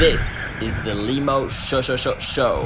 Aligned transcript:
This 0.00 0.42
is 0.62 0.82
the 0.82 0.94
Limo 0.94 1.50
Show 1.50 1.82
Show 1.82 1.96
Show 1.96 2.18
Show. 2.20 2.64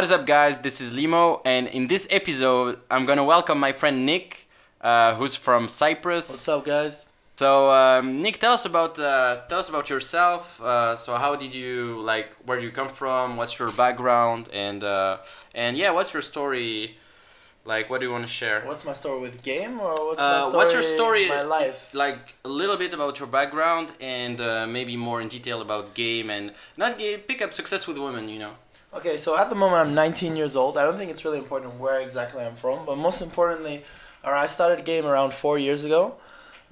What 0.00 0.04
is 0.04 0.12
up, 0.12 0.24
guys? 0.24 0.60
This 0.60 0.80
is 0.80 0.94
Limo, 0.94 1.42
and 1.44 1.68
in 1.68 1.86
this 1.86 2.08
episode, 2.10 2.78
I'm 2.90 3.04
gonna 3.04 3.22
welcome 3.22 3.60
my 3.60 3.72
friend 3.72 4.06
Nick, 4.06 4.48
uh, 4.80 5.14
who's 5.16 5.36
from 5.36 5.68
Cyprus. 5.68 6.26
What's 6.30 6.48
up, 6.48 6.64
guys? 6.64 7.04
So, 7.36 7.70
um, 7.70 8.22
Nick, 8.22 8.40
tell 8.40 8.54
us 8.54 8.64
about 8.64 8.98
uh, 8.98 9.42
tell 9.50 9.58
us 9.58 9.68
about 9.68 9.90
yourself. 9.90 10.58
Uh, 10.58 10.96
so, 10.96 11.16
how 11.16 11.36
did 11.36 11.54
you 11.54 12.00
like? 12.00 12.28
Where 12.46 12.58
do 12.58 12.64
you 12.64 12.72
come 12.72 12.88
from? 12.88 13.36
What's 13.36 13.58
your 13.58 13.72
background? 13.72 14.48
And 14.54 14.82
uh, 14.82 15.18
and 15.54 15.76
yeah, 15.76 15.90
what's 15.90 16.14
your 16.14 16.22
story? 16.22 16.96
Like, 17.66 17.90
what 17.90 18.00
do 18.00 18.06
you 18.06 18.12
want 18.12 18.24
to 18.26 18.32
share? 18.32 18.62
What's 18.62 18.86
my 18.86 18.94
story 18.94 19.20
with 19.20 19.42
game 19.42 19.80
or 19.80 19.92
what's 20.06 20.22
Uh, 20.22 20.24
my 20.24 20.40
story? 20.40 20.56
what's 20.56 20.72
your 20.72 20.82
story? 20.82 21.22
in 21.24 21.28
My 21.28 21.42
life. 21.42 21.92
Like 21.92 22.36
a 22.42 22.48
little 22.48 22.78
bit 22.78 22.94
about 22.94 23.18
your 23.18 23.28
background 23.28 23.88
and 24.00 24.40
uh, 24.40 24.66
maybe 24.66 24.96
more 24.96 25.20
in 25.20 25.28
detail 25.28 25.60
about 25.60 25.92
game 25.92 26.30
and 26.30 26.54
not 26.78 26.96
game. 26.96 27.18
Pick 27.18 27.42
up 27.42 27.52
success 27.52 27.86
with 27.86 27.98
women. 27.98 28.30
You 28.30 28.38
know. 28.38 28.54
Okay, 28.92 29.16
so 29.16 29.38
at 29.38 29.48
the 29.50 29.54
moment 29.54 29.86
I'm 29.86 29.94
19 29.94 30.34
years 30.34 30.56
old. 30.56 30.76
I 30.76 30.82
don't 30.82 30.96
think 30.96 31.12
it's 31.12 31.24
really 31.24 31.38
important 31.38 31.78
where 31.78 32.00
exactly 32.00 32.42
I'm 32.42 32.56
from, 32.56 32.84
but 32.84 32.98
most 32.98 33.22
importantly, 33.22 33.84
or 34.24 34.34
I 34.34 34.46
started 34.46 34.84
game 34.84 35.06
around 35.06 35.32
four 35.32 35.60
years 35.60 35.84
ago. 35.84 36.16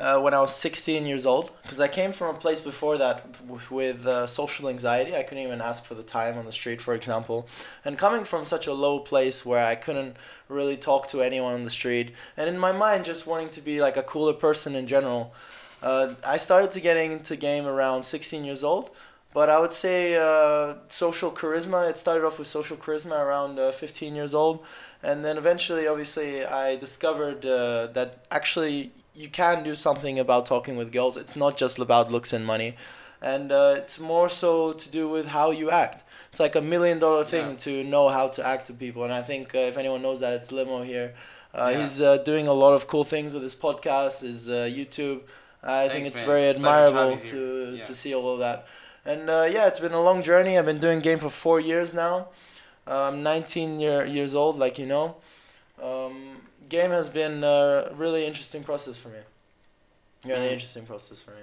Uh, 0.01 0.21
when 0.21 0.33
I 0.33 0.41
was 0.41 0.55
16 0.55 1.07
years 1.07 1.27
old, 1.27 1.51
because 1.63 1.81
I 1.81 1.89
came 1.89 2.13
from 2.13 2.37
a 2.37 2.39
place 2.39 2.61
before 2.61 2.99
that 2.99 3.27
with, 3.49 3.69
with 3.69 4.07
uh, 4.07 4.29
social 4.29 4.69
anxiety. 4.69 5.17
I 5.17 5.25
couldn't 5.25 5.43
even 5.43 5.61
ask 5.61 5.85
for 5.85 5.95
the 5.95 6.05
time 6.05 6.39
on 6.39 6.47
the 6.47 6.53
street, 6.53 6.81
for 6.81 6.95
example. 6.95 7.49
And 7.85 7.99
coming 7.99 8.23
from 8.23 8.45
such 8.45 8.69
a 8.69 8.73
low 8.73 9.01
place 9.01 9.45
where 9.45 9.65
I 9.65 9.75
couldn't 9.75 10.17
really 10.49 10.77
talk 10.77 11.09
to 11.09 11.21
anyone 11.21 11.55
on 11.55 11.65
the 11.65 11.71
street, 11.71 12.13
and 12.37 12.49
in 12.49 12.59
my 12.59 12.71
mind, 12.71 13.07
just 13.07 13.27
wanting 13.27 13.49
to 13.51 13.61
be 13.61 13.81
like 13.81 13.97
a 13.97 14.05
cooler 14.05 14.35
person 14.35 14.77
in 14.77 14.87
general, 14.87 15.35
uh, 15.83 16.15
I 16.25 16.37
started 16.39 16.71
to 16.73 16.81
getting 16.81 17.11
into 17.11 17.35
game 17.35 17.67
around 17.67 18.05
16 18.05 18.45
years 18.45 18.63
old. 18.63 18.91
But 19.35 19.51
I 19.51 19.61
would 19.61 19.73
say 19.75 20.17
uh, 20.17 20.75
social 20.89 21.31
charisma. 21.31 21.89
It 21.91 21.99
started 21.99 22.25
off 22.27 22.39
with 22.39 22.49
social 22.49 22.77
charisma 22.77 23.19
around 23.21 23.59
uh, 23.59 23.73
15 23.73 24.15
years 24.15 24.35
old, 24.35 24.65
and 25.03 25.25
then 25.25 25.37
eventually, 25.37 25.87
obviously, 25.87 26.45
I 26.45 26.77
discovered 26.77 27.45
uh, 27.45 27.89
that 27.89 28.25
actually 28.31 28.93
you 29.15 29.29
can 29.29 29.63
do 29.65 29.75
something 29.75 30.19
about 30.19 30.47
talking 30.47 30.77
with 30.77 30.91
girls. 30.93 31.17
It's 31.17 31.37
not 31.37 31.57
just 31.59 31.79
about 31.79 32.11
looks 32.11 32.33
and 32.33 32.45
money, 32.47 32.77
and 33.21 33.53
uh, 33.53 33.75
it's 33.77 34.01
more 34.01 34.29
so 34.31 34.73
to 34.73 34.89
do 34.89 35.09
with 35.09 35.27
how 35.27 35.51
you 35.51 35.71
act. 35.71 36.05
It's 36.31 36.41
like 36.41 36.55
a 36.57 36.63
million 36.63 36.99
dollar 36.99 37.25
thing 37.25 37.51
Yeah. 37.51 37.57
to 37.57 37.85
know 37.85 38.09
how 38.09 38.29
to 38.29 38.47
act 38.47 38.67
to 38.69 38.73
people, 38.73 39.05
and 39.05 39.13
I 39.13 39.23
think 39.23 39.55
uh, 39.55 39.59
if 39.59 39.77
anyone 39.77 40.03
knows 40.03 40.21
that, 40.21 40.33
it's 40.35 40.51
Limo 40.53 40.83
here. 40.83 41.15
Uh, 41.55 41.69
Yeah. 41.73 41.83
He's 41.83 42.01
uh, 42.01 42.17
doing 42.19 42.47
a 42.49 42.53
lot 42.55 42.73
of 42.75 42.87
cool 42.87 43.05
things 43.05 43.35
with 43.35 43.43
his 43.43 43.55
podcast, 43.55 44.23
his 44.23 44.49
uh, 44.49 44.69
YouTube. 44.79 45.21
I 45.63 45.89
think 45.89 46.07
it's 46.07 46.17
man. 46.17 46.27
very 46.27 46.55
Pleasure 46.55 46.55
to 46.55 46.99
admirable 46.99 47.27
to. 47.27 47.75
Yeah. 47.77 47.85
to 47.85 47.95
see 47.95 48.15
all 48.15 48.33
of 48.35 48.39
that. 48.41 48.67
And 49.09 49.23
uh, 49.31 49.47
yeah, 49.51 49.67
it's 49.71 49.81
been 49.81 49.93
a 50.03 50.03
long 50.09 50.23
journey. 50.23 50.59
I've 50.59 50.67
been 50.73 50.81
doing 50.87 51.01
game 51.01 51.19
for 51.19 51.31
four 51.31 51.59
years 51.61 51.95
now. 51.95 52.15
Uh, 52.87 53.09
I'm 53.09 53.23
19 53.23 53.81
year, 53.81 54.05
years 54.05 54.35
old, 54.35 54.59
like 54.59 54.79
you 54.79 54.87
know. 54.87 55.17
Um, 55.83 56.15
game 56.69 56.91
has 56.91 57.09
been 57.09 57.43
a 57.43 57.91
really 57.95 58.27
interesting 58.27 58.63
process 58.63 58.99
for 58.99 59.09
me. 59.09 59.23
Really 60.25 60.49
Mhm. 60.49 60.53
interesting 60.53 60.85
process 60.87 61.21
for 61.25 61.31
me. 61.31 61.43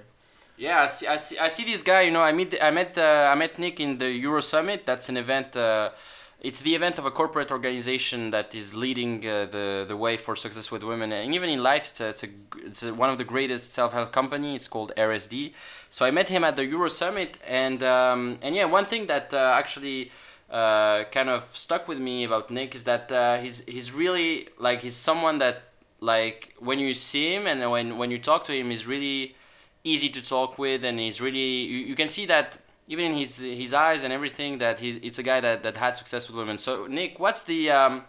Yeah, 0.66 0.82
I 0.82 0.86
see, 0.86 1.06
I 1.06 1.16
see. 1.16 1.38
I 1.46 1.48
see 1.48 1.64
this 1.72 1.82
guy. 1.82 2.02
You 2.02 2.12
know, 2.12 2.22
I 2.22 2.32
meet. 2.32 2.54
I 2.62 2.70
met. 2.70 2.96
Uh, 2.96 3.32
I 3.32 3.34
met 3.34 3.58
Nick 3.58 3.76
in 3.80 3.98
the 3.98 4.10
Euro 4.26 4.40
Summit. 4.40 4.86
That's 4.86 5.08
an 5.08 5.16
event. 5.16 5.56
Uh, 5.56 5.90
it's 6.46 6.60
the 6.60 6.76
event 6.76 6.96
of 7.00 7.04
a 7.04 7.10
corporate 7.10 7.50
organization 7.50 8.30
that 8.30 8.54
is 8.54 8.72
leading 8.72 9.26
uh, 9.26 9.46
the 9.56 9.84
the 9.90 9.96
way 9.96 10.16
for 10.16 10.36
success 10.36 10.70
with 10.70 10.82
women, 10.92 11.10
and 11.12 11.34
even 11.34 11.48
in 11.50 11.60
life, 11.72 11.84
it's 11.90 12.00
a, 12.00 12.08
it's, 12.08 12.22
a, 12.22 12.28
it's 12.68 12.82
a, 12.84 12.94
one 12.94 13.10
of 13.10 13.18
the 13.18 13.24
greatest 13.24 13.72
self 13.72 13.92
help 13.92 14.12
company. 14.12 14.54
It's 14.54 14.68
called 14.68 14.92
RSD. 14.96 15.52
So 15.90 16.06
I 16.06 16.12
met 16.12 16.28
him 16.28 16.44
at 16.44 16.54
the 16.54 16.64
Euro 16.66 16.88
Summit, 16.88 17.36
and 17.44 17.82
um, 17.82 18.38
and 18.42 18.54
yeah, 18.54 18.66
one 18.66 18.84
thing 18.84 19.08
that 19.08 19.34
uh, 19.34 19.60
actually 19.60 20.12
uh, 20.48 21.04
kind 21.16 21.28
of 21.28 21.42
stuck 21.52 21.88
with 21.88 21.98
me 21.98 22.22
about 22.22 22.48
Nick 22.48 22.76
is 22.76 22.84
that 22.84 23.10
uh, 23.10 23.38
he's 23.38 23.64
he's 23.66 23.90
really 23.90 24.48
like 24.66 24.82
he's 24.82 24.96
someone 24.96 25.38
that 25.38 25.56
like 26.00 26.54
when 26.60 26.78
you 26.78 26.94
see 26.94 27.34
him 27.34 27.48
and 27.48 27.58
when 27.72 27.98
when 27.98 28.12
you 28.12 28.20
talk 28.20 28.44
to 28.44 28.52
him, 28.52 28.70
he's 28.70 28.86
really 28.86 29.34
easy 29.82 30.08
to 30.10 30.22
talk 30.22 30.58
with 30.58 30.84
and 30.84 30.98
he's 31.00 31.20
really 31.20 31.50
you, 31.72 31.78
you 31.90 31.96
can 31.96 32.08
see 32.08 32.26
that 32.26 32.58
even 32.88 33.04
in 33.12 33.14
his 33.16 33.38
his 33.40 33.72
eyes 33.74 34.02
and 34.02 34.12
everything 34.12 34.58
that 34.58 34.78
he's 34.78 34.96
it's 34.96 35.18
a 35.18 35.22
guy 35.22 35.40
that, 35.40 35.62
that 35.62 35.76
had 35.76 35.96
success 35.96 36.28
with 36.28 36.36
women. 36.36 36.58
So 36.58 36.86
nick 36.86 37.18
what's 37.18 37.42
the 37.42 37.70
um 37.70 38.04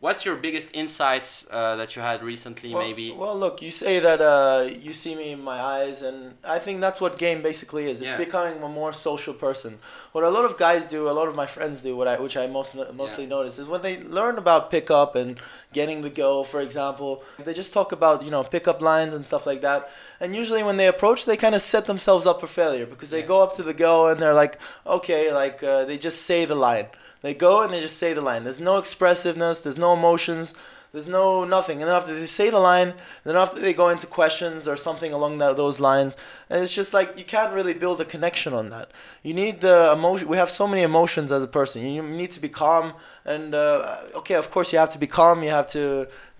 what's 0.00 0.24
your 0.24 0.36
biggest 0.36 0.68
insights 0.74 1.46
uh, 1.50 1.74
that 1.76 1.96
you 1.96 2.02
had 2.02 2.22
recently 2.22 2.72
well, 2.72 2.82
maybe 2.84 3.10
Well, 3.12 3.36
look, 3.36 3.60
you 3.60 3.70
say 3.72 3.98
that 3.98 4.20
uh, 4.20 4.68
you 4.86 4.92
see 4.92 5.14
me 5.16 5.32
in 5.32 5.42
my 5.42 5.58
eyes, 5.60 6.02
and 6.02 6.34
I 6.44 6.58
think 6.60 6.80
that's 6.80 7.00
what 7.00 7.18
game 7.18 7.42
basically 7.42 7.90
is. 7.90 8.00
It's 8.00 8.10
Yeah. 8.12 8.16
becoming 8.16 8.62
a 8.62 8.68
more 8.68 8.92
social 8.92 9.34
person. 9.34 9.80
What 10.12 10.22
a 10.24 10.30
lot 10.30 10.44
of 10.44 10.56
guys 10.56 10.86
do, 10.86 11.08
a 11.10 11.16
lot 11.20 11.26
of 11.28 11.34
my 11.34 11.46
friends 11.46 11.82
do, 11.82 11.96
what 11.96 12.06
I 12.06 12.14
which 12.20 12.36
I 12.36 12.46
most 12.46 12.74
mostly 13.04 13.24
Yeah. 13.24 13.30
notice 13.36 13.58
is 13.58 13.66
when 13.68 13.82
they 13.82 13.94
learn 14.18 14.38
about 14.38 14.70
pickup 14.70 15.16
and 15.16 15.30
getting 15.72 16.02
the 16.02 16.10
girl, 16.10 16.44
for 16.44 16.60
example, 16.60 17.10
they 17.44 17.54
just 17.62 17.72
talk 17.72 17.90
about 17.92 18.22
you 18.22 18.30
know 18.30 18.44
pickup 18.44 18.80
lines 18.80 19.12
and 19.14 19.24
stuff 19.26 19.44
like 19.46 19.62
that. 19.62 19.80
And 20.20 20.34
usually 20.42 20.62
when 20.62 20.76
they 20.76 20.86
approach, 20.86 21.24
they 21.24 21.36
kind 21.36 21.54
of 21.58 21.62
set 21.74 21.86
themselves 21.86 22.24
up 22.30 22.38
for 22.40 22.46
failure 22.62 22.86
because 22.86 23.10
they 23.10 23.20
Yeah. 23.22 23.32
go 23.34 23.42
up 23.42 23.52
to 23.56 23.62
the 23.64 23.74
girl 23.84 24.06
and 24.10 24.20
they're 24.22 24.40
like, 24.44 24.54
okay, 24.86 25.22
like 25.42 25.58
uh, 25.62 25.84
they 25.88 25.98
just 25.98 26.22
say 26.22 26.44
the 26.44 26.54
line. 26.68 26.86
They 27.22 27.34
go 27.34 27.62
and 27.62 27.72
they 27.72 27.80
just 27.80 27.98
say 27.98 28.12
the 28.12 28.20
line. 28.20 28.44
There's 28.44 28.60
no 28.60 28.78
expressiveness. 28.78 29.60
There's 29.60 29.78
no 29.78 29.92
emotions. 29.92 30.54
There's 30.92 31.08
no 31.08 31.44
nothing. 31.44 31.82
And 31.82 31.88
then 31.88 31.96
after 31.96 32.18
they 32.18 32.26
say 32.26 32.48
the 32.48 32.58
line, 32.58 32.94
then 33.24 33.36
after 33.36 33.60
they 33.60 33.74
go 33.74 33.90
into 33.90 34.06
questions 34.06 34.66
or 34.66 34.76
something 34.76 35.12
along 35.12 35.36
that, 35.38 35.56
those 35.56 35.80
lines, 35.80 36.16
and 36.48 36.62
it's 36.62 36.74
just 36.74 36.94
like 36.94 37.18
you 37.18 37.24
can't 37.24 37.52
really 37.52 37.74
build 37.74 38.00
a 38.00 38.06
connection 38.06 38.54
on 38.54 38.70
that. 38.70 38.90
You 39.22 39.34
need 39.34 39.60
the 39.60 39.92
emotion. 39.92 40.28
We 40.28 40.38
have 40.38 40.48
so 40.48 40.66
many 40.66 40.82
emotions 40.82 41.30
as 41.30 41.42
a 41.42 41.48
person. 41.48 41.84
You 41.84 42.02
need 42.02 42.30
to 42.30 42.40
be 42.40 42.48
calm. 42.48 42.94
And 43.34 43.54
uh, 43.54 44.18
okay, 44.20 44.36
of 44.42 44.46
course 44.54 44.68
you 44.72 44.78
have 44.78 44.90
to 44.96 44.98
be 44.98 45.06
calm. 45.18 45.42
You 45.42 45.50
have 45.60 45.66
to 45.78 45.82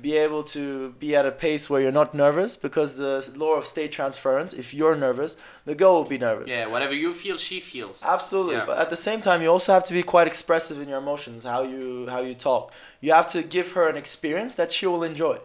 be 0.07 0.13
able 0.27 0.43
to 0.57 0.63
be 1.05 1.11
at 1.21 1.27
a 1.33 1.35
pace 1.47 1.69
where 1.71 1.81
you're 1.83 1.99
not 2.03 2.11
nervous 2.15 2.57
because 2.67 2.91
the 3.05 3.13
law 3.43 3.55
of 3.61 3.65
state 3.75 3.91
transference. 3.99 4.51
If 4.63 4.69
you're 4.79 4.97
nervous, 5.09 5.37
the 5.69 5.75
girl 5.75 5.95
will 5.97 6.09
be 6.17 6.19
nervous. 6.29 6.51
yeah 6.57 6.67
whatever 6.75 6.95
you 7.05 7.11
feel 7.23 7.37
she 7.49 7.59
feels 7.73 7.97
Absolutely, 8.17 8.55
Yeah. 8.57 8.67
but 8.69 8.77
at 8.85 8.89
the 8.95 9.01
same 9.09 9.21
time, 9.29 9.39
you 9.45 9.51
also 9.57 9.71
have 9.77 9.85
to 9.91 9.95
be 10.01 10.03
quite 10.15 10.27
expressive 10.35 10.77
in 10.83 10.89
your 10.93 11.01
emotions, 11.07 11.39
how 11.55 11.63
you 11.73 12.07
how 12.15 12.21
you 12.29 12.35
talk. 12.51 12.65
You 13.05 13.11
have 13.19 13.27
to 13.35 13.39
give 13.57 13.67
her 13.77 13.85
an 13.93 13.97
experience 14.05 14.53
that 14.61 14.69
she 14.77 14.85
will 14.91 15.05
enjoy, 15.13 15.37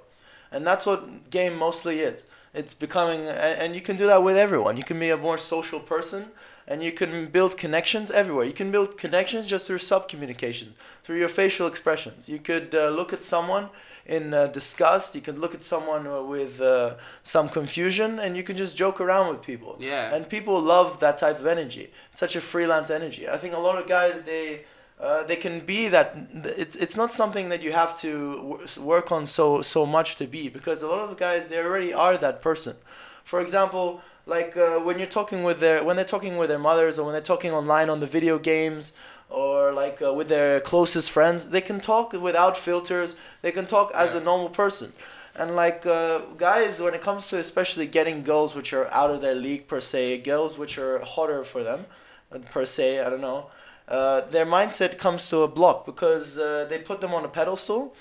and 0.54 0.60
that's 0.70 0.86
what 0.90 1.00
game 1.38 1.56
mostly 1.68 1.96
is. 2.12 2.18
It's 2.60 2.76
becoming, 2.86 3.22
and 3.48 3.54
and 3.64 3.70
you 3.78 3.82
can 3.88 3.96
do 4.02 4.06
that 4.12 4.22
with 4.28 4.38
everyone. 4.46 4.74
You 4.82 4.86
can 4.92 5.00
be 5.06 5.12
a 5.18 5.18
more 5.28 5.40
social 5.56 5.82
person, 5.94 6.22
and 6.68 6.84
you 6.84 6.92
can 6.92 7.28
build 7.28 7.58
connections 7.58 8.12
everywhere. 8.12 8.46
You 8.46 8.54
can 8.54 8.72
build 8.72 8.98
connections 8.98 9.48
just 9.48 9.68
through 9.68 9.80
sub 9.80 10.08
communication, 10.08 10.76
through 11.04 11.20
your 11.20 11.30
facial 11.30 11.68
expressions. 11.68 12.30
You 12.30 12.40
could 12.40 12.74
uh, 12.74 12.90
look 12.90 13.14
at 13.14 13.24
someone 13.24 13.70
in 14.06 14.34
uh, 14.34 14.48
disgust. 14.48 15.16
You 15.16 15.22
could 15.22 15.38
look 15.38 15.54
at 15.54 15.64
someone 15.64 16.08
uh, 16.08 16.22
with 16.22 16.62
uh, 16.62 16.96
some 17.24 17.50
confusion, 17.50 18.20
and 18.20 18.36
you 18.38 18.44
can 18.44 18.56
just 18.56 18.78
joke 18.78 19.00
around 19.02 19.30
with 19.30 19.42
people. 19.42 19.78
Yeah. 19.80 20.14
And 20.14 20.28
people 20.28 20.60
love 20.60 21.00
that 21.00 21.18
type 21.18 21.40
of 21.40 21.48
energy. 21.48 21.92
It's 22.12 22.20
such 22.20 22.36
a 22.36 22.42
freelance 22.42 22.90
energy. 22.90 23.28
I 23.28 23.38
think 23.38 23.54
a 23.54 23.60
lot 23.60 23.78
of 23.78 23.88
guys 23.88 24.24
they 24.24 24.66
uh, 25.00 25.24
they 25.24 25.36
can 25.36 25.60
be 25.62 25.88
that. 25.90 26.16
It's 26.44 26.76
it's 26.76 26.96
not 26.96 27.12
something 27.12 27.50
that 27.50 27.62
you 27.62 27.72
have 27.74 27.98
to 28.00 28.58
w- 28.58 28.82
work 28.82 29.12
on 29.12 29.26
so 29.26 29.62
so 29.62 29.86
much 29.86 30.16
to 30.18 30.28
be 30.28 30.50
because 30.50 30.82
a 30.82 30.88
lot 30.88 31.00
of 31.00 31.18
guys 31.18 31.48
they 31.48 31.60
already 31.60 31.94
are 31.94 32.18
that 32.18 32.42
person. 32.42 32.76
For 33.24 33.40
example, 33.42 34.02
like 34.26 34.56
uh, 34.56 34.80
when 34.80 34.98
you're 35.00 35.08
talking 35.20 35.44
with 35.44 35.60
their 35.60 35.84
when 35.84 35.96
they're 35.96 36.06
talking 36.06 36.38
with 36.38 36.50
their 36.50 36.60
mothers 36.60 36.98
or 37.00 37.04
when 37.06 37.14
they're 37.14 37.22
talking 37.22 37.52
online 37.52 37.90
on 37.90 38.00
the 38.00 38.06
video 38.06 38.38
games 38.40 38.94
or 39.30 39.72
like 39.74 40.02
uh, 40.02 40.14
with 40.14 40.30
their 40.30 40.60
closest 40.60 41.10
friends, 41.12 41.50
they 41.50 41.62
can 41.62 41.80
talk 41.80 42.14
without 42.14 42.56
filters. 42.58 43.16
They 43.42 43.52
can 43.52 43.66
talk 43.66 43.92
as 43.96 44.14
Yeah. 44.14 44.22
a 44.22 44.24
normal 44.24 44.50
person. 44.50 44.94
And 45.36 45.56
like 45.56 45.86
uh, 45.86 46.20
guys, 46.38 46.80
when 46.80 46.94
it 46.94 47.02
comes 47.02 47.28
to 47.30 47.38
especially 47.38 47.88
getting 47.88 48.24
girls 48.24 48.56
which 48.56 48.72
are 48.74 48.88
out 48.92 49.10
of 49.10 49.22
their 49.22 49.36
league 49.36 49.68
per 49.68 49.82
se, 49.82 50.20
girls 50.22 50.58
which 50.58 50.78
are 50.78 51.00
hotter 51.00 51.44
for 51.44 51.64
them, 51.64 51.86
uh, 52.32 52.38
per 52.52 52.66
se, 52.66 53.00
I 53.04 53.10
don't 53.10 53.22
know. 53.22 53.48
Uh, 53.88 54.22
their 54.22 54.46
mindset 54.46 54.98
comes 54.98 55.28
to 55.30 55.40
a 55.40 55.48
block 55.48 55.86
because 55.86 56.38
uh, 56.38 56.66
they 56.70 56.78
put 56.78 57.02
them 57.02 57.14
on 57.14 57.26
a 57.26 57.28
pedestal, 57.28 57.94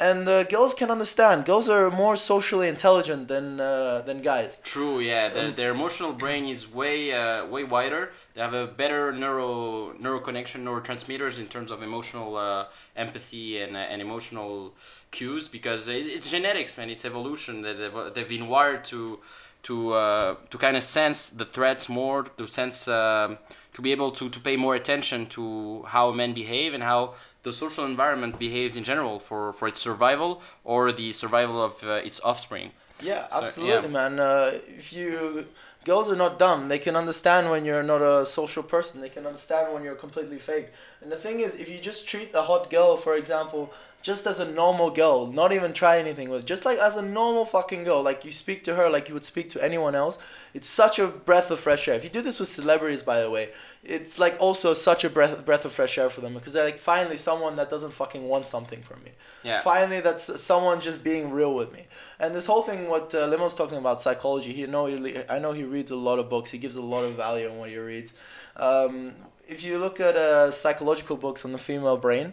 and 0.00 0.26
uh, 0.26 0.44
girls 0.44 0.72
can 0.72 0.90
understand. 0.90 1.44
Girls 1.44 1.68
are 1.68 1.90
more 1.90 2.16
socially 2.16 2.68
intelligent 2.68 3.28
than 3.28 3.60
uh, 3.60 4.00
than 4.00 4.22
guys. 4.22 4.56
True, 4.64 4.98
yeah. 4.98 5.28
Their, 5.28 5.50
their 5.50 5.70
emotional 5.70 6.12
brain 6.14 6.46
is 6.46 6.72
way 6.72 7.12
uh, 7.12 7.46
way 7.46 7.64
wider. 7.64 8.10
They 8.34 8.40
have 8.40 8.54
a 8.54 8.66
better 8.66 9.12
neuro 9.12 9.92
neuro 9.98 10.20
connection, 10.20 10.64
neurotransmitters 10.64 11.38
in 11.38 11.46
terms 11.46 11.70
of 11.70 11.82
emotional 11.82 12.36
uh, 12.36 12.64
empathy 12.96 13.60
and, 13.60 13.76
uh, 13.76 13.80
and 13.80 14.00
emotional 14.00 14.72
cues 15.10 15.48
because 15.48 15.86
it, 15.86 16.06
it's 16.06 16.30
genetics, 16.30 16.78
man. 16.78 16.88
It's 16.88 17.04
evolution. 17.04 17.62
That 17.62 17.76
they've, 17.78 18.14
they've 18.14 18.28
been 18.28 18.48
wired 18.48 18.84
to 18.86 19.20
to 19.64 19.92
uh, 19.92 20.36
to 20.48 20.56
kind 20.58 20.76
of 20.76 20.82
sense 20.82 21.28
the 21.28 21.44
threats 21.44 21.88
more, 21.88 22.22
to 22.38 22.46
sense 22.46 22.88
um 22.88 23.38
to 23.72 23.82
be 23.82 23.92
able 23.92 24.10
to, 24.10 24.28
to 24.28 24.40
pay 24.40 24.56
more 24.56 24.74
attention 24.74 25.26
to 25.26 25.82
how 25.86 26.10
men 26.10 26.32
behave 26.32 26.74
and 26.74 26.82
how 26.82 27.14
the 27.42 27.52
social 27.52 27.84
environment 27.84 28.38
behaves 28.38 28.76
in 28.76 28.84
general 28.84 29.18
for, 29.18 29.52
for 29.52 29.68
its 29.68 29.80
survival 29.80 30.42
or 30.64 30.92
the 30.92 31.12
survival 31.12 31.62
of 31.62 31.82
uh, 31.82 31.92
its 31.94 32.20
offspring. 32.20 32.72
Yeah, 33.02 33.28
So, 33.28 33.42
absolutely, 33.42 33.88
yeah. 33.88 34.00
man. 34.00 34.20
Uh, 34.20 34.58
if 34.68 34.92
you 34.92 35.46
girls 35.84 36.10
are 36.10 36.16
not 36.16 36.38
dumb, 36.38 36.68
they 36.68 36.78
can 36.78 36.96
understand 36.96 37.50
when 37.50 37.64
you're 37.64 37.82
not 37.82 38.02
a 38.02 38.26
social 38.26 38.62
person. 38.62 39.00
They 39.00 39.08
can 39.08 39.26
understand 39.26 39.72
when 39.72 39.82
you're 39.84 39.94
completely 39.94 40.38
fake. 40.38 40.68
And 41.00 41.10
the 41.10 41.16
thing 41.16 41.40
is, 41.40 41.54
if 41.54 41.70
you 41.70 41.78
just 41.80 42.06
treat 42.06 42.30
a 42.34 42.42
hot 42.42 42.70
girl, 42.70 42.96
for 42.98 43.16
example, 43.16 43.72
just 44.02 44.26
as 44.26 44.40
a 44.40 44.50
normal 44.50 44.90
girl, 44.90 45.26
not 45.26 45.52
even 45.52 45.72
try 45.72 45.98
anything 45.98 46.30
with, 46.30 46.46
just 46.46 46.64
like 46.64 46.78
as 46.78 46.96
a 46.96 47.02
normal 47.02 47.44
fucking 47.44 47.84
girl, 47.84 48.02
like 48.02 48.24
you 48.24 48.32
speak 48.32 48.64
to 48.64 48.74
her 48.74 48.88
like 48.88 49.08
you 49.08 49.14
would 49.14 49.26
speak 49.26 49.50
to 49.50 49.62
anyone 49.62 49.94
else. 49.94 50.18
It's 50.54 50.66
such 50.66 50.98
a 50.98 51.06
breath 51.06 51.50
of 51.50 51.60
fresh 51.60 51.86
air. 51.86 51.96
If 51.96 52.04
you 52.04 52.10
do 52.10 52.22
this 52.22 52.40
with 52.40 52.48
celebrities, 52.48 53.02
by 53.02 53.20
the 53.20 53.30
way, 53.30 53.50
it's 53.84 54.18
like 54.18 54.36
also 54.40 54.72
such 54.72 55.04
a 55.04 55.10
breath 55.10 55.44
breath 55.44 55.64
of 55.66 55.72
fresh 55.72 55.98
air 55.98 56.08
for 56.08 56.22
them 56.22 56.34
because 56.34 56.54
they're 56.54 56.64
like 56.64 56.78
finally 56.78 57.18
someone 57.18 57.56
that 57.56 57.68
doesn't 57.68 57.92
fucking 57.92 58.26
want 58.26 58.46
something 58.46 58.80
from 58.82 59.02
me. 59.02 59.10
Yeah. 59.42 59.60
Finally, 59.60 60.00
that's 60.00 60.40
someone 60.40 60.80
just 60.80 61.04
being 61.04 61.30
real 61.30 61.54
with 61.54 61.72
me. 61.72 61.86
And 62.18 62.34
this 62.34 62.46
whole 62.46 62.62
thing, 62.62 62.88
what 62.88 63.14
uh, 63.14 63.26
Limo's 63.26 63.54
talking 63.54 63.78
about, 63.78 64.00
psychology. 64.00 64.52
He 64.54 64.66
know 64.66 64.86
he, 64.86 65.22
I 65.28 65.38
know 65.38 65.52
he 65.52 65.64
reads 65.64 65.90
a 65.90 65.96
lot 65.96 66.18
of 66.18 66.30
books. 66.30 66.50
He 66.50 66.58
gives 66.58 66.76
a 66.76 66.82
lot 66.82 67.04
of 67.04 67.14
value 67.14 67.50
on 67.50 67.58
what 67.58 67.68
he 67.68 67.76
reads. 67.76 68.14
Um, 68.56 69.12
if 69.46 69.62
you 69.62 69.78
look 69.78 70.00
at 70.00 70.16
uh, 70.16 70.50
psychological 70.50 71.16
books 71.16 71.44
on 71.44 71.52
the 71.52 71.58
female 71.58 71.96
brain, 71.96 72.32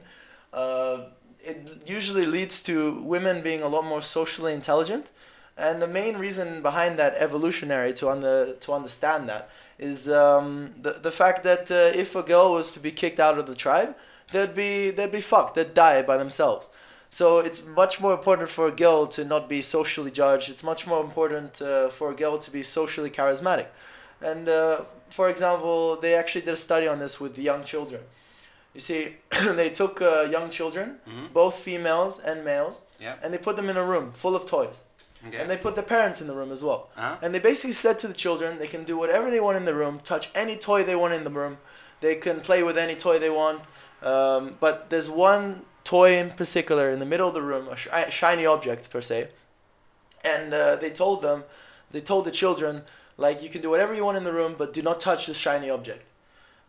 uh, 0.54 1.06
it 1.40 1.82
usually 1.86 2.26
leads 2.26 2.62
to 2.64 3.02
women 3.02 3.42
being 3.42 3.62
a 3.62 3.68
lot 3.68 3.86
more 3.86 4.02
socially 4.02 4.54
intelligent. 4.54 5.10
And 5.58 5.82
the 5.82 5.88
main 5.88 6.18
reason 6.18 6.62
behind 6.62 7.00
that, 7.00 7.16
evolutionary, 7.16 7.94
to 7.94 8.10
under 8.10 8.54
to 8.54 8.74
understand 8.74 9.28
that, 9.30 9.50
is 9.80 10.08
um, 10.08 10.76
the 10.80 10.92
the 10.92 11.12
fact 11.12 11.44
that 11.44 11.72
uh, 11.72 11.98
if 11.98 12.16
a 12.16 12.22
girl 12.22 12.54
was 12.54 12.72
to 12.74 12.80
be 12.80 12.92
kicked 12.92 13.20
out 13.20 13.40
of 13.40 13.48
the 13.48 13.56
tribe, 13.56 13.96
they'd 14.32 14.54
be 14.54 14.92
they'd 14.92 15.12
be 15.12 15.22
fucked. 15.22 15.56
They'd 15.56 15.74
die 15.74 16.02
by 16.04 16.18
themselves. 16.18 16.70
So 17.10 17.40
it's 17.40 17.66
much 17.66 18.02
more 18.02 18.14
important 18.14 18.50
for 18.50 18.68
a 18.68 18.72
girl 18.72 19.08
to 19.08 19.24
not 19.24 19.48
be 19.48 19.62
socially 19.62 20.12
judged. 20.12 20.50
It's 20.50 20.64
much 20.64 20.86
more 20.86 21.04
important 21.04 21.62
uh, 21.62 21.90
for 21.90 22.12
a 22.12 22.16
girl 22.16 22.38
to 22.38 22.52
be 22.52 22.64
socially 22.64 23.10
charismatic. 23.10 23.68
And 24.22 24.50
uh, 24.50 24.84
for 25.10 25.30
example, 25.30 25.96
they 25.96 26.14
actually 26.14 26.42
did 26.42 26.54
a 26.54 26.58
study 26.58 26.88
on 26.88 27.00
this 27.00 27.20
with 27.20 27.38
young 27.38 27.64
children. 27.64 28.02
You 28.78 28.82
see, 28.82 29.16
they 29.62 29.72
took 29.72 30.02
uh, 30.04 30.28
young 30.30 30.52
children, 30.52 30.88
Mhm. 31.10 31.34
both 31.34 31.56
females 31.56 32.20
and 32.20 32.46
males, 32.46 32.76
Yeah. 33.00 33.16
and 33.24 33.34
they 33.34 33.40
put 33.40 33.56
them 33.56 33.70
in 33.72 33.78
a 33.78 33.84
room 33.84 34.12
full 34.14 34.36
of 34.36 34.46
toys. 34.46 34.78
Okay. 35.28 35.38
And 35.40 35.50
they 35.50 35.58
put 35.58 35.74
the 35.76 35.82
parents 35.96 36.22
in 36.22 36.28
the 36.28 36.36
room 36.36 36.52
as 36.52 36.62
well. 36.64 36.82
uh-huh. 36.96 37.16
And 37.24 37.34
they 37.34 37.40
basically 37.40 37.74
said 37.74 37.98
to 38.04 38.08
the 38.08 38.14
children 38.26 38.60
they 38.60 38.68
can 38.76 38.84
do 38.84 38.96
whatever 38.96 39.32
they 39.32 39.40
want 39.40 39.58
in 39.58 39.66
the 39.66 39.74
room, 39.74 40.00
touch 40.04 40.30
any 40.36 40.56
toy 40.56 40.84
they 40.84 40.96
want 40.96 41.14
in 41.16 41.24
the 41.24 41.32
room, 41.42 41.58
they 42.02 42.16
can 42.26 42.40
play 42.40 42.62
with 42.62 42.78
any 42.78 42.96
toy 42.96 43.18
they 43.18 43.32
want. 43.32 43.62
Um, 44.04 44.58
but 44.60 44.76
there's 44.92 45.10
one 45.10 45.66
toy 45.84 46.10
in 46.24 46.30
particular 46.42 46.92
in 46.92 47.00
the 47.00 47.06
middle 47.14 47.28
of 47.28 47.34
the 47.34 47.42
room, 47.52 47.68
a 47.68 47.76
shi- 47.76 48.12
shiny 48.12 48.46
object 48.46 48.92
per 48.92 49.02
se. 49.02 49.30
And 50.24 50.54
uh, 50.54 50.76
they 50.76 50.92
told 50.92 51.22
them, 51.24 51.46
they 51.90 52.02
told 52.02 52.26
the 52.26 52.32
children, 52.42 52.84
like 53.26 53.42
you 53.42 53.50
can 53.50 53.62
do 53.64 53.72
whatever 53.72 53.96
you 53.96 54.06
want 54.06 54.18
in 54.18 54.24
the 54.24 54.34
room, 54.34 54.54
but 54.56 54.72
do 54.72 54.82
not 54.84 55.00
touch 55.00 55.26
this 55.26 55.38
shiny 55.38 55.70
object. 55.78 56.04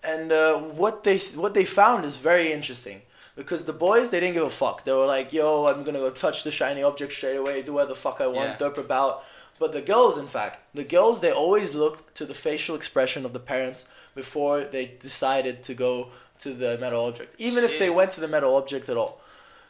And 0.05 0.31
uh, 0.33 0.59
what 0.59 1.05
they 1.05 1.19
what 1.19 1.55
they 1.55 1.65
found 1.65 2.05
is 2.05 2.17
very 2.17 2.53
interesting 2.53 3.03
because 3.37 3.65
the 3.65 3.73
boys 3.73 4.11
they 4.11 4.21
didn't 4.21 4.35
give 4.35 4.45
a 4.47 4.51
fuck. 4.51 4.85
They 4.85 4.93
were 4.93 5.07
like, 5.07 5.33
"Yo, 5.33 5.67
I'm 5.67 5.83
gonna 5.83 5.99
go 5.99 6.11
touch 6.11 6.45
the 6.45 6.51
shiny 6.51 6.83
object 6.83 7.13
straight 7.13 7.37
away, 7.37 7.63
do 7.63 7.73
whatever 7.75 7.91
the 7.91 8.01
fuck 8.01 8.21
I 8.21 8.27
want, 8.27 8.51
Yeah. 8.61 8.69
derp 8.69 8.79
about." 8.79 9.25
But 9.59 9.73
the 9.73 9.81
girls, 9.83 10.17
in 10.17 10.29
fact, 10.29 10.61
the 10.73 10.85
girls 10.85 11.21
they 11.21 11.33
always 11.33 11.75
looked 11.75 12.15
to 12.17 12.25
the 12.25 12.35
facial 12.35 12.77
expression 12.77 13.25
of 13.25 13.33
the 13.33 13.41
parents 13.41 13.87
before 14.15 14.61
they 14.63 14.87
decided 15.01 15.65
to 15.65 15.75
go 15.75 16.11
to 16.41 16.55
the 16.55 16.79
metal 16.79 17.05
object, 17.07 17.35
even 17.39 17.65
if 17.65 17.77
they 17.81 17.91
went 17.91 18.13
to 18.13 18.21
the 18.21 18.29
metal 18.29 18.55
object 18.55 18.89
at 18.89 18.97
all. 18.97 19.21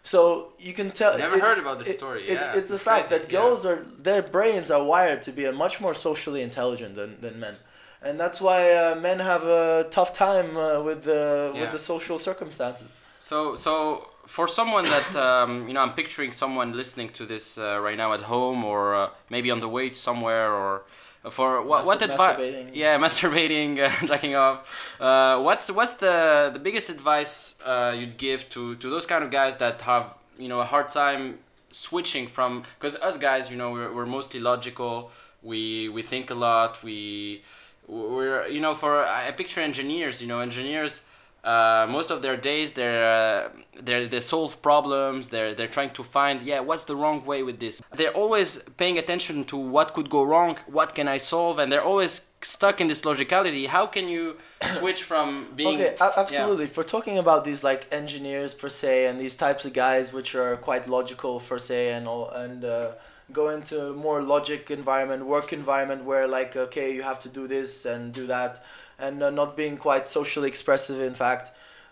So 0.03 0.53
you 0.59 0.75
can 0.75 0.91
tell. 0.91 1.17
Never 1.19 1.39
heard 1.41 1.59
about 1.59 1.79
this 1.79 1.95
story, 1.95 2.23
It's, 2.23 2.31
yeah, 2.33 2.55
it's 2.59 2.69
the 2.69 2.75
it's 2.75 2.83
fact 2.85 3.09
crazy, 3.09 3.25
that 3.25 3.33
yeah. 3.33 3.41
girls 3.41 3.65
are 3.67 3.85
their 3.99 4.23
brains 4.23 4.71
are 4.71 4.83
wired 4.85 5.23
to 5.23 5.33
be 5.33 5.45
a 5.47 5.53
much 5.53 5.81
more 5.81 5.95
socially 5.95 6.43
intelligent 6.43 6.95
than, 6.95 7.21
than 7.21 7.41
men, 7.41 7.57
and 8.03 8.19
that's 8.19 8.41
why 8.41 8.73
uh, 8.73 8.95
men 9.01 9.19
have 9.21 9.45
a 9.45 9.87
tough 9.91 10.13
time 10.13 10.57
uh, 10.57 10.81
with 10.83 11.05
the 11.05 11.53
Yeah. 11.55 11.61
with 11.61 11.71
the 11.73 11.79
social 11.79 12.19
circumstances. 12.19 12.89
So, 13.19 13.55
so 13.57 14.11
for 14.27 14.47
someone 14.49 14.85
that 14.85 15.17
um, 15.27 15.67
you 15.69 15.75
know, 15.75 15.83
I'm 15.83 15.95
picturing 15.95 16.33
someone 16.33 16.73
listening 16.73 17.09
to 17.19 17.27
this 17.27 17.59
uh, 17.59 17.79
right 17.81 17.97
now 17.97 18.13
at 18.13 18.23
home, 18.23 18.65
or 18.65 18.95
uh, 18.95 19.11
maybe 19.31 19.51
on 19.51 19.61
the 19.61 19.69
way 19.69 19.91
somewhere, 19.91 20.53
or 20.53 20.83
for 21.31 21.61
what 21.63 21.85
what 21.85 22.01
advice? 22.03 22.39
Yeah, 22.73 22.99
masturbating, 23.05 23.71
uh, 23.81 24.07
jacking 24.11 24.35
off. 24.37 24.59
Uh, 25.01 25.41
what's 25.41 25.71
what's 25.71 25.95
the 25.95 26.51
the 26.53 26.59
biggest 26.61 26.89
advice 26.89 27.61
uh, 27.65 27.93
you'd 27.99 28.17
give 28.17 28.49
to 28.51 28.77
to 28.77 28.91
those 28.91 29.07
kind 29.07 29.25
of 29.25 29.31
guys 29.31 29.57
that 29.59 29.81
have 29.83 30.15
you 30.39 30.49
know 30.49 30.61
a 30.61 30.65
hard 30.65 30.91
time 30.91 31.39
switching 31.73 32.27
from 32.29 32.63
because 32.79 32.97
us 32.97 33.17
guys, 33.19 33.51
you 33.51 33.57
know, 33.57 33.71
we're, 33.73 33.93
we're 33.93 34.07
mostly 34.07 34.41
logical. 34.41 35.11
We 35.43 35.89
we 35.89 36.03
think 36.03 36.31
a 36.31 36.35
lot. 36.35 36.83
We 36.83 37.43
we're 37.89 38.47
you 38.49 38.61
know 38.61 38.75
for 38.75 39.05
I 39.05 39.31
picture 39.33 39.61
engineers. 39.61 40.21
You 40.23 40.29
know, 40.29 40.41
engineers 40.41 41.03
uh, 41.45 41.87
most 41.89 42.11
of 42.11 42.21
their 42.21 42.37
days 42.37 42.73
they're 42.73 43.05
uh, 43.05 43.49
they're 43.81 44.07
they 44.09 44.21
solve 44.21 44.61
problems 44.61 45.29
they're 45.29 45.55
they're 45.55 45.69
trying 45.79 45.91
to 45.91 46.03
find 46.03 46.43
yeah 46.43 46.61
what's 46.61 46.83
the 46.85 46.97
wrong 46.97 47.25
way 47.25 47.43
with 47.49 47.59
this 47.61 47.81
they're 47.95 48.13
always 48.23 48.59
paying 48.77 48.99
attention 48.99 49.45
to 49.45 49.57
what 49.57 49.95
could 49.95 50.11
go 50.11 50.23
wrong 50.25 50.57
what 50.67 50.95
can 50.97 51.07
i 51.07 51.17
solve 51.17 51.59
and 51.61 51.71
they're 51.71 51.89
always 51.93 52.23
stuck 52.43 52.81
in 52.81 52.89
this 52.89 53.03
logicality 53.03 53.67
how 53.69 53.87
can 53.87 54.09
you 54.09 54.37
switch 54.79 55.03
from 55.05 55.47
being 55.55 55.77
Okay, 55.77 55.95
a- 56.01 56.05
yeah. 56.07 56.13
absolutely. 56.17 56.67
For 56.67 56.83
talking 56.83 57.19
about 57.19 57.45
these 57.45 57.63
like 57.63 57.87
engineers 57.93 58.53
per 58.53 58.69
se 58.69 59.07
and 59.07 59.21
these 59.21 59.37
types 59.37 59.65
of 59.65 59.73
guys 59.73 60.13
which 60.13 60.35
are 60.35 60.57
quite 60.57 60.89
logical 60.89 61.39
per 61.41 61.59
se 61.61 61.93
and 61.93 62.09
all 62.09 62.29
and 62.31 62.65
uh, 62.65 62.91
go 63.33 63.49
into 63.51 63.93
more 63.95 64.23
logic 64.23 64.71
environment, 64.71 65.27
work 65.27 65.53
environment 65.53 66.05
where 66.05 66.27
like 66.27 66.57
okay 66.57 66.95
you 66.95 67.03
have 67.03 67.19
to 67.21 67.29
do 67.29 67.47
this 67.47 67.85
and 67.85 68.13
do 68.13 68.27
that 68.27 68.65
and 68.99 69.23
uh, 69.23 69.31
not 69.31 69.57
being 69.57 69.77
quite 69.77 70.09
socially 70.09 70.49
expressive. 70.49 71.01
In 71.01 71.15
fact, 71.15 71.51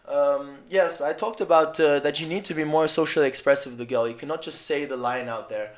um, 0.09 0.59
yes, 0.71 1.01
I 1.01 1.13
talked 1.13 1.41
about 1.41 1.79
uh, 1.81 2.01
that 2.01 2.21
you 2.21 2.27
need 2.27 2.45
to 2.47 2.55
be 2.55 2.65
more 2.65 2.89
socially 2.89 3.27
expressive 3.27 3.77
the 3.77 3.85
girl. 3.85 4.09
You 4.09 4.15
cannot 4.15 4.43
just 4.43 4.63
say 4.63 4.85
the 4.85 4.97
line 4.97 5.29
out 5.29 5.49
there. 5.49 5.73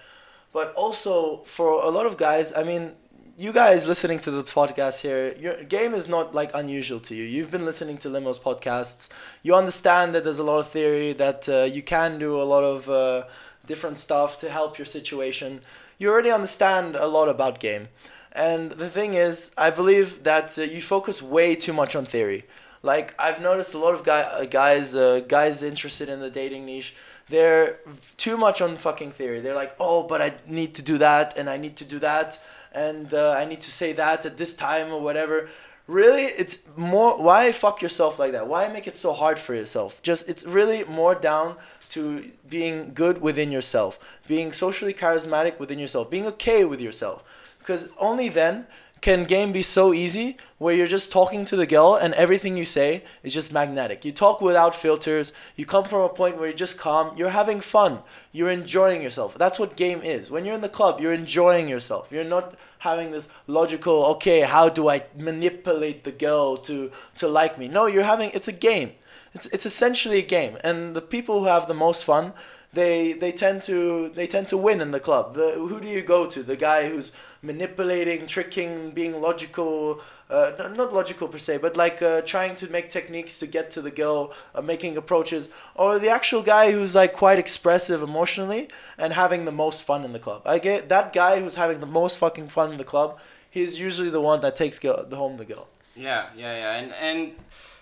But 0.53 0.73
also 0.75 1.39
for 1.45 1.83
a 1.83 1.89
lot 1.89 2.07
of 2.07 2.17
guys, 2.17 2.53
I 2.55 2.63
mean, 2.63 2.93
you 3.37 3.53
guys 3.53 3.87
listening 3.87 4.19
to 4.21 4.31
the 4.31 4.43
podcast 4.43 5.01
here, 5.03 5.35
your 5.39 5.63
game 5.65 5.95
is 5.95 6.09
not 6.09 6.35
like 6.35 6.51
unusual 6.55 6.99
to 7.01 7.15
you. 7.15 7.23
You've 7.23 7.51
been 7.51 7.65
listening 7.65 7.97
to 7.99 8.09
Limo's 8.09 8.39
podcasts. 8.39 9.09
You 9.43 9.55
understand 9.55 10.15
that 10.15 10.25
there's 10.25 10.41
a 10.41 10.45
lot 10.45 10.59
of 10.59 10.69
theory 10.69 11.13
that 11.13 11.49
uh, 11.49 11.63
you 11.63 11.83
can 11.83 12.19
do 12.19 12.41
a 12.41 12.43
lot 12.43 12.65
of 12.65 12.91
uh, 12.91 13.25
different 13.69 13.99
stuff 13.99 14.39
to 14.39 14.51
help 14.51 14.79
your 14.79 14.87
situation. 14.87 15.61
You 15.99 16.11
already 16.11 16.33
understand 16.33 16.97
a 16.97 17.07
lot 17.07 17.29
about 17.29 17.61
game. 17.61 17.89
And 18.33 18.73
the 18.73 18.89
thing 18.89 19.15
is, 19.15 19.51
I 19.57 19.71
believe 19.71 20.25
that 20.25 20.59
uh, 20.59 20.63
you 20.63 20.83
focus 20.83 21.23
way 21.23 21.55
too 21.55 21.73
much 21.73 21.95
on 21.95 22.05
theory. 22.05 22.45
Like 22.83 23.15
I've 23.19 23.41
noticed 23.41 23.75
a 23.75 23.79
lot 23.79 23.95
of 23.95 24.05
guy, 24.05 24.21
uh, 24.21 24.45
guys, 24.45 24.95
uh, 24.95 25.21
guys 25.21 25.63
interested 25.63 26.09
in 26.09 26.21
the 26.21 26.31
dating 26.31 26.67
niche. 26.67 26.95
They're 27.29 27.79
too 28.17 28.37
much 28.37 28.61
on 28.61 28.79
fucking 28.79 29.13
theory. 29.13 29.41
They're 29.41 29.55
like, 29.55 29.75
oh, 29.79 30.03
but 30.05 30.23
I 30.23 30.35
need 30.47 30.75
to 30.77 30.83
do 30.83 30.97
that, 30.99 31.37
and 31.37 31.51
I 31.51 31.59
need 31.59 31.77
to 31.77 31.85
do 31.85 31.99
that, 31.99 32.41
and 32.73 33.13
uh, 33.13 33.33
I 33.33 33.45
need 33.45 33.61
to 33.63 33.71
say 33.71 33.93
that 33.93 34.25
at 34.25 34.39
this 34.39 34.55
time 34.55 34.91
or 34.91 35.01
whatever. 35.01 35.49
Really, 35.87 36.25
it's 36.25 36.59
more. 36.77 37.21
Why 37.21 37.53
fuck 37.53 37.83
yourself 37.83 38.19
like 38.19 38.33
that? 38.33 38.47
Why 38.47 38.69
make 38.69 38.87
it 38.87 38.97
so 38.97 39.13
hard 39.13 39.39
for 39.39 39.55
yourself? 39.55 40.03
Just 40.03 40.29
it's 40.29 40.45
really 40.47 40.85
more 40.85 41.15
down 41.15 41.57
to 41.91 42.31
being 42.49 42.93
good 42.95 43.21
within 43.21 43.51
yourself, 43.51 43.99
being 44.27 44.53
socially 44.53 44.95
charismatic 44.95 45.59
within 45.59 45.79
yourself, 45.79 46.11
being 46.11 46.27
okay 46.27 46.65
with 46.65 46.81
yourself. 46.81 47.25
Because 47.59 47.89
only 47.99 48.29
then 48.29 48.67
can 49.01 49.25
game 49.25 49.53
be 49.53 49.63
so 49.63 49.93
easy 49.95 50.37
where 50.59 50.75
you're 50.75 50.87
just 50.87 51.13
talking 51.13 51.45
to 51.45 51.57
the 51.57 51.67
girl 51.67 51.95
and 51.95 52.15
everything 52.15 52.57
you 52.57 52.65
say 52.65 53.05
is 53.23 53.33
just 53.33 53.53
magnetic. 53.53 54.05
You 54.05 54.13
talk 54.13 54.41
without 54.41 54.75
filters. 54.75 55.33
You 55.57 55.65
come 55.67 55.85
from 55.85 56.03
a 56.03 56.09
point 56.09 56.37
where 56.37 56.49
you're 56.49 56.57
just 56.57 56.79
calm. 56.79 57.17
You're 57.17 57.31
having 57.31 57.61
fun. 57.61 58.01
You're 58.33 58.51
enjoying 58.51 59.03
yourself. 59.03 59.39
That's 59.39 59.59
what 59.59 59.77
game 59.77 60.03
is. 60.03 60.31
When 60.31 60.45
you're 60.45 60.55
in 60.55 60.63
the 60.63 60.69
club, 60.69 61.01
you're 61.01 61.13
enjoying 61.13 61.69
yourself. 61.69 62.11
You're 62.11 62.25
not 62.25 62.57
having 62.79 63.13
this 63.13 63.29
logical, 63.47 64.05
okay, 64.07 64.41
how 64.41 64.69
do 64.69 64.89
I 64.89 65.05
manipulate 65.17 66.05
the 66.05 66.13
girl 66.13 66.57
to 66.59 66.91
to 67.17 67.29
like 67.29 67.59
me? 67.59 67.69
No, 67.69 67.87
you're 67.87 68.05
having 68.05 68.31
it's 68.35 68.49
a 68.49 68.53
game. 68.53 68.93
It's 69.35 69.47
it's 69.47 69.67
essentially 69.67 70.19
a 70.19 70.27
game. 70.27 70.59
And 70.65 70.95
the 70.95 71.03
people 71.03 71.41
who 71.41 71.47
have 71.47 71.69
the 71.69 71.75
most 71.75 72.05
fun 72.05 72.33
they 72.73 73.15
they 73.15 73.33
tend 73.33 73.63
to 73.63 74.11
they 74.11 74.27
tend 74.27 74.49
to 74.49 74.57
win 74.57 74.81
in 74.81 74.91
the 74.91 75.01
club. 75.01 75.35
The, 75.35 75.53
who 75.53 75.81
do 75.81 75.89
you 75.89 76.03
go 76.03 76.27
to? 76.27 76.43
The 76.43 76.57
guy 76.57 76.89
who's 76.89 77.13
manipulating, 77.41 78.27
tricking, 78.27 78.91
being 78.91 79.21
logical, 79.21 80.01
uh, 80.29 80.53
not 80.75 80.93
logical 80.93 81.29
per 81.29 81.39
se, 81.39 81.59
but 81.59 81.77
like 81.77 82.03
uh, 82.03 82.21
trying 82.23 82.57
to 82.57 82.69
make 82.69 82.91
techniques 82.91 83.39
to 83.39 83.47
get 83.47 83.71
to 83.71 83.81
the 83.81 83.91
girl, 83.91 84.35
uh, 84.55 84.61
making 84.61 84.97
approaches, 84.97 85.49
or 85.75 85.99
the 85.99 86.11
actual 86.11 86.43
guy 86.43 86.73
who's 86.73 86.95
like 86.95 87.15
quite 87.15 87.39
expressive 87.39 88.03
emotionally 88.03 88.69
and 88.99 89.15
having 89.15 89.45
the 89.47 89.53
most 89.53 89.85
fun 89.85 90.05
in 90.05 90.13
the 90.13 90.19
club. 90.19 90.43
I 90.45 90.59
get 90.59 90.89
that 90.91 91.13
guy 91.13 91.41
who's 91.41 91.55
having 91.55 91.81
the 91.81 91.87
most 91.87 92.19
fucking 92.19 92.49
fun 92.49 92.73
in 92.73 92.79
the 92.79 92.85
club. 92.85 93.19
He's 93.51 93.81
usually 93.81 94.11
the 94.11 94.21
one 94.21 94.41
that 94.43 94.57
takes 94.57 94.79
girl, 94.79 95.07
the 95.09 95.17
home 95.17 95.39
the 95.39 95.47
girl. 95.47 95.69
Yeah, 95.97 96.27
yeah, 96.37 96.55
yeah, 96.55 96.73
and 96.77 96.93
and 96.93 97.33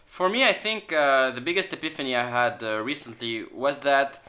for 0.06 0.28
me, 0.28 0.44
I 0.44 0.52
think 0.52 0.92
uh, 0.92 1.30
the 1.30 1.40
biggest 1.40 1.72
epiphany 1.72 2.16
I 2.16 2.26
had 2.28 2.62
uh, 2.62 2.82
recently 2.82 3.44
was 3.52 3.80
that 3.80 4.22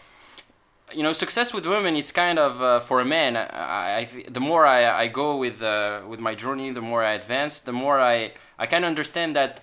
you 0.93 1.03
know 1.03 1.11
success 1.11 1.53
with 1.53 1.65
women 1.65 1.97
it's 1.97 2.11
kind 2.11 2.39
of 2.39 2.61
uh, 2.61 2.79
for 2.79 3.01
a 3.01 3.05
man 3.05 3.35
I, 3.35 3.41
I, 3.43 4.25
the 4.29 4.39
more 4.39 4.65
I, 4.65 5.03
I 5.03 5.07
go 5.07 5.35
with 5.35 5.61
uh, 5.61 6.01
with 6.07 6.21
my 6.21 6.33
journey 6.33 6.71
the 6.71 6.81
more 6.81 7.03
I 7.03 7.11
advance 7.11 7.59
the 7.59 7.73
more 7.73 7.99
I 7.99 8.31
I 8.57 8.67
kind 8.67 8.85
of 8.85 8.89
understand 8.89 9.35
that 9.35 9.59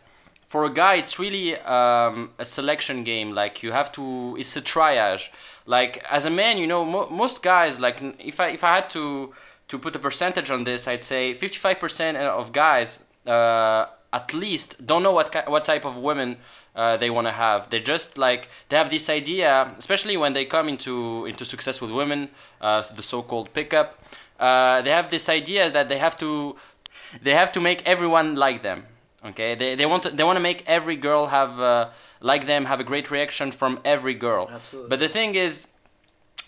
for 0.55 0.65
a 0.65 0.71
guy 0.71 0.95
it's 0.95 1.19
really 1.19 1.57
um, 1.57 2.31
a 2.39 2.45
selection 2.45 3.03
game. 3.03 3.31
Like 3.31 3.65
you 3.65 3.73
have 3.73 3.91
to 3.93 4.37
it's 4.39 4.57
a 4.57 4.63
triage. 4.63 5.31
Like 5.67 6.05
as 6.09 6.27
a 6.27 6.31
man 6.31 6.59
you 6.59 6.67
know 6.69 6.85
mo- 6.85 7.09
most 7.11 7.43
guys 7.43 7.81
like 7.81 8.01
if 8.21 8.39
I 8.39 8.49
if 8.51 8.63
I 8.63 8.77
had 8.77 8.89
to 8.91 9.33
to 9.67 9.79
put 9.79 9.97
a 9.97 9.99
percentage 9.99 10.51
on 10.53 10.63
this 10.63 10.87
I'd 10.87 11.03
say 11.03 11.35
55% 11.35 12.17
of 12.17 12.53
guys 12.53 13.03
uh, 13.27 13.87
at 14.19 14.27
least 14.45 14.69
don't 14.91 15.03
know 15.07 15.15
what 15.19 15.29
ki- 15.35 15.49
what 15.55 15.65
type 15.73 15.85
of 15.91 15.95
women 16.11 16.31
uh, 16.77 16.97
they 17.03 17.11
want 17.17 17.27
to 17.27 17.35
have. 17.45 17.61
They 17.71 17.81
just 17.95 18.09
like 18.27 18.43
they 18.69 18.77
have 18.83 18.91
this 18.91 19.07
idea, 19.21 19.51
especially 19.83 20.17
when 20.23 20.33
they 20.37 20.45
come 20.57 20.67
into 20.75 21.27
into 21.31 21.45
success 21.45 21.77
with 21.83 21.91
women, 22.01 22.21
uh, 22.61 22.83
the 22.99 23.03
so-called 23.03 23.49
pickup. 23.59 23.89
Uh, 24.39 24.83
they 24.85 24.91
have 24.99 25.09
this 25.11 25.29
idea 25.29 25.71
that 25.77 25.87
they 25.89 25.99
have 25.99 26.17
to 26.25 26.57
they 27.23 27.35
have 27.35 27.51
to 27.53 27.61
make 27.61 27.81
everyone 27.95 28.29
like 28.47 28.61
them. 28.63 28.81
Okay, 29.31 29.55
they, 29.55 29.75
they 29.75 29.87
want 29.87 30.03
to, 30.03 30.11
they 30.11 30.25
want 30.25 30.37
to 30.37 30.43
make 30.51 30.61
every 30.67 30.97
girl 30.97 31.23
have 31.39 31.53
uh, 31.59 31.89
like 32.21 32.45
them, 32.47 32.67
have 32.67 32.81
a 32.81 32.85
great 32.85 33.11
reaction 33.11 33.53
from 33.53 33.81
every 33.85 34.15
girl. 34.15 34.49
Absolutely. 34.53 34.91
But 34.91 34.99
the 34.99 35.09
thing 35.09 35.35
is, 35.35 35.69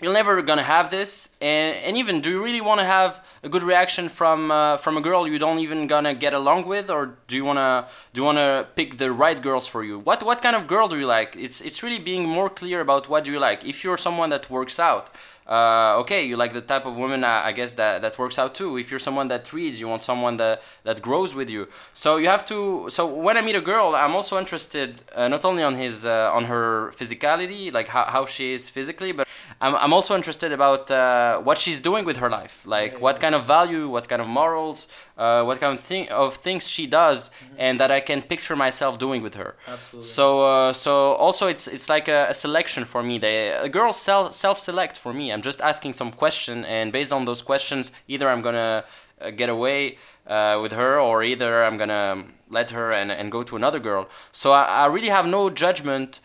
you're 0.03 0.13
never 0.13 0.43
gonna 0.43 0.63
have 0.63 0.91
this 0.91 1.31
and, 1.41 1.77
and 1.77 1.97
even 1.97 2.21
do 2.21 2.31
you 2.31 2.43
really 2.43 2.61
want 2.61 2.81
to 2.81 2.87
have 2.87 3.25
a 3.43 3.49
good 3.49 3.63
reaction 3.63 4.09
from 4.09 4.51
uh, 4.51 4.77
from 4.77 4.97
a 4.97 5.01
girl 5.01 5.27
you 5.27 5.39
don't 5.39 5.59
even 5.59 5.87
gonna 5.87 6.15
get 6.15 6.35
along 6.35 6.67
with 6.67 6.91
or 6.91 7.15
do 7.29 7.37
you 7.37 7.45
want 7.45 7.59
to 7.59 7.87
do 8.13 8.21
you 8.21 8.25
want 8.25 8.39
to 8.39 8.67
pick 8.75 8.99
the 8.99 9.11
right 9.13 9.41
girls 9.41 9.67
for 9.67 9.85
you? 9.85 9.99
What 9.99 10.23
what 10.25 10.43
kind 10.43 10.57
of 10.57 10.67
girl 10.67 10.89
do 10.89 10.99
you 10.99 11.07
like? 11.07 11.37
It's 11.37 11.61
it's 11.61 11.83
really 11.83 11.99
being 11.99 12.29
more 12.29 12.51
clear 12.51 12.81
about 12.81 13.09
what 13.09 13.25
do 13.25 13.31
you 13.33 13.39
like. 13.39 13.65
If 13.65 13.85
you're 13.85 13.97
someone 13.97 14.31
that 14.31 14.51
works 14.51 14.79
out 14.79 15.09
uh, 15.49 15.97
okay, 16.01 16.25
you 16.27 16.37
like 16.37 16.53
the 16.53 16.61
type 16.61 16.87
of 16.87 16.97
woman, 16.97 17.23
uh, 17.23 17.43
I 17.45 17.53
guess 17.53 17.75
that 17.75 18.03
that 18.03 18.19
works 18.19 18.39
out 18.39 18.55
too. 18.55 18.77
If 18.79 18.91
you're 18.91 18.99
someone 18.99 19.29
that 19.29 19.53
reads, 19.53 19.79
you 19.81 19.89
want 19.89 20.03
someone 20.03 20.37
that 20.39 20.63
that 20.85 21.01
grows 21.03 21.35
with 21.35 21.49
you. 21.49 21.69
So 21.93 22.17
you 22.17 22.29
have 22.29 22.45
to. 22.47 22.89
So 22.91 23.07
when 23.07 23.37
I 23.37 23.43
meet 23.43 23.55
a 23.55 23.61
girl, 23.61 23.95
I'm 23.95 24.15
also 24.17 24.39
interested 24.39 25.03
uh, 25.15 25.29
not 25.29 25.45
only 25.45 25.63
on 25.63 25.77
his 25.77 26.05
uh, 26.05 26.31
on 26.33 26.45
her 26.45 26.93
physicality, 26.97 27.73
like 27.73 27.89
how, 27.89 28.05
how 28.05 28.27
she 28.27 28.55
is 28.55 28.69
physically, 28.69 29.13
but 29.13 29.27
I'm 29.61 29.75
I'm 29.77 29.93
also 29.93 30.17
interested 30.17 30.53
about 30.53 30.91
uh, 30.91 31.39
what 31.41 31.59
she's 31.59 31.81
doing 31.81 32.05
with 32.05 32.17
her 32.17 32.29
life, 32.29 32.67
like 32.67 32.93
Yeah, 32.95 32.99
what 32.99 33.21
kind 33.21 33.35
of 33.35 33.45
value, 33.45 33.89
what 33.89 34.09
kind 34.09 34.21
of 34.21 34.29
morals, 34.29 34.89
uh, 35.17 35.43
what 35.45 35.61
kind 35.61 35.79
of 35.79 35.85
thing 35.85 36.09
of 36.09 36.35
things 36.35 36.69
she 36.69 36.87
does, 36.87 37.31
and 37.57 37.79
that 37.81 37.91
I 37.91 38.01
can 38.01 38.23
picture 38.23 38.57
myself 38.57 38.99
doing 38.99 39.23
with 39.23 39.35
her. 39.35 39.57
Absolutely. 39.69 40.09
So 40.09 40.43
uh, 40.43 40.73
so 40.73 41.15
also 41.15 41.47
it's 41.47 41.67
it's 41.69 41.89
like 41.89 42.09
a, 42.09 42.27
a 42.31 42.35
selection 42.35 42.85
for 42.85 43.03
me. 43.03 43.19
They 43.19 43.51
a 43.53 43.69
girl 43.69 43.93
self 43.93 44.35
self 44.35 44.59
select 44.59 44.97
for 44.97 45.13
me. 45.13 45.36
I'm 45.37 45.43
just 45.43 45.61
asking 45.61 45.93
some 45.93 46.13
question, 46.13 46.65
and 46.65 46.91
based 46.91 47.13
on 47.13 47.27
those 47.27 47.43
questions, 47.43 47.93
either 48.09 48.27
I'm 48.27 48.41
gonna 48.41 48.85
uh, 49.21 49.29
get 49.29 49.51
away 49.51 49.99
uh, 50.27 50.59
with 50.63 50.73
her, 50.73 50.99
or 50.99 51.23
either 51.23 51.63
I'm 51.63 51.77
gonna 51.77 52.25
let 52.49 52.71
her 52.71 52.89
and, 52.91 53.13
and 53.13 53.31
go 53.31 53.43
to 53.43 53.55
another 53.55 53.79
girl. 53.79 54.09
So 54.33 54.53
I, 54.53 54.63
I 54.63 54.87
really 54.87 55.11
have 55.11 55.27
no 55.27 55.51
judgment. 55.51 56.21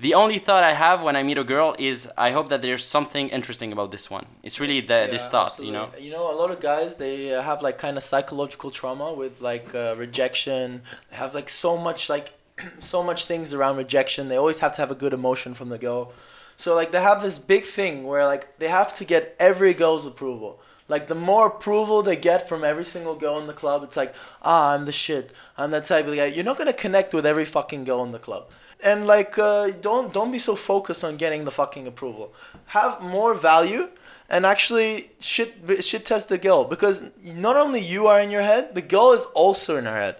The 0.00 0.14
only 0.14 0.38
thought 0.38 0.64
I 0.64 0.72
have 0.72 1.02
when 1.02 1.14
I 1.14 1.22
meet 1.22 1.36
a 1.36 1.44
girl 1.44 1.76
is 1.78 2.08
I 2.16 2.30
hope 2.30 2.48
that 2.48 2.62
there's 2.62 2.84
something 2.84 3.28
interesting 3.28 3.70
about 3.70 3.90
this 3.90 4.08
one. 4.10 4.24
It's 4.42 4.58
really 4.58 4.80
the, 4.80 5.08
this 5.10 5.24
Yeah, 5.24 5.28
thought, 5.34 5.58
you 5.58 5.72
know. 5.72 5.90
You 6.00 6.10
know, 6.10 6.34
a 6.34 6.36
lot 6.42 6.50
of 6.50 6.58
guys 6.60 6.96
they 6.96 7.26
have 7.26 7.60
like 7.60 7.76
kind 7.76 7.98
of 7.98 8.02
psychological 8.02 8.70
trauma 8.70 9.12
with 9.12 9.42
like 9.42 9.74
uh, 9.74 9.94
rejection. 9.98 10.80
They 11.10 11.16
have 11.16 11.34
like 11.34 11.50
so 11.50 11.76
much 11.76 12.08
like 12.08 12.32
so 12.80 13.02
much 13.02 13.26
things 13.26 13.52
around 13.52 13.76
rejection. 13.76 14.28
They 14.28 14.38
always 14.38 14.60
have 14.60 14.72
to 14.76 14.80
have 14.80 14.90
a 14.90 14.94
good 14.94 15.12
emotion 15.12 15.52
from 15.52 15.68
the 15.68 15.76
girl. 15.76 16.14
So 16.56 16.74
like 16.74 16.92
they 16.92 17.00
have 17.00 17.22
this 17.22 17.38
big 17.38 17.64
thing 17.64 18.04
where 18.04 18.24
like 18.26 18.58
they 18.58 18.68
have 18.68 18.92
to 18.94 19.04
get 19.04 19.36
every 19.38 19.74
girl's 19.74 20.06
approval. 20.06 20.60
Like 20.88 21.08
the 21.08 21.14
more 21.14 21.46
approval 21.46 22.02
they 22.02 22.16
get 22.16 22.48
from 22.48 22.62
every 22.62 22.84
single 22.84 23.14
girl 23.14 23.38
in 23.38 23.46
the 23.46 23.54
club, 23.54 23.82
it's 23.82 23.96
like, 23.96 24.14
ah, 24.42 24.72
I'm 24.72 24.84
the 24.84 24.92
shit. 24.92 25.32
I'm 25.56 25.70
that 25.70 25.86
type 25.86 26.06
of 26.06 26.14
guy. 26.14 26.26
You're 26.26 26.44
not 26.44 26.58
gonna 26.58 26.74
connect 26.74 27.14
with 27.14 27.24
every 27.24 27.46
fucking 27.46 27.84
girl 27.84 28.04
in 28.04 28.12
the 28.12 28.18
club. 28.18 28.50
And 28.82 29.06
like, 29.06 29.38
uh, 29.38 29.70
don't 29.80 30.12
don't 30.12 30.30
be 30.30 30.38
so 30.38 30.54
focused 30.54 31.02
on 31.02 31.16
getting 31.16 31.44
the 31.44 31.50
fucking 31.50 31.86
approval. 31.86 32.34
Have 32.66 33.00
more 33.00 33.32
value 33.34 33.88
and 34.28 34.44
actually 34.44 35.10
shit 35.20 35.54
shit 35.80 36.04
test 36.04 36.28
the 36.28 36.38
girl 36.38 36.64
because 36.64 37.10
not 37.22 37.56
only 37.56 37.80
you 37.80 38.06
are 38.06 38.20
in 38.20 38.30
your 38.30 38.42
head, 38.42 38.74
the 38.74 38.82
girl 38.82 39.12
is 39.12 39.24
also 39.34 39.76
in 39.76 39.86
her 39.86 39.96
head. 39.96 40.16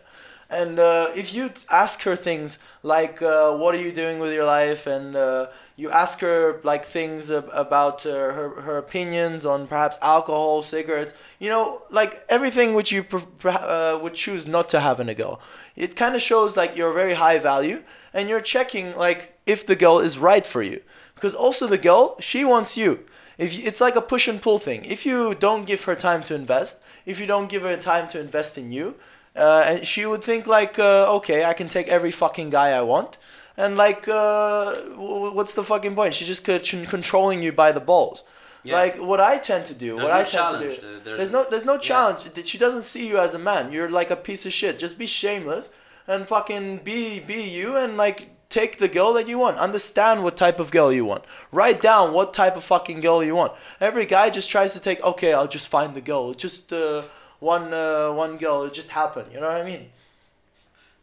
And 0.54 0.78
uh, 0.78 1.08
if 1.16 1.34
you 1.34 1.50
ask 1.68 2.02
her 2.02 2.14
things 2.14 2.58
like, 2.84 3.20
uh, 3.20 3.56
"What 3.56 3.74
are 3.74 3.82
you 3.86 3.90
doing 3.90 4.20
with 4.20 4.32
your 4.32 4.46
life?" 4.46 4.86
and 4.86 5.16
uh, 5.16 5.48
you 5.74 5.90
ask 5.90 6.20
her 6.20 6.60
like 6.62 6.84
things 6.84 7.28
ab- 7.28 7.50
about 7.52 8.06
uh, 8.06 8.10
her 8.36 8.48
her 8.66 8.76
opinions 8.78 9.44
on 9.44 9.66
perhaps 9.66 9.98
alcohol, 10.00 10.62
cigarettes, 10.62 11.12
you 11.40 11.50
know, 11.54 11.82
like 11.90 12.12
everything 12.28 12.74
which 12.74 12.92
you 12.92 13.04
uh, 13.44 13.98
would 14.00 14.14
choose 14.14 14.46
not 14.46 14.68
to 14.68 14.78
have 14.78 15.00
in 15.00 15.08
a 15.08 15.14
girl, 15.22 15.40
it 15.74 15.96
kind 15.96 16.14
of 16.14 16.22
shows 16.22 16.56
like 16.56 16.76
you're 16.76 16.92
very 16.92 17.14
high 17.14 17.38
value, 17.40 17.82
and 18.12 18.28
you're 18.28 18.46
checking 18.54 18.96
like 18.96 19.20
if 19.46 19.66
the 19.66 19.76
girl 19.84 19.98
is 19.98 20.18
right 20.30 20.46
for 20.46 20.62
you, 20.62 20.80
because 21.16 21.34
also 21.34 21.66
the 21.66 21.84
girl 21.88 22.16
she 22.20 22.44
wants 22.44 22.76
you. 22.76 23.00
If 23.36 23.52
you, 23.54 23.62
it's 23.66 23.80
like 23.80 23.96
a 23.96 24.08
push 24.12 24.28
and 24.28 24.40
pull 24.40 24.60
thing. 24.60 24.84
If 24.84 25.04
you 25.04 25.34
don't 25.34 25.66
give 25.66 25.82
her 25.84 25.96
time 25.96 26.22
to 26.28 26.34
invest, 26.36 26.80
if 27.04 27.18
you 27.18 27.26
don't 27.26 27.50
give 27.50 27.62
her 27.62 27.76
time 27.76 28.06
to 28.08 28.20
invest 28.20 28.56
in 28.56 28.70
you, 28.70 28.94
uh, 29.36 29.64
and 29.66 29.86
she 29.86 30.06
would 30.06 30.22
think 30.22 30.46
like, 30.46 30.78
uh, 30.78 31.14
okay, 31.16 31.44
I 31.44 31.52
can 31.54 31.68
take 31.68 31.88
every 31.88 32.10
fucking 32.10 32.50
guy 32.50 32.70
I 32.70 32.82
want, 32.82 33.18
and 33.56 33.76
like, 33.76 34.06
uh, 34.08 34.74
w- 34.74 35.32
what's 35.34 35.54
the 35.54 35.64
fucking 35.64 35.94
point? 35.94 36.14
She's 36.14 36.28
just 36.28 36.46
c- 36.46 36.86
controlling 36.86 37.42
you 37.42 37.52
by 37.52 37.72
the 37.72 37.80
balls. 37.80 38.24
Yeah. 38.62 38.76
Like 38.76 38.96
what 38.98 39.20
I 39.20 39.38
tend 39.38 39.66
to 39.66 39.74
do, 39.74 39.96
There's 39.96 40.02
what 40.04 40.08
no 40.08 40.14
I 40.14 40.18
tend 40.20 40.30
challenge. 40.30 40.74
to 40.76 40.80
do. 40.80 40.86
There's- 41.04 41.18
There's, 41.18 41.30
no, 41.30 41.46
there's 41.50 41.64
no 41.66 41.76
challenge. 41.78 42.24
That 42.24 42.46
She 42.46 42.56
doesn't 42.58 42.84
see 42.84 43.06
you 43.06 43.18
as 43.18 43.34
a 43.34 43.38
man. 43.38 43.72
You're 43.72 43.90
like 43.90 44.10
a 44.10 44.16
piece 44.16 44.46
of 44.46 44.52
shit. 44.54 44.78
Just 44.78 44.96
be 44.98 45.06
shameless 45.06 45.70
and 46.06 46.26
fucking 46.26 46.78
be 46.78 47.20
be 47.20 47.42
you 47.42 47.76
and 47.76 47.98
like 47.98 48.30
take 48.48 48.78
the 48.78 48.88
girl 48.88 49.12
that 49.14 49.28
you 49.28 49.36
want. 49.38 49.58
Understand 49.58 50.22
what 50.24 50.36
type 50.38 50.58
of 50.60 50.70
girl 50.70 50.90
you 50.90 51.04
want. 51.04 51.24
Write 51.52 51.82
down 51.82 52.14
what 52.14 52.32
type 52.32 52.56
of 52.56 52.64
fucking 52.64 53.00
girl 53.02 53.22
you 53.22 53.34
want. 53.34 53.52
Every 53.82 54.06
guy 54.06 54.30
just 54.30 54.48
tries 54.50 54.72
to 54.72 54.80
take. 54.80 55.02
Okay, 55.04 55.34
I'll 55.34 55.46
just 55.58 55.68
find 55.68 55.94
the 55.94 56.00
girl. 56.00 56.32
Just 56.32 56.72
uh, 56.72 57.02
one 57.44 57.72
uh, 57.74 58.12
one 58.12 58.38
girl. 58.38 58.64
It 58.64 58.74
just 58.74 58.90
happened. 58.90 59.28
You 59.32 59.40
know 59.40 59.50
what 59.52 59.60
I 59.60 59.64
mean? 59.64 59.84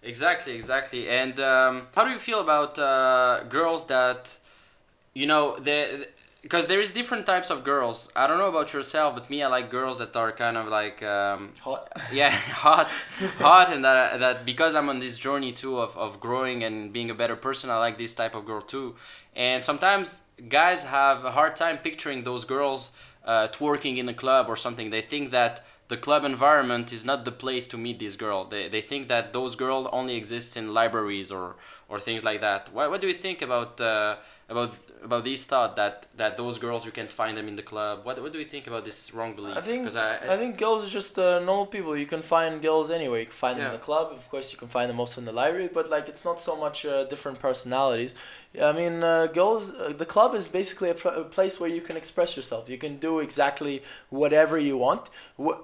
Exactly, 0.04 0.54
exactly. 0.56 1.08
And 1.10 1.40
um, 1.40 1.88
how 1.96 2.04
do 2.04 2.12
you 2.12 2.18
feel 2.20 2.40
about 2.42 2.80
uh, 2.80 3.44
girls 3.50 3.86
that, 3.88 4.36
you 5.14 5.28
know, 5.28 5.58
they 5.60 6.06
because 6.42 6.66
there 6.66 6.80
is 6.80 6.90
different 6.92 7.28
types 7.28 7.52
of 7.52 7.64
girls. 7.64 8.12
I 8.16 8.26
don't 8.26 8.40
know 8.40 8.50
about 8.50 8.74
yourself, 8.74 9.14
but 9.14 9.30
me, 9.30 9.44
I 9.44 9.48
like 9.48 9.70
girls 9.70 10.00
that 10.00 10.16
are 10.16 10.32
kind 10.32 10.58
of 10.58 10.68
like, 10.68 11.04
um, 11.04 11.54
Hot. 11.60 11.88
yeah, 12.12 12.32
hot, 12.32 12.88
hot, 13.38 13.72
and 13.72 13.86
that 13.86 14.20
that 14.20 14.44
because 14.44 14.74
I'm 14.74 14.90
on 14.90 15.00
this 15.00 15.18
journey 15.20 15.52
too 15.52 15.78
of 15.78 15.96
of 15.96 16.20
growing 16.20 16.64
and 16.64 16.92
being 16.92 17.12
a 17.12 17.16
better 17.16 17.36
person, 17.36 17.70
I 17.70 17.78
like 17.78 18.00
this 18.00 18.16
type 18.16 18.34
of 18.34 18.46
girl 18.46 18.62
too. 18.62 18.96
And 19.36 19.64
sometimes 19.64 20.22
guys 20.50 20.84
have 20.86 21.24
a 21.26 21.32
hard 21.32 21.56
time 21.56 21.78
picturing 21.78 22.24
those 22.24 22.44
girls 22.44 22.94
uh, 23.24 23.48
twerking 23.50 23.98
in 23.98 24.10
a 24.10 24.14
club 24.16 24.50
or 24.50 24.56
something. 24.56 24.90
They 24.90 25.02
think 25.02 25.30
that 25.32 25.64
the 25.92 25.98
club 25.98 26.24
environment 26.24 26.94
is 26.94 27.04
not 27.04 27.26
the 27.26 27.34
place 27.44 27.68
to 27.68 27.78
meet 27.78 28.00
this 28.00 28.16
girl. 28.16 28.46
They, 28.46 28.70
they 28.70 28.80
think 28.80 29.10
that 29.10 29.34
those 29.34 29.58
girls 29.58 29.90
only 29.92 30.16
exist 30.16 30.56
in 30.56 30.74
libraries 30.74 31.30
or, 31.34 31.58
or 31.90 32.00
things 32.00 32.24
like 32.24 32.40
that. 32.40 32.74
What, 32.74 32.90
what 32.90 33.02
do 33.02 33.08
you 33.08 33.14
think 33.14 33.42
about 33.42 33.82
uh, 33.82 34.16
about 34.52 34.72
about 35.04 35.24
this 35.24 35.42
thought 35.46 35.76
that, 35.78 36.06
that 36.16 36.38
those 36.38 36.60
girls 36.60 36.86
you 36.86 36.92
can't 36.92 37.12
find 37.12 37.36
them 37.36 37.48
in 37.48 37.56
the 37.56 37.64
club? 37.64 38.06
What, 38.06 38.22
what 38.22 38.32
do 38.34 38.38
you 38.38 38.46
think 38.46 38.68
about 38.68 38.86
this 38.86 39.12
wrong 39.16 39.32
belief? 39.36 39.58
I 39.58 39.62
think 39.62 39.84
'Cause 39.86 39.96
I, 39.96 40.10
I, 40.34 40.38
think 40.38 40.52
girls 40.60 40.80
are 40.86 40.92
just 41.00 41.18
uh, 41.18 41.40
normal 41.40 41.66
people. 41.66 41.98
You 41.98 42.06
can 42.06 42.22
find 42.22 42.62
girls 42.62 42.92
anywhere. 42.92 43.20
You 43.22 43.26
can 43.26 43.34
find 43.46 43.56
them 43.58 43.66
in 43.66 43.72
the 43.80 43.86
club. 43.90 44.12
Of 44.20 44.30
course, 44.30 44.52
you 44.54 44.60
can 44.60 44.68
find 44.68 44.88
them 44.92 45.00
also 45.00 45.20
in 45.22 45.26
the 45.26 45.32
library. 45.44 45.70
But 45.78 45.90
like, 45.96 46.08
it's 46.08 46.24
not 46.24 46.40
so 46.40 46.54
much 46.56 46.86
uh, 46.86 47.06
different 47.06 47.40
personalities. 47.40 48.14
I 48.62 48.74
mean, 48.74 48.96
uh, 49.02 49.26
girls. 49.40 49.64
Uh, 49.74 49.94
the 50.04 50.06
club 50.06 50.36
is 50.36 50.48
basically 50.48 50.92
a, 50.92 50.94
pr- 51.02 51.08
a 51.08 51.24
place 51.24 51.60
where 51.60 51.70
you 51.78 51.82
can 51.82 51.98
express 51.98 52.36
yourself. 52.38 52.70
You 52.70 52.78
can 52.78 52.98
do 52.98 53.12
exactly 53.28 53.82
whatever 54.12 54.60
you 54.60 54.78
want. 54.78 55.10
Wh- 55.44 55.62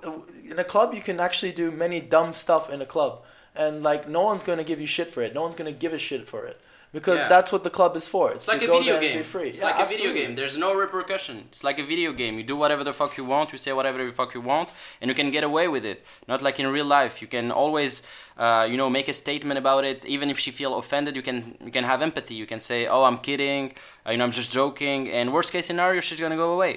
In 0.52 0.58
a 0.58 0.64
club, 0.74 0.96
you 0.96 1.02
can 1.02 1.20
actually 1.20 1.52
do 1.52 1.70
many 1.70 2.02
dumb 2.02 2.34
stuff 2.34 2.72
in 2.74 2.82
a 2.82 2.88
club, 2.96 3.14
and 3.56 3.84
like, 3.84 4.10
no 4.10 4.22
one's 4.24 4.42
gonna 4.44 4.64
give 4.72 4.82
you 4.82 4.88
shit 4.88 5.10
for 5.12 5.22
it. 5.22 5.36
No 5.36 5.42
one's 5.46 5.56
gonna 5.56 5.72
give 5.86 5.94
a 5.94 6.00
shit 6.00 6.28
for 6.28 6.46
it. 6.52 6.60
Because 6.94 7.20
Yeah. 7.20 7.28
that's 7.28 7.52
what 7.52 7.64
the 7.64 7.70
club 7.70 7.96
is 7.96 8.08
for. 8.08 8.32
It's 8.32 8.48
like 8.48 8.62
a 8.62 8.68
video 8.68 9.00
game. 9.00 9.24
Free. 9.24 9.50
It's 9.50 9.60
Yeah, 9.60 9.66
like 9.72 9.80
a 9.86 9.88
video 9.88 10.14
game. 10.14 10.36
There's 10.36 10.58
no 10.58 10.74
repercussion. 10.74 11.46
It's 11.50 11.64
like 11.64 11.80
a 11.80 11.84
video 11.84 12.12
game. 12.14 12.38
You 12.38 12.44
do 12.44 12.56
whatever 12.56 12.84
the 12.84 12.94
fuck 12.94 13.18
you 13.18 13.26
want. 13.26 13.52
You 13.52 13.58
say 13.58 13.74
whatever 13.74 13.98
the 14.06 14.12
fuck 14.12 14.34
you 14.34 14.42
want, 14.42 14.70
and 15.02 15.10
you 15.10 15.16
can 15.16 15.30
get 15.32 15.44
away 15.44 15.68
with 15.68 15.86
it. 15.86 16.06
Not 16.28 16.42
like 16.42 16.60
in 16.60 16.68
real 16.68 16.86
life. 16.86 17.22
You 17.22 17.28
can 17.28 17.52
always, 17.52 18.04
uh, 18.38 18.68
you 18.72 18.78
know, 18.78 18.90
make 18.90 19.08
a 19.10 19.14
statement 19.14 19.58
about 19.58 19.84
it. 19.84 20.06
Even 20.06 20.30
if 20.30 20.38
she 20.40 20.52
feel 20.52 20.76
offended, 20.78 21.16
you 21.16 21.22
can 21.30 21.38
you 21.68 21.72
can 21.72 21.84
have 21.84 22.02
empathy. 22.02 22.36
You 22.36 22.48
can 22.54 22.60
say, 22.70 22.80
"Oh, 22.88 23.04
I'm 23.10 23.20
kidding. 23.28 23.74
Uh, 24.06 24.12
you 24.12 24.18
know, 24.18 24.24
I'm 24.28 24.32
just 24.42 24.52
joking." 24.52 25.10
And 25.18 25.34
worst 25.34 25.52
case 25.52 25.66
scenario, 25.68 26.00
she's 26.02 26.20
gonna 26.20 26.36
go 26.46 26.54
away. 26.54 26.74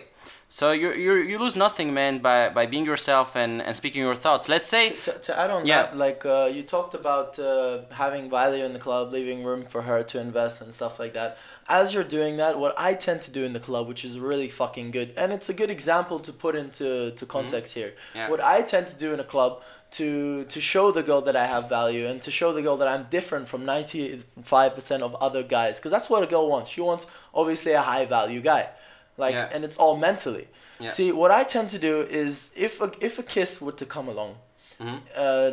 So 0.52 0.72
you 0.72 0.92
you 0.92 1.12
you 1.30 1.38
lose 1.38 1.54
nothing, 1.54 1.94
man, 1.94 2.18
by 2.18 2.48
by 2.48 2.66
being 2.66 2.84
yourself 2.84 3.36
and 3.36 3.62
and 3.62 3.76
speaking 3.76 4.02
your 4.02 4.16
thoughts. 4.16 4.48
Let's 4.48 4.68
say. 4.68 4.84
To, 5.06 5.12
to 5.26 5.38
add 5.38 5.50
on 5.56 5.64
Yeah. 5.64 5.82
that, 5.82 5.96
like 5.96 6.26
uh, 6.26 6.50
you 6.52 6.62
talked 6.64 6.92
about 7.02 7.38
uh, 7.38 7.82
having 7.92 8.28
value 8.28 8.64
in 8.64 8.72
the 8.72 8.80
club, 8.80 9.12
leaving 9.12 9.44
room 9.44 9.62
for 9.66 9.82
her 9.82 10.02
to 10.02 10.18
invest 10.18 10.60
and 10.60 10.74
stuff 10.74 10.98
like 10.98 11.12
that. 11.14 11.38
As 11.68 11.94
you're 11.94 12.10
doing 12.18 12.36
that, 12.38 12.58
what 12.58 12.74
I 12.76 12.94
tend 12.94 13.22
to 13.22 13.30
do 13.30 13.42
in 13.44 13.52
the 13.52 13.60
club, 13.68 13.86
which 13.86 14.04
is 14.04 14.18
really 14.18 14.48
fucking 14.48 14.90
good, 14.90 15.08
and 15.16 15.32
it's 15.32 15.48
a 15.48 15.54
good 15.54 15.70
example 15.70 16.18
to 16.18 16.32
put 16.32 16.54
into 16.56 17.12
to 17.12 17.24
context 17.26 17.74
here. 17.74 17.90
Mm-hmm. 17.92 18.18
Yeah. 18.18 18.30
What 18.32 18.42
I 18.42 18.62
tend 18.62 18.88
to 18.88 18.96
do 19.04 19.14
in 19.14 19.20
a 19.20 19.28
club 19.34 19.52
to 19.98 20.42
to 20.54 20.60
show 20.60 20.90
the 20.98 21.04
girl 21.04 21.20
that 21.28 21.36
I 21.36 21.46
have 21.54 21.68
value 21.68 22.04
and 22.10 22.20
to 22.22 22.30
show 22.32 22.52
the 22.52 22.62
girl 22.66 22.76
that 22.78 22.88
I'm 22.88 23.04
different 23.16 23.46
from 23.46 23.64
ninety 23.64 24.02
five 24.42 24.70
percent 24.74 25.04
of 25.04 25.14
other 25.26 25.44
guys, 25.44 25.78
because 25.78 25.92
that's 25.94 26.10
what 26.10 26.24
a 26.24 26.26
girl 26.34 26.48
wants. 26.54 26.70
She 26.74 26.80
wants 26.80 27.06
obviously 27.32 27.72
a 27.82 27.84
high 27.92 28.04
value 28.18 28.40
guy, 28.52 28.64
like, 29.24 29.34
Yeah. 29.34 29.48
and 29.54 29.60
it's 29.66 29.76
all 29.82 29.96
mentally. 30.08 30.46
Yeah. 30.80 30.88
See, 30.96 31.08
what 31.12 31.30
I 31.30 31.42
tend 31.54 31.68
to 31.76 31.78
do 31.90 31.94
is 32.24 32.50
if 32.56 32.80
a, 32.80 32.88
if 33.08 33.18
a 33.18 33.22
kiss 33.22 33.60
were 33.60 33.76
to 33.82 33.86
come 33.86 34.08
along, 34.14 34.32
Mhm. 34.80 34.98
uh, 35.24 35.50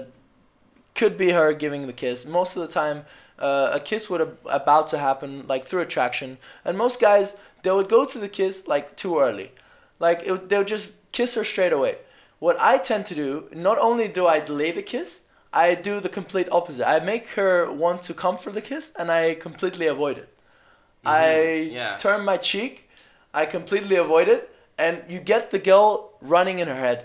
could 0.99 1.15
be 1.17 1.29
her 1.31 1.53
giving 1.53 1.85
the 1.91 1.93
kiss. 1.93 2.25
Most 2.25 2.55
of 2.55 2.61
the 2.65 2.73
time, 2.81 3.05
uh, 3.37 3.69
a 3.79 3.79
kiss 3.79 4.09
would 4.09 4.21
ab- 4.21 4.37
about 4.61 4.87
to 4.93 4.97
happen 4.97 5.31
like 5.47 5.63
through 5.67 5.81
attraction, 5.81 6.37
and 6.65 6.77
most 6.77 6.99
guys 6.99 7.27
they 7.63 7.71
would 7.71 7.89
go 7.89 8.05
to 8.05 8.17
the 8.19 8.29
kiss 8.29 8.67
like 8.67 8.95
too 8.95 9.13
early, 9.19 9.51
like 9.99 10.19
it, 10.29 10.49
they 10.49 10.57
would 10.59 10.67
just 10.77 10.89
kiss 11.11 11.35
her 11.35 11.43
straight 11.43 11.73
away. 11.73 11.95
What 12.39 12.55
I 12.59 12.77
tend 12.77 13.05
to 13.07 13.15
do, 13.15 13.29
not 13.51 13.77
only 13.79 14.07
do 14.07 14.23
I 14.35 14.39
delay 14.39 14.71
the 14.71 14.83
kiss, 14.93 15.09
I 15.51 15.75
do 15.75 15.99
the 15.99 16.09
complete 16.19 16.47
opposite. 16.51 16.87
I 16.87 16.99
make 16.99 17.25
her 17.39 17.71
want 17.83 17.99
to 18.03 18.13
come 18.13 18.37
for 18.37 18.51
the 18.57 18.61
kiss, 18.61 18.91
and 18.99 19.11
I 19.11 19.35
completely 19.35 19.87
avoid 19.87 20.17
it. 20.23 20.29
I 21.05 21.69
Yeah. 21.71 21.97
turn 21.97 22.21
my 22.31 22.37
cheek, 22.37 22.86
I 23.37 23.45
completely 23.45 23.97
avoid 23.97 24.27
it, 24.29 24.49
and 24.79 25.03
you 25.07 25.19
get 25.19 25.51
the 25.51 25.59
girl 25.59 25.89
running 26.21 26.57
in 26.57 26.67
her 26.67 26.81
head. 26.87 26.99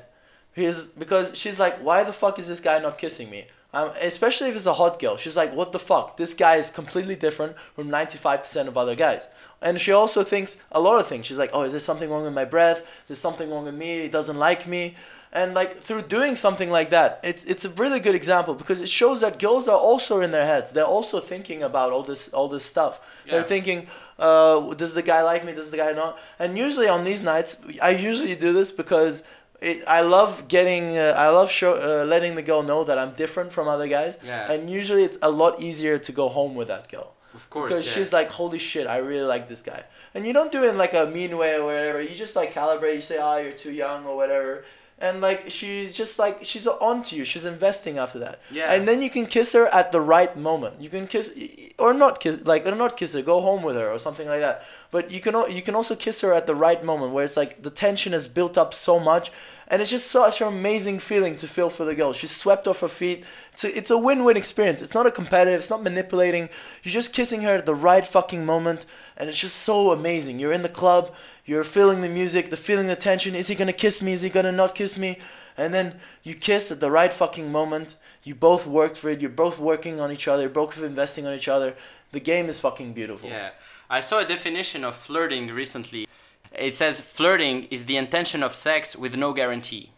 Here's 0.53 0.87
because 0.87 1.27
she's 1.41 1.59
like, 1.59 1.77
why 1.87 2.05
the 2.05 2.13
fuck 2.13 2.39
is 2.39 2.49
this 2.49 2.61
guy 2.69 2.79
not 2.79 2.97
kissing 2.97 3.29
me? 3.29 3.49
Um, 3.75 3.91
especially 4.01 4.49
if 4.51 4.57
it's 4.57 4.67
a 4.67 4.75
hot 4.75 4.99
girl. 4.99 5.17
She's 5.17 5.37
like, 5.37 5.55
what 5.55 5.73
the 5.73 5.79
fuck? 5.79 6.17
This 6.17 6.35
guy 6.35 6.57
is 6.57 6.71
completely 6.71 7.17
different 7.17 7.57
from 7.75 7.89
95% 7.89 8.69
of 8.69 8.77
other 8.77 8.95
guys. 8.95 9.29
And 9.63 9.81
she 9.81 9.93
also 9.93 10.23
thinks 10.23 10.59
a 10.71 10.81
lot 10.81 11.01
of 11.01 11.07
things. 11.07 11.25
She's 11.27 11.39
like, 11.39 11.51
oh, 11.55 11.63
is 11.63 11.73
there 11.73 11.81
something 11.81 12.11
wrong 12.11 12.25
with 12.25 12.35
my 12.35 12.45
breath? 12.45 12.83
There's 13.07 13.19
something 13.19 13.51
wrong 13.51 13.65
with 13.65 13.75
me. 13.75 14.03
He 14.03 14.09
doesn't 14.09 14.39
like 14.39 14.67
me. 14.67 14.95
And 15.35 15.55
like 15.55 15.79
through 15.79 16.03
doing 16.03 16.37
something 16.37 16.71
like 16.71 16.91
that, 16.91 17.19
it's 17.25 17.43
it's 17.47 17.65
a 17.65 17.71
really 17.71 18.01
good 18.01 18.15
example 18.15 18.55
because 18.55 18.83
it 18.83 18.91
shows 18.91 19.23
that 19.23 19.39
girls 19.39 19.67
are 19.67 19.79
also 19.79 20.21
in 20.21 20.31
their 20.31 20.45
heads. 20.45 20.73
They're 20.73 20.85
also 20.85 21.21
thinking 21.21 21.63
about 21.63 21.91
all 21.91 22.03
this 22.03 22.29
all 22.35 22.49
this 22.49 22.67
stuff. 22.67 23.01
They're 23.31 23.43
thinking, 23.55 23.87
uh, 24.23 24.75
does 24.75 24.95
the 24.95 25.03
guy 25.03 25.23
like 25.23 25.45
me? 25.45 25.53
Does 25.53 25.71
the 25.71 25.77
guy 25.77 25.93
not? 25.93 26.19
And 26.39 26.57
usually 26.57 26.89
on 26.89 27.05
these 27.05 27.23
nights, 27.23 27.59
I 27.83 27.91
usually 27.91 28.37
do 28.37 28.53
this 28.53 28.71
because 28.71 29.25
it, 29.61 29.83
I 29.87 30.03
love 30.03 30.49
getting, 30.49 30.97
uh, 30.97 31.15
I 31.17 31.29
love 31.31 31.51
show, 31.51 31.73
uh, 31.75 32.05
letting 32.05 32.35
the 32.37 32.43
girl 32.43 32.63
know 32.63 32.85
that 32.85 32.99
I'm 32.99 33.13
different 33.15 33.53
from 33.53 33.69
other 33.69 33.89
guys. 33.89 34.19
Yeah. 34.25 34.51
And 34.51 34.71
usually 34.71 35.05
it's 35.05 35.19
a 35.23 35.31
lot 35.31 35.61
easier 35.61 35.99
to 35.99 36.13
go 36.13 36.29
home 36.29 36.55
with 36.55 36.69
that 36.69 36.89
girl. 36.91 37.15
Of 37.35 37.49
course. 37.51 37.69
Because 37.69 37.87
yeah. 37.87 37.93
she's 37.93 38.13
like, 38.13 38.31
holy 38.31 38.59
shit, 38.59 38.87
I 38.87 38.99
really 38.99 39.27
like 39.35 39.49
this 39.49 39.63
guy. 39.63 39.85
And 40.15 40.27
you 40.27 40.33
don't 40.33 40.53
do 40.53 40.65
it 40.65 40.69
in 40.69 40.79
like 40.79 40.95
a 40.95 41.07
mean 41.07 41.37
way 41.37 41.57
or 41.57 41.65
whatever. 41.65 42.01
You 42.01 42.15
just 42.15 42.37
like 42.37 42.53
calibrate. 42.55 42.97
You 42.97 43.03
say, 43.03 43.19
oh, 43.21 43.39
you're 43.39 43.53
too 43.53 43.73
young 43.73 44.05
or 44.07 44.15
whatever. 44.17 44.65
And 45.03 45.21
like 45.21 45.51
she's 45.51 45.97
just 45.97 46.19
like 46.19 46.39
she's 46.43 46.67
on 46.69 47.03
to 47.05 47.17
you. 47.17 47.25
She's 47.25 47.45
investing 47.45 47.99
after 47.99 48.21
that. 48.21 48.39
Yeah. 48.53 48.73
And 48.73 48.87
then 48.87 49.03
you 49.03 49.11
can 49.11 49.27
kiss 49.27 49.53
her 49.53 49.67
at 49.67 49.91
the 49.91 50.01
right 50.01 50.37
moment. 50.37 50.81
You 50.81 50.89
can 50.89 51.09
kiss 51.09 51.37
or 51.77 51.93
not 51.93 52.21
kiss 52.21 52.39
like 52.45 52.65
or 52.65 52.77
not 52.77 52.97
kiss 52.97 53.13
her. 53.15 53.23
Go 53.23 53.41
home 53.41 53.63
with 53.65 53.75
her 53.75 53.91
or 53.91 53.99
something 53.99 54.29
like 54.29 54.41
that. 54.41 54.65
But 54.93 55.11
you 55.11 55.21
can 55.21 55.35
you 55.51 55.63
can 55.63 55.75
also 55.75 55.97
kiss 55.97 56.21
her 56.21 56.35
at 56.35 56.47
the 56.47 56.55
right 56.55 56.85
moment 56.85 57.13
where 57.13 57.25
it's 57.25 57.37
like 57.37 57.63
the 57.63 57.71
tension 57.71 58.13
is 58.13 58.29
built 58.29 58.59
up 58.59 58.75
so 58.75 59.01
much, 59.01 59.33
and 59.67 59.81
it's 59.81 59.91
just 59.91 60.07
such 60.07 60.43
an 60.43 60.49
amazing 60.49 60.99
feeling 60.99 61.35
to 61.37 61.49
feel 61.49 61.71
for 61.71 61.87
the 61.87 61.95
girl. 61.95 62.13
She's 62.13 62.31
swept 62.31 62.69
off 62.69 62.81
her 62.81 62.89
feet. 62.89 63.25
It's 63.55 63.65
a, 63.65 63.75
it's 63.75 63.91
a 63.91 63.97
win-win 63.97 64.37
experience. 64.37 64.83
It's 64.83 64.95
not 64.95 65.07
a 65.07 65.11
competitive. 65.11 65.61
It's 65.61 65.71
not 65.71 65.83
manipulating. 65.83 66.51
You're 66.83 66.93
just 66.93 67.15
kissing 67.15 67.41
her 67.41 67.55
at 67.55 67.65
the 67.65 67.75
right 67.75 68.07
fucking 68.07 68.45
moment, 68.45 68.85
and 69.17 69.31
it's 69.31 69.41
just 69.41 69.57
so 69.57 69.93
amazing. 69.93 70.39
You're 70.39 70.53
in 70.53 70.61
the 70.61 70.69
club. 70.69 71.11
You're 71.47 71.65
feeling 71.65 72.03
the 72.03 72.11
music, 72.11 72.51
the 72.51 72.59
feeling 72.59 72.87
the 72.87 72.95
tension. 72.95 73.35
Is 73.35 73.49
he 73.49 73.55
gonna 73.55 73.73
kiss 73.73 74.03
me? 74.03 74.13
Is 74.13 74.21
he 74.21 74.29
gonna 74.29 74.53
not 74.53 74.75
kiss 74.75 74.99
me? 74.99 75.19
And 75.57 75.73
then 75.73 76.01
you 76.23 76.35
kiss 76.35 76.71
at 76.71 76.81
the 76.81 76.91
right 76.91 77.15
fucking 77.15 77.51
moment. 77.51 77.97
You 78.25 78.35
both 78.35 78.67
worked 78.67 78.99
for 78.99 79.09
it. 79.09 79.23
You're 79.23 79.31
both 79.31 79.59
working 79.59 80.01
on 80.01 80.13
each 80.13 80.29
other. 80.29 80.43
You're 80.43 80.51
both 80.51 80.79
investing 80.83 81.27
on 81.27 81.33
each 81.33 81.49
other. 81.49 81.75
The 82.13 82.21
game 82.21 82.51
is 82.51 82.61
fucking 82.61 82.93
beautiful. 82.93 83.31
Yeah. 83.31 83.53
I 83.93 84.01
saw 84.01 84.21
a 84.21 84.25
definition 84.25 84.85
of 84.85 84.97
flirting 84.97 85.49
recently. 85.49 86.09
It 86.51 86.75
says 86.77 86.99
flirting 86.99 87.65
is 87.65 87.85
the 87.85 87.99
intention 87.99 88.43
of 88.43 88.55
sex 88.55 88.97
with 88.97 89.19
no 89.19 89.35
guarantee. 89.35 89.91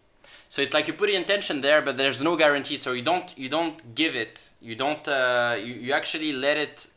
So 0.48 0.62
it's 0.62 0.74
like 0.74 0.88
you 0.88 0.94
put 0.94 1.06
the 1.06 1.14
intention 1.14 1.60
there, 1.60 1.80
but 1.80 1.96
there's 1.96 2.20
no 2.20 2.34
guarantee. 2.34 2.76
So 2.76 2.90
you 2.90 3.02
don't 3.02 3.32
you 3.38 3.48
don't 3.48 3.94
give 3.94 4.16
it. 4.16 4.48
You 4.60 4.74
don't. 4.74 5.06
Uh, 5.06 5.54
you, 5.58 5.74
you 5.74 5.92
actually 5.92 6.32
let 6.32 6.56
it 6.56 6.88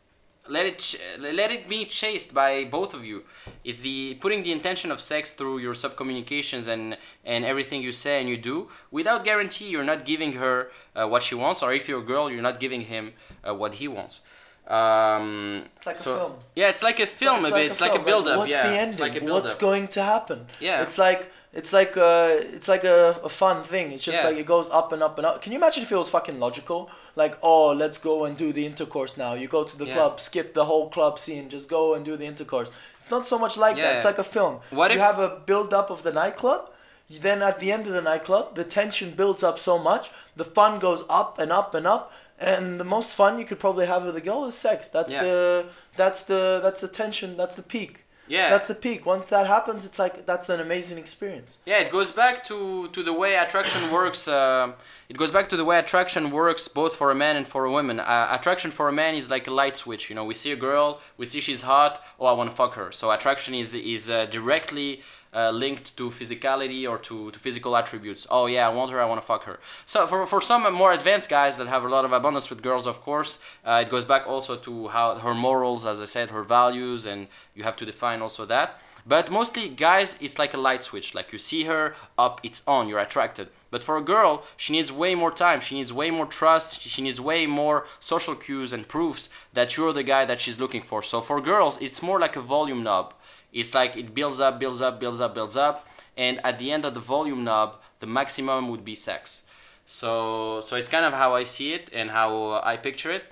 let 0.48 0.66
it 0.66 0.78
ch- 0.80 1.00
let 1.20 1.52
it 1.52 1.68
be 1.68 1.84
chased 1.84 2.34
by 2.34 2.64
both 2.64 2.94
of 2.94 3.04
you. 3.04 3.22
It's 3.62 3.78
the 3.78 4.16
putting 4.20 4.42
the 4.42 4.50
intention 4.50 4.90
of 4.90 5.00
sex 5.00 5.30
through 5.30 5.58
your 5.58 5.74
subcommunications 5.74 6.66
and 6.66 6.98
and 7.24 7.44
everything 7.44 7.80
you 7.80 7.92
say 7.92 8.18
and 8.20 8.28
you 8.28 8.36
do 8.36 8.70
without 8.90 9.24
guarantee. 9.24 9.68
You're 9.68 9.90
not 9.92 10.04
giving 10.04 10.32
her 10.32 10.72
uh, 10.96 11.06
what 11.06 11.22
she 11.22 11.36
wants, 11.36 11.62
or 11.62 11.72
if 11.72 11.88
you're 11.88 12.02
a 12.02 12.10
girl, 12.12 12.28
you're 12.28 12.48
not 12.50 12.58
giving 12.58 12.82
him 12.94 13.12
uh, 13.48 13.54
what 13.54 13.74
he 13.74 13.86
wants. 13.86 14.22
Um, 14.68 15.64
It's 15.76 15.86
like 15.86 15.96
a 15.96 16.02
film. 16.02 16.32
Yeah, 16.54 16.68
it's 16.68 16.82
like 16.82 17.00
a 17.00 17.06
film 17.06 17.44
a 17.44 17.50
bit. 17.50 17.66
It's 17.66 17.80
like 17.80 17.92
a 17.92 17.94
film. 17.94 18.04
build 18.04 18.28
up. 18.28 18.38
What's 18.38 18.50
yeah, 18.50 18.68
the 18.68 18.76
ending? 18.78 19.00
like 19.00 19.20
a 19.20 19.24
What's 19.24 19.54
going 19.54 19.88
to 19.88 20.02
happen? 20.02 20.46
Yeah. 20.60 20.82
It's 20.82 20.98
like 20.98 21.32
it's 21.54 21.72
like 21.72 21.96
uh 21.96 22.28
it's 22.56 22.68
like 22.68 22.84
a, 22.84 23.18
a 23.24 23.28
fun 23.30 23.64
thing. 23.64 23.92
It's 23.92 24.04
just 24.04 24.18
Yeah. 24.22 24.28
like 24.28 24.36
it 24.36 24.44
goes 24.46 24.68
up 24.68 24.92
and 24.92 25.02
up 25.02 25.16
and 25.18 25.26
up. 25.26 25.40
Can 25.42 25.52
you 25.52 25.58
imagine 25.58 25.82
if 25.84 25.90
it 25.90 25.96
was 25.96 26.10
fucking 26.10 26.38
logical? 26.38 26.90
Like, 27.16 27.38
oh, 27.42 27.68
let's 27.72 27.96
go 27.98 28.24
and 28.26 28.36
do 28.36 28.52
the 28.52 28.66
intercourse 28.66 29.16
now. 29.16 29.32
You 29.32 29.48
go 29.48 29.64
to 29.64 29.76
the 29.78 29.86
Yeah. 29.86 29.94
club, 29.94 30.20
skip 30.20 30.52
the 30.52 30.66
whole 30.66 30.90
club 30.90 31.18
scene, 31.18 31.48
just 31.48 31.66
go 31.68 31.94
and 31.94 32.04
do 32.04 32.16
the 32.18 32.26
intercourse. 32.26 32.70
It's 32.98 33.10
not 33.10 33.24
so 33.24 33.38
much 33.38 33.56
like 33.56 33.76
that. 33.76 33.96
It's 33.96 34.04
like 34.04 34.18
a 34.18 34.24
film. 34.24 34.60
What 34.70 34.90
you 34.90 34.98
if- 34.98 35.02
have 35.02 35.18
a 35.18 35.28
build 35.50 35.72
up 35.72 35.88
of 35.90 36.02
the 36.02 36.12
nightclub? 36.12 36.70
Then 37.10 37.40
at 37.42 37.58
the 37.58 37.72
end 37.72 37.86
of 37.86 37.94
the 37.94 38.02
nightclub, 38.02 38.54
the 38.54 38.64
tension 38.64 39.12
builds 39.12 39.42
up 39.42 39.58
so 39.58 39.78
much, 39.78 40.10
the 40.36 40.44
fun 40.44 40.78
goes 40.78 41.04
up 41.08 41.38
and 41.38 41.50
up 41.50 41.74
and 41.74 41.86
up, 41.86 42.12
and 42.40 42.78
the 42.80 42.84
most 42.84 43.14
fun 43.14 43.38
you 43.38 43.44
could 43.44 43.58
probably 43.58 43.86
have 43.86 44.04
with 44.04 44.16
a 44.16 44.20
girl 44.20 44.44
is 44.46 44.56
sex. 44.56 44.88
That's 44.88 45.12
Yeah. 45.12 45.22
the 45.24 45.66
that's 45.96 46.22
the 46.24 46.60
that's 46.62 46.80
the 46.80 46.88
tension. 46.88 47.36
That's 47.36 47.56
the 47.56 47.62
peak. 47.62 48.04
Yeah. 48.30 48.50
That's 48.50 48.68
the 48.68 48.74
peak. 48.74 49.06
Once 49.06 49.24
that 49.26 49.46
happens, 49.46 49.86
it's 49.86 49.98
like 49.98 50.26
that's 50.26 50.50
an 50.50 50.60
amazing 50.60 50.98
experience. 50.98 51.58
Yeah, 51.64 51.78
it 51.78 51.90
goes 51.90 52.12
back 52.12 52.44
to, 52.48 52.88
to 52.88 53.02
the 53.02 53.12
way 53.14 53.36
attraction 53.36 53.90
works. 53.98 54.28
Uh, 54.28 54.72
it 55.08 55.16
goes 55.16 55.30
back 55.30 55.48
to 55.48 55.56
the 55.56 55.64
way 55.64 55.78
attraction 55.78 56.30
works 56.30 56.68
both 56.68 56.94
for 56.94 57.10
a 57.10 57.14
man 57.14 57.36
and 57.36 57.46
for 57.48 57.64
a 57.64 57.70
woman. 57.70 58.00
Uh, 58.00 58.28
attraction 58.30 58.70
for 58.70 58.86
a 58.86 58.92
man 58.92 59.14
is 59.14 59.30
like 59.30 59.46
a 59.46 59.50
light 59.50 59.78
switch. 59.78 60.10
You 60.10 60.14
know, 60.16 60.26
we 60.26 60.34
see 60.34 60.52
a 60.52 60.56
girl, 60.56 61.00
we 61.16 61.24
see 61.24 61.40
she's 61.40 61.62
hot. 61.62 62.04
Oh, 62.20 62.26
I 62.26 62.32
want 62.32 62.50
to 62.50 62.56
fuck 62.56 62.74
her. 62.74 62.92
So 62.92 63.10
attraction 63.10 63.54
is 63.54 63.74
is 63.74 64.10
uh, 64.10 64.26
directly 64.26 65.00
uh, 65.34 65.50
linked 65.50 65.96
to 65.96 66.10
physicality 66.10 66.88
or 66.88 66.98
to, 66.98 67.30
to 67.30 67.38
physical 67.38 67.76
attributes. 67.76 68.26
Oh 68.30 68.46
yeah, 68.46 68.68
I 68.68 68.72
want 68.72 68.90
her. 68.90 69.00
I 69.00 69.04
want 69.04 69.20
to 69.20 69.26
fuck 69.26 69.44
her. 69.44 69.58
So 69.86 70.06
for 70.06 70.26
for 70.26 70.40
some 70.40 70.72
more 70.72 70.92
advanced 70.92 71.30
guys 71.30 71.56
that 71.56 71.68
have 71.68 71.84
a 71.84 71.88
lot 71.88 72.04
of 72.04 72.12
abundance 72.12 72.50
with 72.50 72.62
girls, 72.62 72.86
of 72.86 73.00
course, 73.02 73.38
uh, 73.64 73.82
it 73.84 73.90
goes 73.90 74.04
back 74.04 74.26
also 74.26 74.56
to 74.56 74.88
how 74.88 75.16
her 75.16 75.34
morals, 75.34 75.86
as 75.86 76.00
I 76.00 76.06
said, 76.06 76.30
her 76.30 76.42
values, 76.42 77.06
and 77.06 77.28
you 77.54 77.64
have 77.64 77.76
to 77.76 77.86
define 77.86 78.22
also 78.22 78.46
that. 78.46 78.80
But 79.06 79.30
mostly, 79.30 79.70
guys, 79.70 80.18
it's 80.20 80.38
like 80.38 80.52
a 80.52 80.58
light 80.58 80.82
switch. 80.84 81.14
Like 81.14 81.32
you 81.32 81.38
see 81.38 81.64
her 81.64 81.94
up, 82.18 82.40
it's 82.42 82.62
on, 82.66 82.88
you're 82.88 82.98
attracted. 82.98 83.48
But 83.70 83.82
for 83.82 83.96
a 83.96 84.02
girl, 84.02 84.44
she 84.56 84.72
needs 84.74 84.92
way 84.92 85.14
more 85.14 85.30
time. 85.32 85.60
She 85.60 85.76
needs 85.76 85.92
way 85.92 86.10
more 86.10 86.26
trust. 86.26 86.80
She 86.82 87.02
needs 87.02 87.20
way 87.20 87.46
more 87.46 87.86
social 88.00 88.34
cues 88.34 88.72
and 88.72 88.88
proofs 88.88 89.30
that 89.54 89.76
you're 89.76 89.94
the 89.94 90.02
guy 90.02 90.24
that 90.26 90.40
she's 90.40 90.60
looking 90.60 90.82
for. 90.82 91.02
So 91.02 91.20
for 91.20 91.40
girls, 91.40 91.80
it's 91.80 92.02
more 92.02 92.20
like 92.20 92.36
a 92.36 92.40
volume 92.40 92.82
knob. 92.82 93.14
It's 93.52 93.74
like 93.74 93.96
it 93.96 94.14
builds 94.14 94.40
up, 94.40 94.58
builds 94.60 94.80
up, 94.82 95.00
builds 95.00 95.20
up, 95.20 95.34
builds 95.34 95.56
up, 95.56 95.86
and 96.16 96.40
at 96.44 96.58
the 96.58 96.70
end 96.70 96.84
of 96.84 96.94
the 96.94 97.00
volume 97.00 97.44
knob, 97.44 97.76
the 98.00 98.06
maximum 98.06 98.68
would 98.68 98.84
be 98.84 98.94
sex. 98.94 99.42
So 99.86 100.60
so 100.60 100.76
it's 100.76 100.88
kind 100.88 101.04
of 101.04 101.12
how 101.12 101.34
I 101.34 101.44
see 101.44 101.72
it 101.72 101.90
and 101.92 102.10
how 102.10 102.60
I 102.62 102.76
picture 102.76 103.10
it 103.10 103.24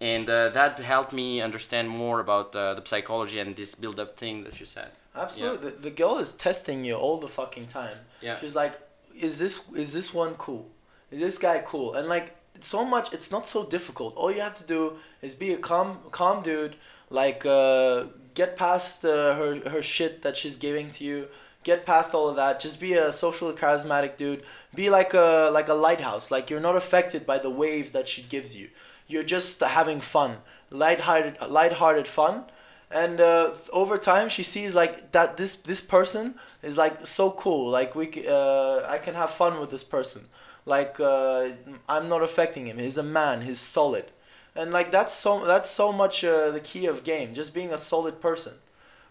and 0.00 0.28
uh, 0.30 0.48
that 0.50 0.78
helped 0.78 1.12
me 1.12 1.40
understand 1.40 1.88
more 1.88 2.20
about 2.20 2.56
uh, 2.56 2.74
the 2.74 2.82
psychology 2.84 3.38
and 3.38 3.54
this 3.54 3.74
build-up 3.74 4.16
thing 4.16 4.44
that 4.44 4.58
you 4.58 4.64
said. 4.64 4.90
Absolutely. 5.14 5.70
The, 5.70 5.76
the 5.76 5.90
girl 5.90 6.18
is 6.18 6.32
testing 6.32 6.84
you 6.84 6.94
all 6.94 7.18
the 7.18 7.28
fucking 7.28 7.66
time. 7.66 7.94
Yeah. 8.20 8.38
She's 8.38 8.54
like, 8.54 8.80
is 9.18 9.38
this 9.38 9.60
is 9.76 9.92
this 9.92 10.14
one 10.14 10.34
cool? 10.34 10.70
Is 11.10 11.20
this 11.20 11.36
guy 11.36 11.62
cool? 11.66 11.94
And 11.94 12.08
like 12.08 12.36
so 12.60 12.84
much. 12.84 13.12
It's 13.12 13.30
not 13.30 13.46
so 13.46 13.66
difficult. 13.66 14.16
All 14.16 14.32
you 14.32 14.40
have 14.40 14.54
to 14.54 14.64
do 14.64 14.96
is 15.20 15.34
be 15.34 15.52
a 15.52 15.58
calm, 15.58 15.98
calm 16.12 16.42
dude. 16.42 16.76
Like 17.10 17.44
uh, 17.44 18.04
get 18.34 18.56
past 18.56 19.04
uh, 19.04 19.34
her 19.36 19.68
her 19.70 19.82
shit 19.82 20.22
that 20.22 20.36
she's 20.36 20.56
giving 20.56 20.90
to 20.92 21.04
you. 21.04 21.28
Get 21.62 21.84
past 21.84 22.14
all 22.14 22.28
of 22.28 22.36
that. 22.36 22.58
Just 22.58 22.80
be 22.80 22.94
a 22.94 23.12
socially 23.12 23.54
charismatic 23.54 24.16
dude. 24.16 24.42
Be 24.74 24.88
like 24.88 25.12
a 25.14 25.50
like 25.52 25.68
a 25.68 25.74
lighthouse. 25.74 26.30
Like 26.30 26.48
you're 26.50 26.60
not 26.60 26.76
affected 26.76 27.26
by 27.26 27.38
the 27.38 27.50
waves 27.50 27.92
that 27.92 28.08
she 28.08 28.22
gives 28.22 28.56
you. 28.56 28.70
You're 29.06 29.24
just 29.24 29.60
having 29.60 30.00
fun, 30.00 30.38
lighthearted, 30.70 31.36
lighthearted 31.48 32.06
fun. 32.06 32.44
And 32.92 33.20
uh, 33.20 33.54
over 33.72 33.98
time, 33.98 34.28
she 34.28 34.42
sees 34.42 34.74
like 34.74 35.12
that 35.12 35.36
this 35.36 35.56
this 35.56 35.80
person 35.80 36.34
is 36.62 36.76
like 36.76 37.06
so 37.06 37.30
cool. 37.30 37.70
Like 37.70 37.94
we, 37.94 38.26
uh, 38.26 38.82
I 38.88 38.98
can 38.98 39.14
have 39.14 39.30
fun 39.30 39.60
with 39.60 39.70
this 39.70 39.84
person. 39.84 40.26
Like 40.66 40.98
uh, 40.98 41.50
I'm 41.88 42.08
not 42.08 42.22
affecting 42.22 42.66
him. 42.66 42.78
He's 42.78 42.98
a 42.98 43.02
man. 43.02 43.42
He's 43.42 43.60
solid, 43.60 44.06
and 44.54 44.72
like 44.72 44.90
that's 44.90 45.12
so 45.12 45.44
that's 45.44 45.70
so 45.70 45.92
much 45.92 46.24
uh, 46.24 46.50
the 46.50 46.60
key 46.60 46.86
of 46.86 47.04
game. 47.04 47.34
Just 47.34 47.54
being 47.54 47.72
a 47.72 47.78
solid 47.78 48.20
person, 48.20 48.54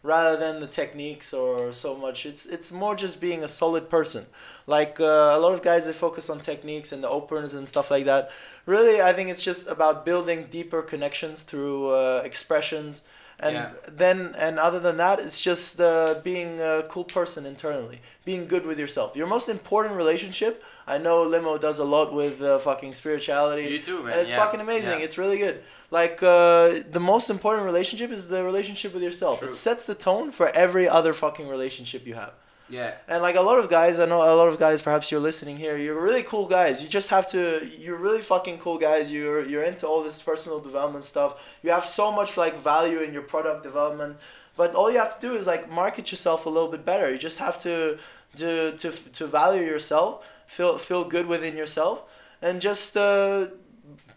rather 0.04 0.38
than 0.38 0.60
the 0.60 0.68
techniques 0.68 1.34
or 1.34 1.72
so 1.72 1.96
much. 1.96 2.26
It's 2.26 2.46
it's 2.46 2.72
more 2.72 2.96
just 2.96 3.20
being 3.20 3.44
a 3.44 3.48
solid 3.48 3.90
person. 3.90 4.26
Like 4.68 5.00
uh, 5.00 5.32
a 5.34 5.40
lot 5.40 5.54
of 5.54 5.62
guys, 5.62 5.86
they 5.86 5.94
focus 5.94 6.30
on 6.30 6.40
techniques 6.40 6.92
and 6.92 7.04
the 7.04 7.10
openers 7.10 7.54
and 7.54 7.68
stuff 7.68 7.92
like 7.92 8.06
that. 8.06 8.32
Really, 8.66 9.02
I 9.02 9.14
think 9.14 9.30
it's 9.30 9.44
just 9.44 9.68
about 9.68 10.06
building 10.06 10.48
deeper 10.50 10.82
connections 10.82 11.44
through 11.44 11.90
uh, 11.90 12.22
expressions 12.24 13.04
and 13.42 13.54
Yeah. 13.56 13.70
then 14.04 14.18
and 14.38 14.60
other 14.60 14.80
than 14.80 14.98
that 14.98 15.20
it's 15.20 15.40
just 15.50 15.80
uh, 15.80 16.16
being 16.24 16.60
a 16.60 16.84
cool 16.90 17.06
person 17.18 17.46
internally 17.46 18.00
being 18.26 18.48
good 18.54 18.66
with 18.66 18.78
yourself 18.84 19.16
your 19.16 19.28
most 19.28 19.48
important 19.58 19.96
relationship 19.96 20.54
i 20.88 20.98
know 20.98 21.18
limo 21.24 21.58
does 21.58 21.80
a 21.80 21.84
lot 21.96 22.14
with 22.22 22.42
uh, 22.42 22.58
fucking 22.60 22.94
spirituality 22.94 23.64
You 23.76 23.82
too, 23.82 24.00
man. 24.04 24.12
and 24.14 24.22
it's 24.24 24.32
Yeah. 24.34 24.44
fucking 24.44 24.60
amazing 24.68 24.98
Yeah. 25.00 25.06
it's 25.06 25.18
really 25.18 25.38
good 25.46 25.58
like 26.00 26.18
uh, 26.22 26.84
the 26.98 27.00
most 27.14 27.30
important 27.30 27.64
relationship 27.72 28.10
is 28.12 28.28
the 28.28 28.44
relationship 28.44 28.94
with 28.94 29.04
yourself 29.04 29.40
True. 29.40 29.48
it 29.50 29.54
sets 29.68 29.84
the 29.92 29.96
tone 29.96 30.32
for 30.32 30.48
every 30.66 30.88
other 30.98 31.14
fucking 31.14 31.48
relationship 31.56 32.02
you 32.06 32.16
have 32.24 32.34
Yeah. 32.70 32.94
and 33.08 33.22
like 33.22 33.36
a 33.36 33.42
lot 33.42 33.58
of 33.60 33.70
guys, 33.70 34.00
I 34.00 34.06
know 34.06 34.22
a 34.22 34.36
lot 34.36 34.48
of 34.48 34.60
guys. 34.60 34.82
Perhaps 34.82 35.12
you're 35.12 35.20
listening 35.20 35.58
here. 35.58 35.76
You're 35.78 36.00
really 36.00 36.24
cool 36.24 36.48
guys. 36.48 36.82
You 36.82 36.88
just 36.88 37.10
have 37.10 37.26
to. 37.28 37.68
You're 37.80 37.98
really 37.98 38.22
fucking 38.22 38.60
cool 38.60 38.78
guys. 38.78 39.12
You're 39.12 39.44
you're 39.46 39.64
into 39.64 39.88
all 39.88 40.04
this 40.04 40.22
personal 40.22 40.60
development 40.60 41.04
stuff. 41.06 41.56
You 41.64 41.72
have 41.72 41.86
so 41.86 42.12
much 42.12 42.38
like 42.38 42.58
value 42.58 43.00
in 43.00 43.12
your 43.14 43.24
product 43.24 43.64
development, 43.64 44.18
but 44.56 44.76
all 44.76 44.92
you 44.92 45.00
have 45.00 45.20
to 45.20 45.22
do 45.28 45.36
is 45.36 45.48
like 45.48 45.70
market 45.70 46.12
yourself 46.12 46.46
a 46.46 46.50
little 46.50 46.70
bit 46.70 46.86
better. 46.86 47.12
You 47.12 47.18
just 47.18 47.40
have 47.40 47.58
to 47.60 47.98
do 48.36 48.72
to 48.78 48.92
to 48.92 49.28
value 49.28 49.64
yourself, 49.64 50.28
feel 50.48 50.78
feel 50.78 51.04
good 51.06 51.26
within 51.28 51.56
yourself, 51.58 52.04
and 52.42 52.62
just. 52.62 52.96
Uh, 52.98 53.48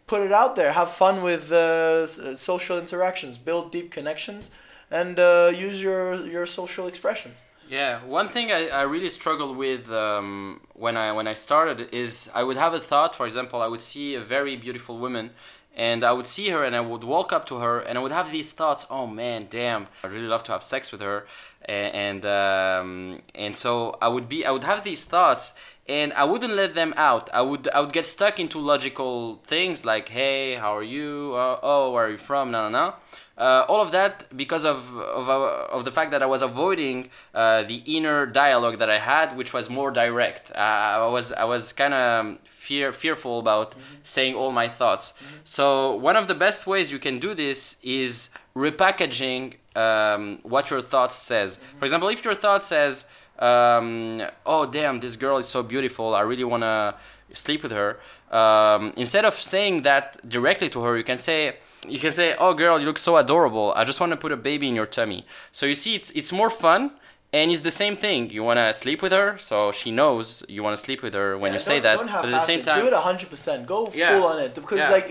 Put 0.07 0.21
it 0.23 0.33
out 0.33 0.57
there. 0.57 0.73
Have 0.73 0.91
fun 0.91 1.23
with 1.23 1.51
uh, 1.51 1.55
uh, 1.57 2.37
social 2.37 2.79
interactions. 2.79 3.38
Build 3.38 3.73
deep 3.73 3.91
connections, 3.91 4.51
and 4.91 5.19
uh, 5.19 5.51
use 5.55 5.83
your 5.83 6.15
your 6.27 6.45
social 6.45 6.87
expressions. 6.87 7.38
Yeah, 7.68 8.05
one 8.05 8.29
thing 8.29 8.53
I, 8.53 8.68
I 8.68 8.83
really 8.83 9.09
struggled 9.09 9.57
with 9.57 9.90
um, 9.90 10.61
when 10.75 10.96
I 10.96 11.12
when 11.12 11.27
I 11.27 11.35
started 11.35 11.88
is 11.94 12.29
I 12.35 12.42
would 12.42 12.57
have 12.57 12.75
a 12.75 12.81
thought. 12.81 13.14
For 13.14 13.27
example, 13.27 13.62
I 13.62 13.66
would 13.66 13.81
see 13.81 14.14
a 14.14 14.20
very 14.20 14.57
beautiful 14.57 14.98
woman, 14.98 15.31
and 15.75 16.05
I 16.05 16.12
would 16.12 16.27
see 16.27 16.51
her, 16.51 16.64
and 16.64 16.77
I 16.77 16.81
would 16.81 17.05
walk 17.05 17.33
up 17.33 17.46
to 17.46 17.57
her, 17.59 17.79
and 17.81 17.96
I 17.96 18.03
would 18.03 18.12
have 18.12 18.31
these 18.31 18.53
thoughts. 18.53 18.85
Oh 18.90 19.07
man, 19.07 19.46
damn! 19.48 19.87
I 20.05 20.09
really 20.09 20.27
love 20.27 20.42
to 20.44 20.53
have 20.53 20.62
sex 20.62 20.92
with 20.92 21.01
her, 21.01 21.27
and 21.64 21.94
and, 21.94 22.27
um, 22.27 23.22
and 23.35 23.57
so 23.57 23.96
I 24.03 24.09
would 24.09 24.29
be 24.29 24.44
I 24.44 24.51
would 24.51 24.64
have 24.64 24.85
these 24.85 25.05
thoughts, 25.05 25.55
and 25.88 26.12
I 26.12 26.25
wouldn't 26.25 26.53
let 26.55 26.75
them 26.75 26.92
out. 26.96 27.31
I 27.33 27.40
would 27.42 27.68
I 27.68 27.81
would 27.81 27.92
get 27.92 28.07
stuck 28.07 28.38
into 28.38 28.59
logical 28.59 29.37
things 29.46 29.85
like, 29.85 30.11
hey, 30.11 30.57
how 30.57 30.77
are 30.77 30.83
you? 30.83 31.33
Uh, 31.35 31.59
oh, 31.62 31.92
where 31.92 32.07
are 32.07 32.11
you 32.11 32.18
from? 32.18 32.51
No, 32.51 32.68
no, 32.68 32.70
no. 32.88 32.94
Uh, 33.38 33.64
all 33.66 33.81
of 33.81 33.92
that 33.92 34.27
because 34.37 34.64
of 34.64 34.95
of, 34.97 35.29
uh, 35.29 35.77
of 35.77 35.85
the 35.85 35.90
fact 35.90 36.11
that 36.11 36.23
I 36.23 36.27
was 36.27 36.42
avoiding 36.42 37.09
uh, 37.35 37.62
the 37.62 37.83
inner 37.87 38.27
dialogue 38.27 38.79
that 38.79 38.90
I 38.90 38.99
had, 38.99 39.37
which 39.37 39.55
was 39.55 39.71
more 39.71 39.90
direct. 39.90 40.51
Uh, 40.55 40.59
I 40.59 41.07
was 41.07 41.33
I 41.33 41.45
was 41.45 41.73
kind 41.73 41.95
of 41.95 42.38
fear 42.47 42.92
fearful 42.92 43.38
about 43.38 43.75
saying 44.05 44.35
all 44.35 44.53
my 44.53 44.68
thoughts. 44.68 45.14
So 45.45 45.95
one 45.97 46.16
of 46.16 46.29
the 46.29 46.35
best 46.35 46.66
ways 46.66 46.92
you 46.92 46.99
can 46.99 47.18
do 47.18 47.35
this 47.35 47.77
is 47.83 48.31
repackaging 48.55 49.55
um, 49.77 50.38
what 50.42 50.71
your 50.71 50.83
thoughts 50.83 51.16
says. 51.16 51.59
For 51.79 51.85
example, 51.87 52.09
if 52.09 52.23
your 52.25 52.35
thought 52.35 52.64
says, 52.64 53.07
um, 53.38 54.23
"Oh 54.45 54.66
damn, 54.66 54.99
this 54.99 55.16
girl 55.16 55.38
is 55.38 55.49
so 55.49 55.62
beautiful. 55.62 56.14
I 56.14 56.21
really 56.21 56.45
wanna 56.45 56.97
sleep 57.33 57.62
with 57.62 57.73
her." 57.73 57.99
Um, 58.31 58.92
instead 58.97 59.25
of 59.25 59.35
saying 59.35 59.83
that 59.83 60.29
directly 60.29 60.68
to 60.71 60.83
her, 60.83 60.97
you 60.97 61.05
can 61.05 61.18
say, 61.18 61.57
"You 61.88 61.99
can 61.99 62.12
say, 62.12 62.35
oh 62.38 62.55
girl, 62.55 62.79
you 62.81 62.87
look 62.87 62.99
so 62.99 63.16
adorable. 63.16 63.73
I 63.77 63.85
just 63.85 64.01
want 64.01 64.11
to 64.12 64.16
put 64.16 64.33
a 64.33 64.37
baby 64.37 64.68
in 64.68 64.75
your 64.75 64.87
tummy." 64.87 65.27
So 65.51 65.66
you 65.66 65.75
see, 65.75 65.95
it's 65.95 66.11
it's 66.12 66.33
more 66.33 66.51
fun. 66.51 66.92
And 67.35 67.51
it's 67.51 67.62
the 67.62 67.71
same 67.71 67.97
thing. 67.97 68.29
You 68.29 68.42
want 68.45 68.59
to 68.59 68.71
sleep 68.75 69.01
with 69.01 69.12
her, 69.12 69.38
so 69.38 69.73
she 69.73 69.90
knows 69.90 70.45
you 70.51 70.62
want 70.62 70.77
to 70.77 70.83
sleep 70.87 71.01
with 71.03 71.14
her 71.14 71.38
when 71.38 71.53
Yeah, 71.53 71.57
you 71.57 71.61
say 71.61 71.81
that. 71.81 71.97
Don't 71.97 72.07
But 72.07 72.27
at 72.27 72.31
the 72.31 72.40
same 72.40 72.62
time, 72.62 72.83
do 72.83 72.87
it 72.88 72.92
hundred 72.92 73.31
percent. 73.31 73.66
Go 73.66 73.90
Yeah. 73.95 74.21
full 74.21 74.25
on 74.33 74.38
it 74.38 74.55
because 74.55 74.81
Yeah. 74.81 74.90
like 74.97 75.09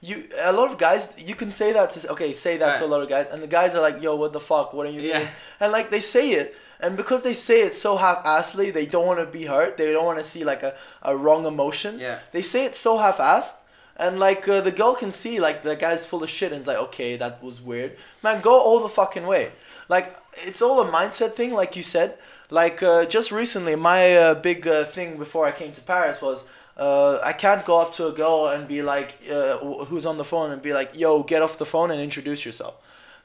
you, 0.00 0.16
a 0.50 0.52
lot 0.52 0.70
of 0.70 0.78
guys, 0.78 1.08
you 1.18 1.34
can 1.34 1.50
say 1.50 1.72
that 1.72 1.90
to 1.90 1.98
okay, 2.12 2.32
say 2.32 2.56
that 2.58 2.78
to 2.78 2.84
a 2.84 2.90
lot 2.94 3.02
of 3.02 3.08
guys, 3.08 3.26
and 3.32 3.42
the 3.42 3.48
guys 3.58 3.74
are 3.74 3.82
like, 3.88 4.00
"Yo, 4.00 4.14
what 4.14 4.32
the 4.32 4.38
fuck? 4.38 4.72
What 4.74 4.86
are 4.86 4.94
you 4.96 5.02
doing?" 5.10 5.26
And 5.58 5.72
like 5.72 5.90
they 5.90 5.98
say 6.16 6.26
it, 6.40 6.54
and 6.78 6.96
because 6.96 7.22
they 7.24 7.34
say 7.34 7.58
it 7.62 7.74
so 7.74 7.96
half-assedly, 7.96 8.72
they 8.72 8.86
don't 8.86 9.06
want 9.10 9.18
to 9.18 9.26
be 9.26 9.46
hurt. 9.46 9.76
They 9.76 9.90
don't 9.92 10.04
want 10.10 10.18
to 10.18 10.24
see 10.32 10.44
like 10.44 10.62
a, 10.62 10.72
a 11.02 11.16
wrong 11.16 11.46
emotion. 11.46 11.98
Yeah. 11.98 12.18
They 12.30 12.42
say 12.42 12.64
it 12.64 12.76
so 12.76 12.98
half-assed. 12.98 13.54
And 13.98 14.18
like 14.18 14.46
uh, 14.46 14.60
the 14.60 14.70
girl 14.70 14.94
can 14.94 15.10
see 15.10 15.40
like 15.40 15.62
the 15.62 15.74
guy's 15.74 16.06
full 16.06 16.22
of 16.22 16.28
shit 16.28 16.52
and 16.52 16.58
it's 16.58 16.68
like 16.68 16.76
okay 16.88 17.16
that 17.16 17.42
was 17.42 17.60
weird. 17.60 17.96
Man 18.22 18.40
go 18.40 18.60
all 18.60 18.80
the 18.80 18.88
fucking 18.88 19.26
way. 19.26 19.50
Like 19.88 20.14
it's 20.34 20.60
all 20.60 20.80
a 20.82 20.90
mindset 20.90 21.32
thing 21.32 21.54
like 21.54 21.76
you 21.76 21.82
said. 21.82 22.18
Like 22.50 22.82
uh, 22.82 23.06
just 23.06 23.32
recently 23.32 23.74
my 23.74 24.16
uh, 24.16 24.34
big 24.34 24.66
uh, 24.66 24.84
thing 24.84 25.16
before 25.16 25.46
I 25.46 25.52
came 25.52 25.72
to 25.72 25.80
Paris 25.80 26.20
was 26.20 26.44
uh, 26.76 27.18
I 27.24 27.32
can't 27.32 27.64
go 27.64 27.80
up 27.80 27.94
to 27.94 28.08
a 28.08 28.12
girl 28.12 28.48
and 28.48 28.68
be 28.68 28.82
like 28.82 29.14
uh, 29.30 29.56
who's 29.86 30.04
on 30.04 30.18
the 30.18 30.24
phone 30.24 30.50
and 30.50 30.60
be 30.60 30.74
like 30.74 30.98
yo 30.98 31.22
get 31.22 31.42
off 31.42 31.58
the 31.58 31.64
phone 31.64 31.90
and 31.90 32.00
introduce 32.00 32.44
yourself 32.44 32.74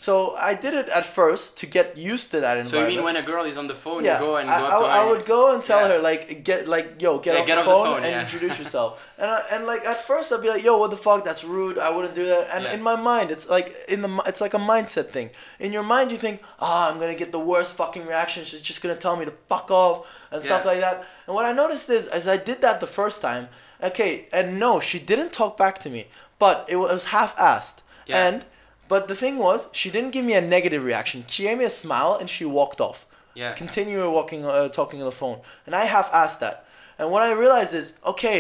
so 0.05 0.13
I 0.49 0.53
did 0.65 0.73
it 0.81 0.87
at 0.99 1.05
first 1.19 1.43
to 1.59 1.65
get 1.77 1.87
used 2.11 2.27
to 2.33 2.37
that 2.45 2.55
environment 2.57 2.67
so 2.67 2.79
you 2.79 2.87
mean 2.95 3.03
when 3.09 3.17
a 3.23 3.25
girl 3.31 3.43
is 3.51 3.55
on 3.61 3.67
the 3.67 3.75
phone, 3.83 3.99
yeah, 4.03 4.19
you 4.19 4.25
go 4.27 4.31
and 4.41 4.49
I, 4.49 4.59
go 4.59 4.65
up 4.65 4.71
I, 4.73 4.79
to 4.79 4.87
her? 4.93 4.99
I 4.99 5.03
would 5.11 5.25
go 5.35 5.41
and 5.53 5.59
tell 5.69 5.81
Yeah. 5.81 5.93
her 5.93 5.99
like 6.09 6.21
get 6.49 6.59
like 6.75 6.87
yo 7.03 7.11
get, 7.19 7.33
Yeah, 7.33 7.41
off, 7.41 7.47
get 7.49 7.55
the 7.55 7.61
off 7.61 7.67
the 7.67 7.71
phone 7.71 7.85
phone, 7.91 8.03
and 8.05 8.11
yeah. 8.15 8.25
introduce 8.25 8.55
yourself. 8.61 8.89
And 9.21 9.27
I, 9.35 9.39
and 9.53 9.61
like 9.71 9.83
at 9.93 9.99
first 10.09 10.25
I'd 10.33 10.41
be 10.41 10.49
like 10.55 10.63
yo 10.67 10.73
what 10.81 10.89
the 10.95 11.01
fuck? 11.07 11.19
That's 11.29 11.43
rude. 11.57 11.77
I 11.87 11.89
wouldn't 11.95 12.15
do 12.21 12.25
that. 12.33 12.43
And 12.53 12.65
in 12.75 12.81
my 12.91 12.97
mind 13.11 13.27
it's 13.35 13.47
like 13.55 13.67
in 13.93 13.99
the 14.05 14.11
it's 14.29 14.41
like 14.45 14.55
a 14.61 14.63
mindset 14.73 15.07
thing. 15.17 15.29
In 15.65 15.69
your 15.77 15.83
mind 15.93 16.07
you 16.13 16.17
think 16.25 16.41
ah 16.59 16.89
I'm 16.89 16.97
gonna 17.01 17.19
get 17.23 17.31
the 17.37 17.43
worst 17.53 17.71
fucking 17.81 18.05
reaction. 18.11 18.39
She's 18.49 18.61
just 18.69 18.81
gonna 18.81 19.01
tell 19.05 19.15
me 19.19 19.25
to 19.31 19.35
fuck 19.51 19.69
off 19.83 19.95
and 20.31 20.41
stuff 20.49 20.65
like 20.65 20.79
that. 20.85 20.97
And 21.27 21.35
what 21.35 21.45
I 21.45 21.53
noticed 21.63 21.87
is 21.89 22.07
as 22.07 22.25
I 22.27 22.37
did 22.49 22.61
that 22.65 22.79
the 22.85 22.91
first 22.99 23.21
time 23.21 23.45
okay 23.89 24.13
and 24.37 24.59
no 24.59 24.79
she 24.79 24.97
didn't 25.11 25.31
talk 25.41 25.57
back 25.63 25.75
to 25.83 25.89
me 25.95 26.01
but 26.39 26.57
it 26.73 26.77
was 26.77 27.05
half-assed. 27.15 27.77
Yeah. 28.07 28.27
and 28.27 28.45
but 28.91 29.07
the 29.07 29.15
thing 29.15 29.37
was 29.37 29.69
she 29.71 29.89
didn't 29.89 30.11
give 30.11 30.25
me 30.25 30.33
a 30.33 30.41
negative 30.41 30.83
reaction. 30.83 31.23
She 31.33 31.43
gave 31.43 31.57
me 31.57 31.63
a 31.63 31.75
smile 31.83 32.13
and 32.19 32.27
she 32.29 32.43
walked 32.43 32.81
off. 32.87 32.99
Yeah. 33.33 33.53
continue 33.63 33.99
walking 34.17 34.41
uh, 34.45 34.67
talking 34.79 34.99
on 35.03 35.05
the 35.05 35.17
phone. 35.23 35.37
And 35.65 35.73
i 35.81 35.85
half 35.95 36.09
asked 36.23 36.39
that. 36.41 36.57
And 36.99 37.05
what 37.13 37.21
i 37.27 37.31
realized 37.43 37.73
is 37.81 37.93
okay 38.11 38.39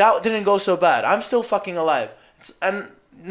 that 0.00 0.22
didn't 0.22 0.44
go 0.52 0.56
so 0.68 0.74
bad. 0.88 1.00
I'm 1.10 1.22
still 1.30 1.44
fucking 1.54 1.76
alive. 1.84 2.10
It's, 2.38 2.50
and 2.66 2.76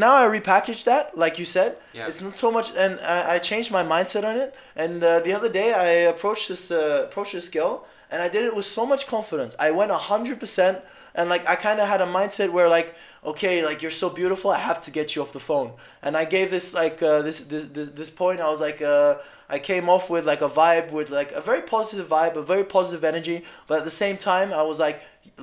now 0.06 0.14
i 0.24 0.26
repackaged 0.38 0.84
that 0.92 1.18
like 1.24 1.36
you 1.42 1.48
said. 1.58 1.72
Yeah. 1.98 2.08
it's 2.10 2.22
not 2.28 2.38
so 2.38 2.50
much 2.58 2.68
and 2.84 2.94
i, 3.16 3.18
I 3.36 3.38
changed 3.50 3.70
my 3.80 3.84
mindset 3.94 4.24
on 4.30 4.36
it. 4.44 4.50
And 4.84 4.96
uh, 5.04 5.20
the 5.26 5.34
other 5.38 5.52
day 5.60 5.70
i 5.88 5.90
approached 6.14 6.48
this 6.52 6.64
uh, 6.70 7.08
approached 7.08 7.34
this 7.40 7.50
girl 7.60 7.74
and 8.12 8.20
i 8.26 8.30
did 8.36 8.44
it 8.50 8.54
with 8.58 8.68
so 8.80 8.84
much 8.92 9.02
confidence. 9.16 9.54
I 9.68 9.70
went 9.80 9.92
100% 9.92 10.82
and 11.18 11.30
like 11.34 11.44
i 11.54 11.56
kind 11.56 11.80
of 11.82 11.88
had 11.94 12.02
a 12.02 12.06
mindset 12.06 12.50
where 12.52 12.70
like 12.78 12.90
okay 13.32 13.56
like 13.70 13.82
you're 13.82 14.00
so 14.04 14.10
beautiful 14.10 14.50
i 14.52 14.60
have 14.60 14.80
to 14.80 14.92
get 14.92 15.08
you 15.16 15.22
off 15.24 15.32
the 15.34 15.40
phone. 15.52 15.70
And 16.04 16.16
i 16.16 16.24
gave 16.36 16.48
this 16.52 16.74
like 16.74 16.98
uh, 17.04 17.22
this, 17.28 17.38
this 17.52 17.66
this 17.78 17.90
this 18.00 18.12
point 18.22 18.40
i 18.40 18.50
was 18.54 18.62
like 18.68 18.80
uh, 18.82 19.16
i 19.50 19.58
came 19.60 19.86
off 19.96 20.06
with 20.14 20.26
like 20.32 20.42
a 20.42 20.52
vibe 20.62 20.88
with 20.98 21.10
like 21.20 21.32
a 21.42 21.42
very 21.50 21.64
positive 21.76 22.08
vibe 22.08 22.36
a 22.36 22.46
very 22.54 22.64
positive 22.78 23.04
energy 23.04 23.38
but 23.68 23.76
at 23.80 23.86
the 23.92 23.98
same 24.04 24.18
time 24.32 24.50
i 24.54 24.64
was 24.72 24.80
like 24.88 24.98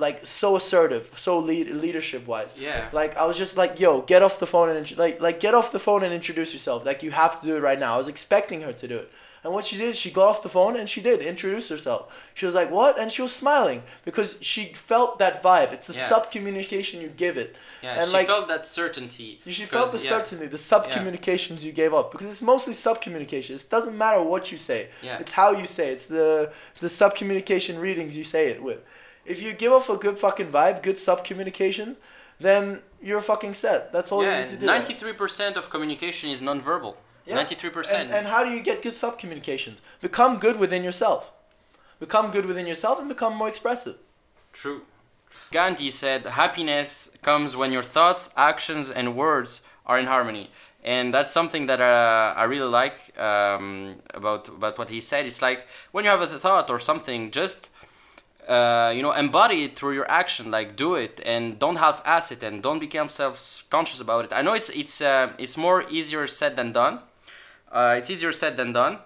like 0.05 0.25
so 0.25 0.55
assertive 0.55 1.03
so 1.15 1.31
lead 1.49 1.65
leadership 1.85 2.25
wise 2.33 2.51
Yeah. 2.57 2.89
like 2.99 3.11
i 3.21 3.25
was 3.29 3.37
just 3.43 3.55
like 3.61 3.79
yo 3.83 4.01
get 4.13 4.21
off 4.25 4.35
the 4.43 4.47
phone 4.53 4.69
and 4.75 4.97
like 4.97 5.15
like 5.27 5.37
get 5.45 5.53
off 5.59 5.67
the 5.77 5.83
phone 5.87 6.01
and 6.05 6.13
introduce 6.21 6.49
yourself. 6.55 6.79
Like 6.89 6.99
you 7.05 7.11
have 7.23 7.33
to 7.39 7.43
do 7.49 7.53
it 7.57 7.61
right 7.69 7.79
now. 7.85 7.91
I 7.95 7.97
was 8.03 8.09
expecting 8.15 8.59
her 8.67 8.73
to 8.81 8.87
do 8.93 8.97
it 9.03 9.09
and 9.45 9.53
what 9.53 9.63
she 9.65 9.77
did 9.77 9.95
she 9.95 10.09
got 10.11 10.27
off 10.27 10.41
the 10.43 10.49
phone 10.49 10.75
and 10.75 10.89
she 10.89 10.99
did 11.01 11.21
introduce 11.21 11.69
herself 11.69 12.01
she 12.33 12.45
was 12.45 12.55
like 12.55 12.69
what 12.71 12.99
and 12.99 13.11
she 13.11 13.21
was 13.21 13.31
smiling 13.33 13.83
because 14.03 14.37
she 14.41 14.61
felt 14.73 15.19
that 15.19 15.41
vibe 15.41 15.71
it's 15.71 15.87
the 15.87 15.93
Yeah. 15.93 16.09
sub 16.09 16.23
communication 16.31 16.99
you 17.01 17.09
give 17.25 17.37
it 17.37 17.55
Yeah, 17.83 17.99
and 17.99 18.07
she 18.09 18.13
like 18.17 18.27
felt 18.27 18.47
that 18.47 18.65
certainty. 18.67 19.29
'cause, 19.43 19.57
felt 19.77 19.91
the 19.91 19.99
yeah, 19.99 20.09
certainty, 20.15 20.47
the 20.47 20.57
sub 20.71 20.83
communications 20.95 21.63
you 21.67 21.71
gave 21.71 21.93
up 21.99 22.11
because 22.11 22.27
it's 22.27 22.41
mostly 22.53 22.73
sub 22.73 22.97
communication. 23.05 23.55
It 23.55 23.67
doesn't 23.69 23.97
matter 24.05 24.21
what 24.33 24.43
you 24.51 24.57
say. 24.57 24.79
Yeah. 25.07 25.19
It's 25.21 25.33
how 25.41 25.49
you 25.61 25.65
say. 25.77 25.87
it. 25.89 25.93
It's 25.97 26.07
the 26.17 26.51
it's 26.73 26.81
the 26.87 26.93
sub 27.01 27.11
communication 27.19 27.73
readings 27.87 28.11
you 28.19 28.23
say 28.35 28.43
it 28.53 28.59
with. 28.67 28.79
If 29.33 29.37
you 29.43 29.49
give 29.63 29.71
off 29.77 29.87
a 29.89 29.97
good 30.05 30.17
fucking 30.25 30.49
vibe, 30.57 30.77
good 30.87 30.99
sub 31.07 31.19
communication, 31.29 31.87
then 32.47 32.63
you're 33.07 33.21
fucking 33.31 33.53
set. 33.63 33.91
That's 33.95 34.09
all 34.11 34.21
you 34.23 34.31
need 34.41 34.49
to 34.55 34.57
do. 34.61 34.65
ninety-three 34.65 35.13
percent 35.23 35.53
of 35.59 35.63
communication 35.69 36.27
is 36.35 36.39
non-verbal. 36.41 36.93
Ninety-three 37.27 37.71
percent. 37.71 38.11
And, 38.11 38.27
how 38.27 38.43
do 38.43 38.51
you 38.51 38.61
get 38.61 38.83
good 38.83 38.93
sub 38.93 39.17
communications? 39.17 39.81
Become 39.99 40.37
good 40.37 40.59
within 40.59 40.83
yourself. 40.83 41.31
Become 41.99 42.31
good 42.31 42.45
within 42.45 42.67
yourself 42.67 42.99
and 42.99 43.09
become 43.09 43.35
more 43.35 43.47
expressive. 43.47 43.95
True. 44.53 44.81
Gandhi 45.51 45.89
said, 45.89 46.25
"Happiness 46.25 47.17
comes 47.21 47.55
when 47.55 47.71
your 47.71 47.83
thoughts, 47.83 48.29
actions, 48.37 48.91
and 48.91 49.15
words 49.15 49.61
are 49.85 49.97
in 49.97 50.05
harmony." 50.05 50.49
And 50.83 51.11
that's 51.11 51.33
something 51.33 51.65
that 51.65 51.81
uh, 51.81 52.33
I 52.37 52.43
really 52.43 52.69
like 52.69 53.17
um, 53.19 53.95
about 54.13 54.47
about 54.49 54.77
what 54.77 54.89
he 54.89 55.01
said. 55.01 55.25
It's 55.25 55.41
like 55.41 55.65
when 55.91 56.05
you 56.05 56.11
have 56.11 56.21
a 56.21 56.27
thought 56.27 56.69
or 56.69 56.79
something, 56.79 57.31
just 57.31 57.71
uh, 58.47 58.93
you 58.95 59.01
know, 59.01 59.11
embody 59.11 59.63
it 59.63 59.75
through 59.75 59.93
your 59.95 60.09
action. 60.09 60.51
Like 60.51 60.75
do 60.75 60.93
it, 60.93 61.19
and 61.25 61.57
don't 61.57 61.77
half-ass 61.77 62.31
it, 62.31 62.43
and 62.43 62.61
don't 62.61 62.79
become 62.79 63.09
self-conscious 63.09 63.99
about 63.99 64.25
it. 64.25 64.31
I 64.31 64.43
know 64.43 64.53
it's 64.53 64.69
it's 64.69 65.01
uh, 65.01 65.33
it's 65.39 65.57
more 65.57 65.85
easier 65.89 66.27
said 66.27 66.55
than 66.55 66.71
done. 66.71 66.99
Uh, 67.75 67.95
it's 67.97 68.09
easier 68.09 68.31
said 68.31 68.57
than 68.57 68.73
done 68.73 68.97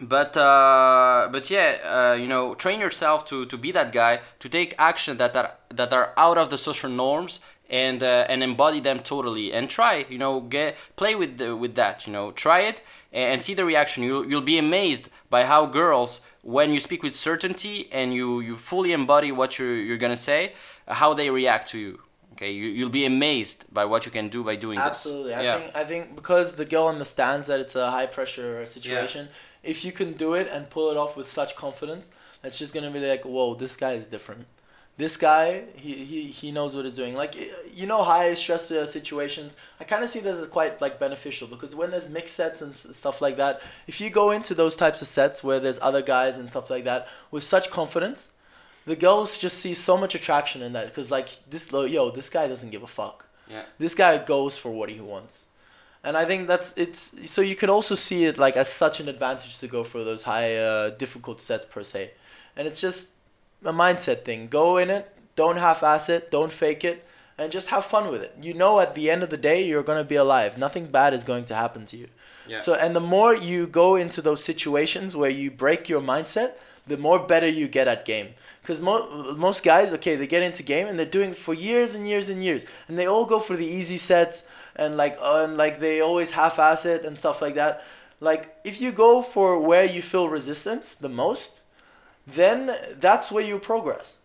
but 0.00 0.36
uh, 0.36 1.28
but 1.32 1.48
yeah, 1.50 1.78
uh, 1.84 2.14
you 2.14 2.26
know, 2.26 2.54
train 2.54 2.80
yourself 2.80 3.24
to, 3.26 3.46
to 3.46 3.56
be 3.56 3.72
that 3.72 3.92
guy, 3.92 4.20
to 4.40 4.48
take 4.48 4.74
action 4.78 5.16
that 5.16 5.34
are 5.34 5.52
that 5.70 5.92
are 5.92 6.12
out 6.16 6.36
of 6.36 6.50
the 6.50 6.58
social 6.58 6.90
norms 6.90 7.40
and 7.70 8.02
uh, 8.02 8.26
and 8.28 8.42
embody 8.42 8.80
them 8.80 8.98
totally, 9.00 9.52
and 9.52 9.70
try, 9.70 10.04
you 10.10 10.18
know, 10.18 10.40
get 10.40 10.76
play 10.96 11.14
with 11.14 11.38
the, 11.38 11.56
with 11.56 11.74
that, 11.76 12.06
you 12.06 12.12
know, 12.12 12.30
try 12.30 12.60
it 12.60 12.82
and, 13.12 13.42
see 13.42 13.54
the 13.54 13.64
reaction. 13.64 14.02
You'll 14.02 14.26
you'll 14.26 14.42
be 14.42 14.58
amazed 14.58 15.08
by 15.30 15.44
how 15.44 15.64
girls, 15.64 16.20
when 16.42 16.72
you 16.74 16.80
speak 16.80 17.02
with 17.02 17.14
certainty 17.14 17.88
and 17.90 18.12
you 18.12 18.40
you 18.40 18.56
fully 18.56 18.92
embody 18.92 19.32
what 19.32 19.58
you're 19.58 19.76
you're 19.76 19.96
gonna 19.96 20.14
say, 20.16 20.52
how 20.86 21.14
they 21.14 21.30
react 21.30 21.70
to 21.70 21.78
you. 21.78 22.00
Okay, 22.36 22.50
you, 22.50 22.66
you'll 22.66 22.90
be 22.90 23.06
amazed 23.06 23.64
by 23.72 23.86
what 23.86 24.04
you 24.04 24.12
can 24.12 24.28
do 24.28 24.44
by 24.44 24.56
doing 24.56 24.78
Absolutely. 24.78 25.30
this. 25.30 25.32
Absolutely. 25.32 25.34
I 25.34 25.42
yeah. 25.42 25.58
think 25.58 25.76
I 25.76 25.84
think 25.84 26.14
because 26.14 26.54
the 26.56 26.66
girl 26.66 26.86
understands 26.88 27.46
that 27.46 27.60
it's 27.60 27.74
a 27.74 27.90
high 27.90 28.04
pressure 28.04 28.66
situation, 28.66 29.28
if 29.62 29.86
you 29.86 29.92
can 29.92 30.12
do 30.12 30.34
it 30.34 30.46
and 30.52 30.68
pull 30.68 30.90
it 30.90 30.98
off 30.98 31.16
with 31.16 31.28
such 31.28 31.56
confidence, 31.56 32.10
that's 32.42 32.58
just 32.58 32.74
gonna 32.74 32.90
be 32.90 33.00
like, 33.00 33.24
whoa, 33.24 33.54
this 33.54 33.74
guy 33.76 33.92
is 33.94 34.06
different. 34.06 34.46
This 34.98 35.18
guy, 35.18 35.64
he, 35.76 35.92
he, 35.92 36.22
he 36.28 36.52
knows 36.52 36.74
what 36.74 36.86
he's 36.86 36.96
doing. 36.96 37.14
Like 37.14 37.34
you 37.74 37.86
know, 37.86 38.02
high 38.02 38.34
stress 38.34 38.70
uh, 38.70 38.84
situations. 38.84 39.56
I 39.80 39.84
kind 39.84 40.04
of 40.04 40.10
see 40.10 40.20
this 40.20 40.38
as 40.38 40.48
quite 40.48 40.78
like 40.82 41.00
beneficial 41.00 41.48
because 41.48 41.74
when 41.74 41.90
there's 41.90 42.10
mixed 42.10 42.34
sets 42.34 42.60
and 42.60 42.74
stuff 42.76 43.22
like 43.22 43.38
that, 43.38 43.62
if 43.86 43.98
you 43.98 44.10
go 44.10 44.30
into 44.30 44.54
those 44.54 44.76
types 44.76 45.00
of 45.00 45.08
sets 45.08 45.42
where 45.42 45.58
there's 45.58 45.78
other 45.80 46.02
guys 46.02 46.36
and 46.36 46.50
stuff 46.50 46.68
like 46.68 46.84
that 46.84 47.08
with 47.30 47.44
such 47.44 47.70
confidence, 47.70 48.28
the 48.86 48.96
girls 48.96 49.38
just 49.38 49.58
see 49.58 49.74
so 49.74 49.96
much 49.96 50.14
attraction 50.14 50.62
in 50.62 50.72
that 50.72 50.86
because 50.86 51.10
like 51.10 51.28
this 51.50 51.70
yo, 51.72 52.10
this 52.10 52.30
guy 52.30 52.46
doesn't 52.46 52.70
give 52.70 52.82
a 52.82 52.86
fuck. 52.86 53.26
Yeah. 53.48 53.62
this 53.78 53.94
guy 53.94 54.18
goes 54.18 54.58
for 54.58 54.70
what 54.70 54.88
he 54.90 55.00
wants. 55.00 55.44
And 56.02 56.16
i 56.16 56.24
think 56.24 56.46
that's 56.46 56.72
it's 56.76 57.30
so 57.30 57.42
you 57.42 57.56
could 57.56 57.70
also 57.70 57.94
see 57.94 58.24
it 58.24 58.38
like 58.38 58.56
as 58.56 58.72
such 58.72 59.00
an 59.00 59.08
advantage 59.08 59.58
to 59.58 59.66
go 59.66 59.82
for 59.84 60.04
those 60.04 60.22
high 60.22 60.56
uh, 60.56 60.90
difficult 60.90 61.40
sets 61.40 61.66
per 61.66 61.82
se. 61.82 62.12
And 62.56 62.66
it's 62.68 62.80
just 62.80 63.10
a 63.64 63.72
mindset 63.72 64.24
thing. 64.24 64.48
Go 64.48 64.76
in 64.78 64.88
it 64.90 65.12
don't 65.34 65.58
half-ass 65.58 66.08
it 66.08 66.30
don't 66.30 66.52
fake 66.52 66.82
it 66.84 67.04
and 67.38 67.52
just 67.52 67.68
have 67.68 67.84
fun 67.84 68.10
with 68.10 68.22
it. 68.22 68.34
You 68.40 68.54
know 68.54 68.78
at 68.80 68.94
the 68.94 69.10
end 69.10 69.22
of 69.22 69.30
the 69.30 69.36
day 69.36 69.64
you're 69.64 69.82
going 69.82 69.98
to 69.98 70.04
be 70.04 70.14
alive. 70.14 70.56
Nothing 70.56 70.86
bad 70.86 71.12
is 71.12 71.24
going 71.24 71.44
to 71.46 71.54
happen 71.54 71.86
to 71.86 71.96
you. 71.96 72.08
Yeah. 72.48 72.58
so 72.58 72.74
and 72.74 72.94
the 72.94 73.00
more 73.00 73.34
you 73.34 73.66
go 73.66 73.96
into 73.96 74.22
those 74.22 74.42
situations 74.44 75.16
where 75.16 75.30
you 75.30 75.50
break 75.50 75.88
your 75.88 76.00
mindset 76.00 76.52
the 76.86 76.96
more 76.96 77.18
better 77.18 77.48
you 77.48 77.66
get 77.68 77.88
at 77.88 78.04
game 78.04 78.28
because 78.62 78.80
mo- 78.80 79.34
most 79.36 79.62
guys 79.62 79.92
okay 79.92 80.14
they 80.16 80.26
get 80.26 80.42
into 80.42 80.62
game 80.62 80.86
and 80.86 80.98
they're 80.98 81.06
doing 81.18 81.30
it 81.30 81.36
for 81.36 81.54
years 81.54 81.94
and 81.94 82.08
years 82.08 82.28
and 82.28 82.42
years 82.44 82.64
and 82.88 82.98
they 82.98 83.06
all 83.06 83.26
go 83.26 83.38
for 83.40 83.56
the 83.56 83.66
easy 83.66 83.96
sets 83.96 84.44
and 84.76 84.96
like 84.96 85.16
uh, 85.20 85.42
and 85.44 85.56
like 85.56 85.80
they 85.80 86.00
always 86.00 86.30
half-ass 86.32 86.84
it 86.86 87.04
and 87.04 87.18
stuff 87.18 87.42
like 87.42 87.54
that 87.54 87.82
like 88.20 88.54
if 88.64 88.80
you 88.80 88.92
go 88.92 89.22
for 89.22 89.58
where 89.58 89.84
you 89.84 90.00
feel 90.02 90.28
resistance 90.28 90.94
the 90.94 91.08
most 91.08 91.60
then 92.26 92.70
that's 92.98 93.30
where 93.30 93.44
you 93.44 93.58
progress 93.58 94.16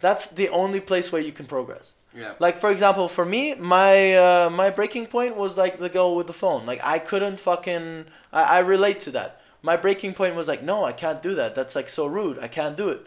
that's 0.00 0.26
the 0.28 0.48
only 0.50 0.80
place 0.80 1.10
where 1.12 1.22
you 1.22 1.32
can 1.32 1.46
progress 1.46 1.94
Yeah. 2.16 2.32
like 2.38 2.56
for 2.62 2.70
example, 2.70 3.08
for 3.08 3.24
me, 3.24 3.42
my 3.78 4.14
uh, 4.26 4.48
my 4.62 4.68
breaking 4.70 5.06
point 5.16 5.36
was 5.36 5.52
like 5.62 5.74
the 5.78 5.88
girl 5.96 6.10
with 6.18 6.26
the 6.26 6.38
phone. 6.42 6.62
Like 6.70 6.80
I 6.94 6.98
couldn't 6.98 7.38
fucking. 7.40 8.06
I, 8.32 8.42
I 8.56 8.58
relate 8.74 8.98
to 9.06 9.10
that. 9.18 9.30
My 9.66 9.76
breaking 9.76 10.14
point 10.14 10.36
was 10.36 10.46
like, 10.46 10.62
no, 10.62 10.84
I 10.84 10.92
can't 10.92 11.20
do 11.20 11.34
that. 11.34 11.56
That's 11.56 11.74
like 11.74 11.88
so 11.88 12.06
rude. 12.06 12.38
I 12.38 12.46
can't 12.46 12.76
do 12.76 12.88
it. 12.88 13.02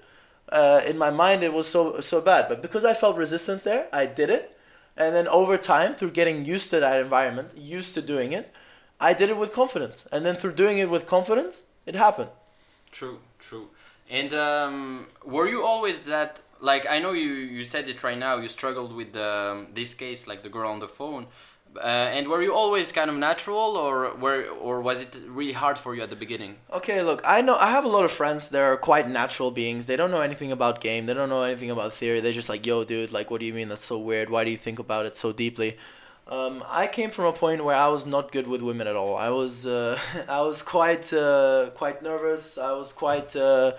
Uh, 0.49 0.81
in 0.85 0.97
my 0.97 1.09
mind, 1.09 1.41
it 1.41 1.53
was 1.53 1.67
so 1.75 2.01
so 2.01 2.19
bad. 2.19 2.49
But 2.49 2.61
because 2.61 2.83
I 2.83 2.93
felt 2.93 3.15
resistance 3.15 3.63
there, 3.63 3.87
I 3.93 4.05
did 4.05 4.29
it. 4.29 4.45
And 4.97 5.15
then 5.15 5.27
over 5.29 5.55
time, 5.57 5.95
through 5.95 6.11
getting 6.19 6.43
used 6.55 6.69
to 6.71 6.81
that 6.81 6.99
environment, 6.99 7.49
used 7.77 7.93
to 7.93 8.01
doing 8.01 8.33
it, 8.39 8.45
I 8.99 9.11
did 9.13 9.29
it 9.29 9.37
with 9.37 9.51
confidence. 9.61 10.05
And 10.11 10.25
then 10.25 10.35
through 10.35 10.55
doing 10.63 10.77
it 10.83 10.89
with 10.89 11.03
confidence, 11.15 11.63
it 11.85 11.95
happened. 11.95 12.31
True, 12.91 13.19
true. 13.47 13.67
And 14.09 14.33
um, 14.33 15.07
were 15.23 15.47
you 15.53 15.63
always 15.71 15.97
that? 16.13 16.31
Like 16.71 16.83
I 16.95 16.97
know 17.03 17.13
you 17.23 17.31
you 17.57 17.63
said 17.73 17.87
it 17.93 18.03
right 18.07 18.19
now. 18.27 18.33
You 18.43 18.49
struggled 18.59 18.91
with 18.99 19.11
um, 19.15 19.67
this 19.79 19.91
case, 20.03 20.21
like 20.31 20.41
the 20.47 20.53
girl 20.57 20.69
on 20.75 20.79
the 20.85 20.91
phone. 20.99 21.23
Uh, 21.75 21.82
and 22.15 22.27
were 22.27 22.41
you 22.41 22.53
always 22.53 22.91
kind 22.91 23.10
of 23.10 23.15
natural, 23.15 23.77
or 23.77 24.15
were 24.15 24.45
or 24.45 24.82
was 24.82 25.01
it 25.01 25.15
really 25.27 25.53
hard 25.53 25.77
for 25.77 25.95
you 25.95 26.01
at 26.01 26.10
the 26.10 26.15
beginning? 26.15 26.55
Okay, 26.73 27.01
look, 27.03 27.21
I 27.23 27.41
know 27.41 27.55
I 27.55 27.69
have 27.69 27.86
a 27.86 27.88
lot 27.88 28.05
of 28.05 28.12
friends 28.12 28.49
that 28.49 28.62
are 28.62 28.75
quite 28.75 29.08
natural 29.10 29.51
beings. 29.51 29.86
They 29.86 29.95
don't 29.95 30.12
know 30.12 30.21
anything 30.21 30.51
about 30.51 30.82
game. 30.82 31.05
They 31.05 31.13
don't 31.13 31.29
know 31.29 31.43
anything 31.43 31.69
about 31.69 31.93
theory. 31.93 32.21
They're 32.21 32.34
just 32.34 32.49
like, 32.49 32.65
"Yo, 32.65 32.84
dude, 32.84 33.12
like, 33.12 33.29
what 33.29 33.39
do 33.39 33.45
you 33.45 33.53
mean? 33.53 33.69
That's 33.69 33.86
so 33.86 33.99
weird. 33.99 34.29
Why 34.29 34.43
do 34.43 34.51
you 34.51 34.58
think 34.58 34.79
about 34.79 35.05
it 35.05 35.15
so 35.15 35.32
deeply?" 35.32 35.77
Um, 36.27 36.63
I 36.69 36.86
came 36.88 37.10
from 37.10 37.25
a 37.25 37.34
point 37.34 37.63
where 37.63 37.75
I 37.75 37.88
was 37.88 38.05
not 38.05 38.32
good 38.32 38.47
with 38.47 38.62
women 38.62 38.88
at 38.88 38.95
all. 38.95 39.15
I 39.17 39.29
was, 39.29 39.65
uh, 39.65 39.97
I 40.29 40.41
was 40.41 40.62
quite, 40.62 41.12
uh, 41.12 41.71
quite 41.75 42.03
nervous. 42.03 42.58
I 42.58 42.71
was 42.73 42.93
quite, 42.93 43.36
uh, 43.36 43.73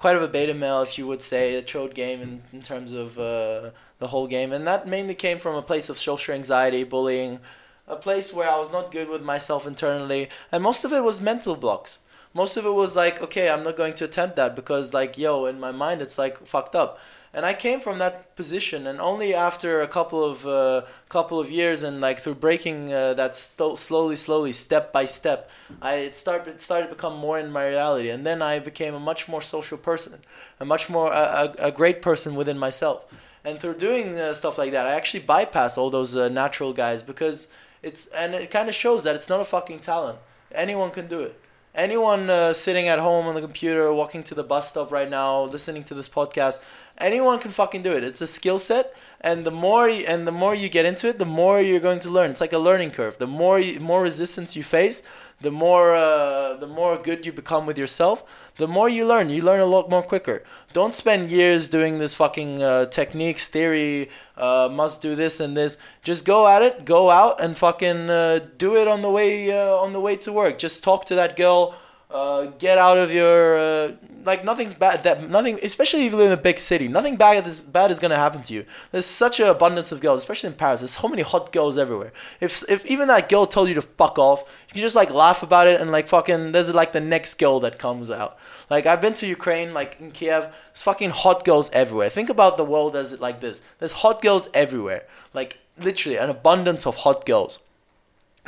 quite 0.00 0.16
of 0.16 0.22
a 0.22 0.28
beta 0.28 0.54
male, 0.54 0.80
if 0.80 0.96
you 0.96 1.06
would 1.06 1.20
say, 1.20 1.54
a 1.56 1.62
chode 1.62 1.92
game 1.92 2.22
in, 2.22 2.42
in 2.54 2.62
terms 2.62 2.94
of 2.94 3.18
uh, 3.18 3.68
the 3.98 4.06
whole 4.06 4.26
game, 4.26 4.50
and 4.50 4.66
that 4.66 4.88
mainly 4.88 5.14
came 5.14 5.38
from 5.38 5.54
a 5.54 5.60
place 5.60 5.90
of 5.90 5.98
social 5.98 6.34
anxiety, 6.34 6.84
bullying, 6.84 7.38
a 7.86 7.96
place 7.96 8.32
where 8.32 8.48
I 8.48 8.58
was 8.58 8.72
not 8.72 8.90
good 8.90 9.10
with 9.10 9.22
myself 9.22 9.66
internally, 9.66 10.30
and 10.50 10.62
most 10.62 10.86
of 10.86 10.92
it 10.94 11.04
was 11.04 11.20
mental 11.20 11.54
blocks. 11.54 11.98
Most 12.32 12.56
of 12.56 12.64
it 12.64 12.72
was 12.72 12.96
like, 12.96 13.20
okay, 13.20 13.50
I'm 13.50 13.62
not 13.62 13.76
going 13.76 13.92
to 13.96 14.04
attempt 14.06 14.36
that 14.36 14.56
because, 14.56 14.94
like, 14.94 15.18
yo, 15.18 15.44
in 15.44 15.60
my 15.60 15.70
mind, 15.70 16.00
it's 16.00 16.16
like 16.16 16.46
fucked 16.46 16.74
up. 16.74 16.98
And 17.32 17.46
I 17.46 17.54
came 17.54 17.78
from 17.78 17.98
that 17.98 18.34
position, 18.34 18.88
and 18.88 19.00
only 19.00 19.34
after 19.34 19.82
a 19.82 19.86
couple 19.86 20.24
of 20.24 20.44
uh, 20.46 20.82
couple 21.08 21.38
of 21.38 21.48
years 21.48 21.84
and 21.84 22.00
like 22.00 22.18
through 22.18 22.34
breaking 22.34 22.92
uh, 22.92 23.14
that 23.14 23.36
sto- 23.36 23.76
slowly, 23.76 24.16
slowly, 24.16 24.52
step 24.52 24.92
by 24.92 25.04
step, 25.06 25.48
I 25.80 25.94
it 25.94 26.16
started 26.16 26.56
it 26.56 26.60
started 26.60 26.88
to 26.88 26.94
become 26.96 27.16
more 27.16 27.38
in 27.38 27.52
my 27.52 27.68
reality, 27.68 28.10
and 28.10 28.26
then 28.26 28.42
I 28.42 28.58
became 28.58 28.94
a 28.94 29.00
much 29.00 29.28
more 29.28 29.42
social 29.42 29.78
person, 29.78 30.18
a 30.58 30.64
much 30.64 30.90
more 30.90 31.12
a, 31.12 31.54
a, 31.58 31.66
a 31.68 31.70
great 31.70 32.02
person 32.02 32.34
within 32.34 32.58
myself. 32.58 33.04
And 33.44 33.60
through 33.60 33.78
doing 33.78 34.18
uh, 34.18 34.34
stuff 34.34 34.58
like 34.58 34.72
that, 34.72 34.86
I 34.86 34.92
actually 34.92 35.20
bypass 35.20 35.78
all 35.78 35.88
those 35.88 36.16
uh, 36.16 36.28
natural 36.28 36.72
guys 36.72 37.04
because 37.04 37.46
it's 37.80 38.08
and 38.08 38.34
it 38.34 38.50
kind 38.50 38.68
of 38.68 38.74
shows 38.74 39.04
that 39.04 39.14
it's 39.14 39.28
not 39.28 39.40
a 39.40 39.44
fucking 39.44 39.78
talent. 39.78 40.18
Anyone 40.52 40.90
can 40.90 41.06
do 41.06 41.20
it. 41.20 41.40
Anyone 41.74 42.28
uh, 42.28 42.52
sitting 42.52 42.88
at 42.88 42.98
home 42.98 43.26
on 43.26 43.36
the 43.36 43.40
computer, 43.40 43.92
walking 43.94 44.24
to 44.24 44.34
the 44.34 44.42
bus 44.42 44.70
stop 44.70 44.90
right 44.90 45.08
now, 45.08 45.42
listening 45.42 45.84
to 45.84 45.94
this 45.94 46.08
podcast, 46.08 46.58
anyone 46.98 47.38
can 47.38 47.52
fucking 47.52 47.82
do 47.82 47.92
it. 47.92 48.02
It's 48.02 48.20
a 48.20 48.26
skill 48.26 48.58
set, 48.58 48.92
and 49.20 49.44
the 49.46 49.52
more 49.52 49.86
y- 49.86 50.04
and 50.06 50.26
the 50.26 50.32
more 50.32 50.52
you 50.52 50.68
get 50.68 50.84
into 50.84 51.06
it, 51.08 51.18
the 51.20 51.24
more 51.24 51.60
you're 51.60 51.78
going 51.78 52.00
to 52.00 52.10
learn. 52.10 52.30
It's 52.32 52.40
like 52.40 52.52
a 52.52 52.58
learning 52.58 52.90
curve. 52.90 53.18
The 53.18 53.28
more 53.28 53.60
you, 53.60 53.78
more 53.78 54.02
resistance 54.02 54.56
you 54.56 54.64
face, 54.64 55.04
the 55.40 55.50
more 55.50 55.94
uh, 55.94 56.56
the 56.56 56.66
more 56.66 56.96
good 56.98 57.24
you 57.24 57.32
become 57.32 57.66
with 57.66 57.78
yourself. 57.78 58.22
The 58.56 58.68
more 58.68 58.88
you 58.88 59.06
learn, 59.06 59.30
you 59.30 59.42
learn 59.42 59.60
a 59.60 59.66
lot 59.66 59.88
more 59.88 60.02
quicker. 60.02 60.42
Don't 60.72 60.94
spend 60.94 61.30
years 61.30 61.68
doing 61.68 61.98
this 61.98 62.14
fucking 62.14 62.62
uh, 62.62 62.86
techniques, 62.86 63.46
theory, 63.46 64.10
uh, 64.36 64.68
must 64.70 65.00
do 65.00 65.14
this 65.14 65.40
and 65.40 65.56
this. 65.56 65.78
Just 66.02 66.24
go 66.24 66.46
at 66.46 66.62
it, 66.62 66.84
go 66.84 67.08
out 67.08 67.40
and 67.40 67.56
fucking 67.56 68.10
uh, 68.10 68.40
do 68.58 68.76
it 68.76 68.86
on 68.86 69.00
the 69.02 69.10
way 69.10 69.50
uh, 69.50 69.76
on 69.76 69.92
the 69.92 70.00
way 70.00 70.16
to 70.16 70.32
work. 70.32 70.58
Just 70.58 70.84
talk 70.84 71.06
to 71.06 71.14
that 71.14 71.36
girl. 71.36 71.74
Uh, 72.12 72.46
get 72.58 72.76
out 72.76 72.98
of 72.98 73.12
your 73.12 73.56
uh, 73.56 73.92
like 74.24 74.44
nothing's 74.44 74.74
bad 74.74 75.04
that 75.04 75.30
nothing 75.30 75.60
especially 75.62 76.04
if 76.04 76.10
you 76.10 76.18
live 76.18 76.26
in 76.26 76.32
a 76.32 76.42
big 76.42 76.58
city 76.58 76.88
nothing 76.88 77.14
bad 77.14 77.46
is 77.46 77.62
bad 77.62 77.88
is 77.88 78.00
gonna 78.00 78.16
happen 78.16 78.42
to 78.42 78.52
you. 78.52 78.64
There's 78.90 79.06
such 79.06 79.38
an 79.38 79.46
abundance 79.46 79.92
of 79.92 80.00
girls 80.00 80.18
especially 80.20 80.48
in 80.48 80.54
paris. 80.54 80.80
There's 80.80 80.90
so 80.90 81.06
many 81.06 81.22
hot 81.22 81.52
girls 81.52 81.78
everywhere. 81.78 82.12
If 82.40 82.64
if 82.68 82.84
even 82.86 83.06
that 83.06 83.28
girl 83.28 83.46
told 83.46 83.68
you 83.68 83.76
to 83.76 83.82
fuck 83.82 84.18
off 84.18 84.40
you 84.40 84.72
can 84.72 84.80
just 84.80 84.96
like 84.96 85.10
laugh 85.10 85.44
about 85.44 85.68
it 85.68 85.80
and 85.80 85.92
like 85.92 86.08
fucking 86.08 86.50
there's 86.50 86.74
like 86.74 86.92
the 86.92 87.00
next 87.00 87.34
girl 87.34 87.60
that 87.60 87.78
comes 87.78 88.10
out. 88.10 88.36
Like 88.68 88.86
i've 88.86 89.00
been 89.00 89.14
to 89.14 89.26
ukraine 89.28 89.72
like 89.72 89.96
in 90.00 90.10
kiev. 90.10 90.52
There's 90.72 90.82
fucking 90.82 91.10
hot 91.10 91.44
girls 91.44 91.70
everywhere. 91.72 92.10
Think 92.10 92.28
about 92.28 92.56
the 92.56 92.64
world 92.64 92.96
as 92.96 93.12
it 93.12 93.20
like 93.20 93.40
this. 93.40 93.62
There's 93.78 93.92
hot 93.92 94.20
girls 94.20 94.48
everywhere. 94.52 95.04
Like 95.32 95.58
literally 95.78 96.18
an 96.18 96.28
abundance 96.28 96.88
of 96.88 96.96
hot 96.96 97.24
girls. 97.24 97.60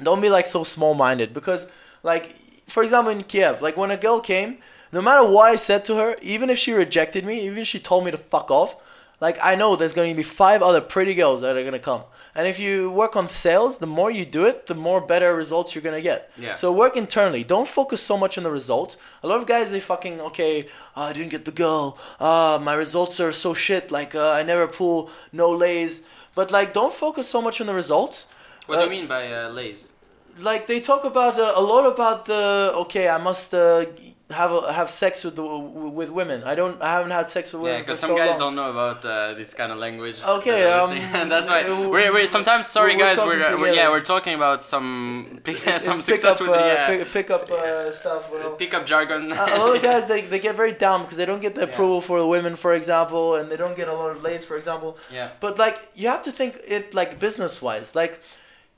Don't 0.02 0.20
be 0.20 0.30
like 0.30 0.48
so 0.48 0.64
small 0.64 0.94
minded 0.94 1.32
because 1.32 1.68
like 2.02 2.34
for 2.72 2.82
example 2.82 3.12
in 3.12 3.22
Kiev, 3.24 3.60
like 3.62 3.76
when 3.76 3.90
a 3.90 3.96
girl 3.96 4.20
came, 4.20 4.58
no 4.92 5.00
matter 5.00 5.24
what 5.26 5.50
I 5.50 5.56
said 5.56 5.84
to 5.86 5.94
her, 5.96 6.16
even 6.22 6.50
if 6.50 6.58
she 6.58 6.72
rejected 6.72 7.24
me, 7.24 7.40
even 7.46 7.58
if 7.58 7.66
she 7.66 7.78
told 7.80 8.04
me 8.04 8.10
to 8.10 8.18
fuck 8.18 8.50
off, 8.50 8.76
like 9.20 9.38
I 9.42 9.54
know 9.54 9.76
there's 9.76 9.92
going 9.92 10.10
to 10.12 10.16
be 10.16 10.22
five 10.24 10.60
other 10.62 10.80
pretty 10.80 11.14
girls 11.14 11.40
that 11.42 11.56
are 11.56 11.62
going 11.62 11.72
to 11.72 11.78
come. 11.78 12.02
And 12.34 12.48
if 12.48 12.58
you 12.58 12.90
work 12.90 13.14
on 13.14 13.28
sales, 13.28 13.78
the 13.78 13.86
more 13.86 14.10
you 14.10 14.24
do 14.24 14.46
it, 14.46 14.66
the 14.66 14.74
more 14.74 15.00
better 15.00 15.34
results 15.36 15.74
you're 15.74 15.82
going 15.88 15.94
to 16.02 16.02
get. 16.02 16.30
Yeah. 16.38 16.54
So 16.54 16.72
work 16.72 16.96
internally. 16.96 17.44
Don't 17.44 17.68
focus 17.68 18.00
so 18.02 18.16
much 18.16 18.36
on 18.38 18.44
the 18.44 18.50
results. 18.50 18.96
A 19.22 19.26
lot 19.28 19.38
of 19.38 19.46
guys 19.46 19.70
they 19.70 19.80
fucking 19.80 20.20
okay, 20.28 20.66
oh, 20.96 21.02
I 21.02 21.12
didn't 21.12 21.30
get 21.30 21.44
the 21.44 21.52
girl. 21.52 21.98
Uh, 22.18 22.58
my 22.60 22.74
results 22.74 23.20
are 23.20 23.32
so 23.32 23.54
shit. 23.54 23.90
Like 23.90 24.14
uh, 24.14 24.30
I 24.32 24.42
never 24.42 24.66
pull 24.66 25.10
no 25.30 25.50
lays. 25.50 26.02
But 26.34 26.50
like 26.50 26.72
don't 26.72 26.94
focus 26.94 27.28
so 27.28 27.40
much 27.42 27.60
on 27.60 27.66
the 27.66 27.74
results. 27.74 28.26
What 28.66 28.76
do 28.76 28.80
Uh, 28.82 28.84
you 28.86 28.90
mean 28.90 29.06
by 29.06 29.22
uh, 29.32 29.48
lays? 29.50 29.92
Like 30.38 30.66
they 30.66 30.80
talk 30.80 31.04
about 31.04 31.38
uh, 31.38 31.52
a 31.56 31.62
lot 31.62 31.84
about 31.92 32.24
the 32.26 32.72
okay 32.74 33.08
i 33.08 33.18
must 33.18 33.52
uh, 33.54 33.84
have 34.30 34.50
a, 34.50 34.72
have 34.72 34.88
sex 34.88 35.24
with 35.24 35.36
the, 35.36 35.44
with 35.44 36.08
women 36.08 36.42
i 36.44 36.54
don't 36.54 36.80
i 36.80 36.90
haven't 36.90 37.10
had 37.10 37.28
sex 37.28 37.52
with 37.52 37.60
women. 37.62 37.76
Yeah, 37.76 37.82
because 37.82 38.00
for 38.00 38.06
some 38.06 38.16
so 38.16 38.16
guys 38.16 38.30
long. 38.30 38.38
don't 38.38 38.54
know 38.54 38.70
about 38.70 39.04
uh, 39.04 39.34
this 39.34 39.52
kind 39.52 39.70
of 39.70 39.76
language. 39.78 40.16
Okay, 40.26 40.64
um, 40.72 40.90
and 41.20 41.30
that's 41.30 41.50
why 41.50 41.62
uh, 41.64 41.86
we're, 41.88 42.10
we're 42.14 42.24
sometimes 42.26 42.66
sorry 42.66 42.96
we're 42.96 43.04
guys. 43.04 43.18
We're, 43.18 43.44
uh, 43.44 43.58
we're 43.60 43.74
yeah 43.74 43.90
we're 43.90 44.00
talking 44.14 44.34
about 44.34 44.64
some 44.64 45.40
some 45.78 45.98
pick 45.98 46.02
success 46.12 46.24
up, 46.24 46.40
with 46.40 46.50
the 46.56 46.62
uh, 46.64 46.66
yeah, 46.66 46.86
pick, 46.86 47.12
pick 47.12 47.30
up 47.30 47.46
stuff 47.92 48.32
well. 48.32 48.54
pickup 48.54 48.86
jargon. 48.86 49.32
a 49.32 49.58
lot 49.58 49.76
of 49.76 49.82
guys 49.82 50.06
they, 50.12 50.22
they 50.22 50.38
get 50.38 50.56
very 50.56 50.72
down 50.72 51.02
because 51.02 51.18
they 51.18 51.26
don't 51.26 51.40
get 51.42 51.54
the 51.54 51.60
Yeah. 51.66 51.72
approval 51.72 52.00
for 52.00 52.18
the 52.18 52.26
women 52.26 52.56
for 52.56 52.72
example 52.72 53.36
and 53.36 53.50
they 53.50 53.58
don't 53.58 53.76
get 53.76 53.88
a 53.88 53.92
lot 54.00 54.10
of 54.16 54.22
lays 54.22 54.46
for 54.46 54.56
example 54.56 54.96
yeah. 55.12 55.28
But 55.40 55.58
like 55.58 55.76
you 55.94 56.08
have 56.08 56.22
to 56.22 56.32
think 56.32 56.52
it 56.66 56.94
like 56.94 57.18
business 57.18 57.60
wise. 57.60 57.94
Like 57.94 58.14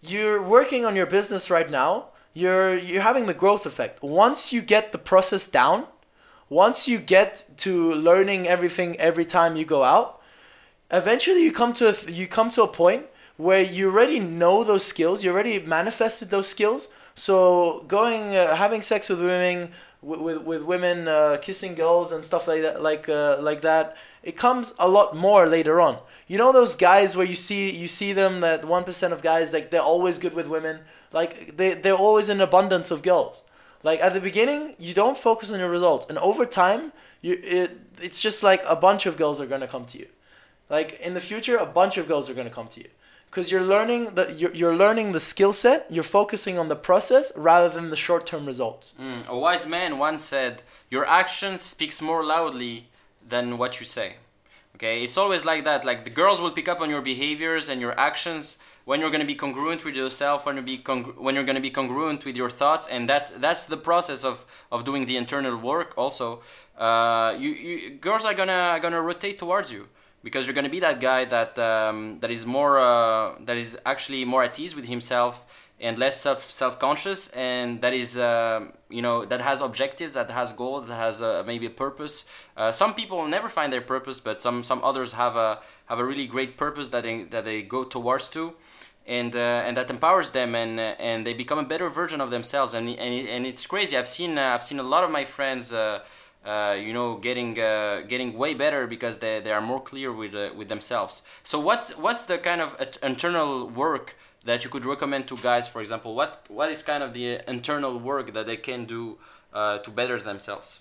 you're 0.07 0.43
working 0.43 0.85
on 0.85 0.97
your 0.97 1.07
business 1.07 1.51
right 1.51 1.71
now. 1.71 2.07
You're 2.33 2.77
you're 2.77 3.03
having 3.03 3.27
the 3.27 3.35
growth 3.35 3.65
effect. 3.67 4.03
Once 4.03 4.53
you 4.53 4.61
get 4.61 4.93
the 4.93 4.99
process 4.99 5.47
down, 5.47 5.87
once 6.49 6.89
you 6.89 6.99
get 6.99 7.45
to 7.59 7.93
learning 7.95 8.47
everything 8.47 8.99
every 8.99 9.25
time 9.25 9.57
you 9.57 9.65
go 9.65 9.83
out, 9.83 10.21
eventually 10.91 11.43
you 11.43 11.53
come 11.53 11.73
to 11.75 11.89
a, 11.89 12.11
you 12.11 12.27
come 12.27 12.51
to 12.53 12.63
a 12.63 12.69
point 12.69 13.07
where 13.37 13.61
you 13.61 13.91
already 13.91 14.21
know 14.21 14.65
those 14.65 14.85
skills. 14.85 15.25
You 15.25 15.33
already 15.33 15.59
manifested 15.61 16.31
those 16.31 16.49
skills. 16.49 16.89
So 17.15 17.85
going 17.87 18.37
uh, 18.37 18.57
having 18.57 18.83
sex 18.83 19.09
with 19.09 19.21
women 19.21 19.71
with 20.03 20.43
with, 20.43 20.63
women 20.63 21.09
uh, 21.09 21.39
kissing 21.41 21.75
girls 21.75 22.13
and 22.13 22.25
stuff 22.25 22.47
like 22.47 22.63
that 22.63 22.83
like 22.83 23.09
uh, 23.09 23.39
like 23.41 23.61
that 23.63 23.97
it 24.25 24.37
comes 24.37 24.75
a 24.79 24.89
lot 24.89 25.15
more 25.15 25.47
later 25.47 25.81
on. 25.81 25.99
You 26.27 26.39
know 26.39 26.53
those 26.53 26.75
guys 26.75 27.17
where 27.17 27.27
you 27.27 27.35
see 27.35 27.71
you 27.71 27.89
see 27.89 28.13
them 28.13 28.41
that 28.41 28.65
one 28.65 28.85
percent 28.85 29.13
of 29.13 29.23
guys 29.23 29.53
like 29.53 29.71
they're 29.71 29.81
always 29.81 30.19
good 30.19 30.35
with 30.35 30.47
women. 30.47 30.81
Like 31.13 31.57
they 31.57 31.75
they're 31.75 31.95
always 31.95 32.29
in 32.29 32.41
abundance 32.41 32.91
of 32.91 33.03
girls. 33.03 33.43
Like 33.83 34.01
at 34.01 34.15
the 34.15 34.21
beginning, 34.21 34.75
you 34.79 34.95
don't 34.95 35.19
focus 35.19 35.53
on 35.53 35.61
your 35.61 35.69
results, 35.69 36.07
and 36.09 36.19
over 36.19 36.47
time, 36.47 36.93
you 37.21 37.39
it 37.43 37.71
it's 38.01 38.23
just 38.23 38.43
like 38.43 38.63
a 38.67 38.77
bunch 38.77 39.05
of 39.07 39.17
girls 39.17 39.41
are 39.41 39.47
gonna 39.47 39.69
come 39.69 39.85
to 39.87 39.99
you. 39.99 40.09
Like 40.71 40.99
in 41.01 41.13
the 41.13 41.21
future, 41.21 41.57
a 41.57 41.67
bunch 41.67 41.99
of 41.99 42.09
girls 42.09 42.31
are 42.31 42.35
gonna 42.35 42.57
come 42.59 42.69
to 42.69 42.81
you, 42.81 42.89
because 43.31 43.51
you're 43.51 43.69
learning 43.75 44.15
the 44.15 44.33
you're, 44.33 44.55
you're 44.55 44.75
learning 44.75 45.13
the 45.13 45.21
skill 45.21 45.53
set. 45.53 45.87
You're 45.91 46.03
focusing 46.21 46.59
on 46.59 46.69
the 46.69 46.77
process 46.77 47.31
rather 47.37 47.69
than 47.69 47.91
the 47.91 47.97
short 47.97 48.25
term 48.27 48.47
results. 48.47 48.95
Mm, 48.99 49.27
a 49.29 49.39
wise 49.39 49.67
man 49.67 49.99
once 49.99 50.25
said, 50.25 50.63
"Your 50.89 51.05
actions 51.07 51.61
speaks 51.61 52.01
more 52.01 52.25
loudly 52.25 52.89
than 53.29 53.59
what 53.59 53.81
you 53.81 53.87
say." 53.87 54.17
Okay, 54.77 55.05
it's 55.05 55.17
always 55.17 55.45
like 55.45 55.65
that. 55.65 55.85
Like 55.85 56.05
the 56.05 56.11
girls 56.11 56.41
will 56.41 56.51
pick 56.51 56.69
up 56.69 56.81
on 56.81 56.91
your 56.91 57.01
behaviors 57.01 57.69
and 57.69 57.81
your 57.81 57.99
actions 57.99 58.59
when 58.85 59.01
you're 59.01 59.11
gonna 59.11 59.25
be 59.25 59.35
congruent 59.35 59.85
with 59.85 59.97
yourself, 59.97 60.47
when 60.47 60.57
you 60.57 60.63
be 60.63 60.79
congru- 60.79 61.17
when 61.17 61.35
you're 61.35 61.45
gonna 61.45 61.61
be 61.61 61.71
congruent 61.71 62.25
with 62.25 62.37
your 62.37 62.51
thoughts, 62.51 62.89
and 62.89 63.09
that's 63.09 63.31
that's 63.31 63.67
the 63.67 63.77
process 63.77 64.25
of 64.25 64.45
of 64.73 64.85
doing 64.85 65.07
the 65.07 65.17
internal 65.17 65.57
work. 65.57 65.95
Also, 65.97 66.43
uh, 66.77 67.35
you, 67.39 67.51
you 67.51 67.91
girls 67.91 68.25
are 68.25 68.35
gonna 68.35 68.79
gonna 68.83 69.01
rotate 69.01 69.37
towards 69.37 69.73
you 69.73 69.89
because 70.25 70.47
you're 70.47 70.55
gonna 70.55 70.69
be 70.69 70.81
that 70.81 71.01
guy 71.01 71.25
that 71.25 71.59
um, 71.59 72.19
that 72.21 72.31
is 72.31 72.45
more 72.45 72.79
uh, 72.79 73.37
that 73.41 73.57
is 73.57 73.79
actually 73.87 74.25
more 74.25 74.43
at 74.43 74.59
ease 74.59 74.75
with 74.75 74.87
himself 74.87 75.47
and 75.85 75.99
less 75.99 76.17
self 76.21 76.41
self 76.51 76.79
conscious 76.79 77.29
and 77.29 77.81
that 77.83 77.95
is 78.03 78.17
uh, 78.17 78.61
you 78.89 79.03
know 79.07 79.25
that 79.25 79.41
has 79.41 79.61
objectives 79.61 80.13
that 80.15 80.31
has 80.31 80.53
goal 80.53 80.81
that 80.81 80.95
has 81.07 81.21
uh, 81.23 81.43
maybe 81.47 81.67
a 81.67 81.77
purpose. 81.87 82.25
Uh, 82.57 82.73
some 82.73 82.93
people 82.95 83.19
never 83.37 83.49
find 83.49 83.73
their 83.73 83.87
purpose 83.95 84.19
but 84.29 84.43
some 84.43 84.63
some 84.63 84.81
others 84.91 85.13
have 85.13 85.37
a 85.37 85.61
have 85.91 85.99
a 85.99 86.05
really 86.05 86.27
great 86.27 86.57
purpose 86.57 86.89
that 86.89 87.03
they 87.03 87.25
that 87.25 87.45
they 87.45 87.63
go 87.63 87.85
towards 87.85 88.29
to 88.29 88.55
and 89.07 89.37
uh, 89.37 89.63
and 89.67 89.77
that 89.77 89.91
empowers 89.91 90.31
them 90.31 90.55
and 90.55 90.81
uh, 90.81 90.95
and 90.99 91.27
they 91.27 91.35
become 91.35 91.59
a 91.59 91.65
better 91.65 91.89
version 91.89 92.21
of 92.21 92.31
themselves. 92.31 92.75
And 92.75 92.89
and, 92.89 93.29
and 93.29 93.47
it's 93.47 93.67
crazy. 93.67 93.97
I've 93.97 94.09
seen 94.09 94.39
uh, 94.39 94.55
I've 94.55 94.65
seen 94.65 94.81
a 94.81 94.83
lot 94.83 95.05
of 95.05 95.11
my 95.11 95.25
friends 95.25 95.73
uh, 95.73 96.01
uh, 96.45 96.77
you 96.79 96.93
know 96.93 97.17
getting 97.17 97.59
uh, 97.59 98.03
getting 98.09 98.37
way 98.37 98.55
better 98.55 98.87
because 98.87 99.19
they, 99.19 99.41
they 99.41 99.53
are 99.53 99.61
more 99.61 99.83
clear 99.83 100.13
with 100.13 100.35
uh, 100.35 100.51
with 100.57 100.69
themselves. 100.69 101.23
So 101.43 101.61
what's 101.61 101.97
what's 101.97 102.25
the 102.25 102.39
kind 102.39 102.61
of 102.61 102.77
internal 103.03 103.69
work 103.69 104.17
that 104.45 104.65
you 104.65 104.71
could 104.71 104.85
recommend 104.85 105.27
to 105.29 105.37
guys 105.39 105.67
for 105.67 105.81
example 105.81 106.15
what 106.15 106.45
what 106.49 106.71
is 106.71 106.83
kind 106.83 107.03
of 107.03 107.13
the 107.15 107.41
internal 107.51 107.99
work 107.99 108.33
that 108.35 108.47
they 108.47 108.57
can 108.57 108.85
do 108.85 109.19
uh, 109.53 109.79
to 109.79 109.91
better 109.91 110.21
themselves? 110.21 110.81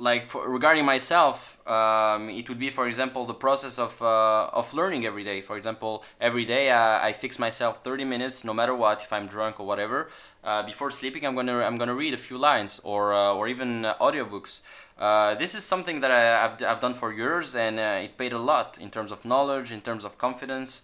Like 0.00 0.28
for, 0.28 0.48
regarding 0.48 0.84
myself 0.84 1.58
um, 1.68 2.28
it 2.30 2.48
would 2.48 2.58
be 2.58 2.70
for 2.70 2.86
example 2.86 3.26
the 3.26 3.34
process 3.34 3.78
of 3.78 4.00
uh, 4.00 4.46
of 4.52 4.72
learning 4.72 5.04
every 5.04 5.24
day. 5.24 5.40
For 5.40 5.56
example 5.56 6.04
every 6.20 6.44
day 6.44 6.70
uh, 6.70 7.00
I 7.00 7.12
fix 7.12 7.38
myself 7.38 7.82
30 7.82 8.04
minutes 8.04 8.44
no 8.44 8.54
matter 8.54 8.74
what 8.74 9.02
if 9.02 9.12
I'm 9.12 9.26
drunk 9.26 9.58
or 9.60 9.66
whatever. 9.66 10.10
Uh, 10.44 10.62
before 10.62 10.90
sleeping 10.90 11.24
I'm 11.26 11.34
gonna 11.34 11.58
I'm 11.58 11.76
gonna 11.76 11.94
read 11.94 12.14
a 12.14 12.18
few 12.28 12.38
lines 12.38 12.80
or 12.84 13.12
uh, 13.12 13.34
or 13.34 13.48
even 13.48 13.84
uh, 13.84 13.94
audiobooks. 13.98 14.60
Uh, 14.98 15.34
this 15.34 15.54
is 15.54 15.62
something 15.62 16.00
that 16.00 16.10
I, 16.10 16.44
I've, 16.44 16.62
I've 16.62 16.80
done 16.80 16.94
for 16.94 17.12
years 17.12 17.54
and 17.54 17.78
uh, 17.78 18.00
it 18.02 18.16
paid 18.16 18.32
a 18.32 18.38
lot 18.38 18.78
in 18.80 18.90
terms 18.90 19.12
of 19.12 19.24
knowledge 19.24 19.70
in 19.70 19.80
terms 19.80 20.04
of 20.04 20.18
confidence 20.18 20.82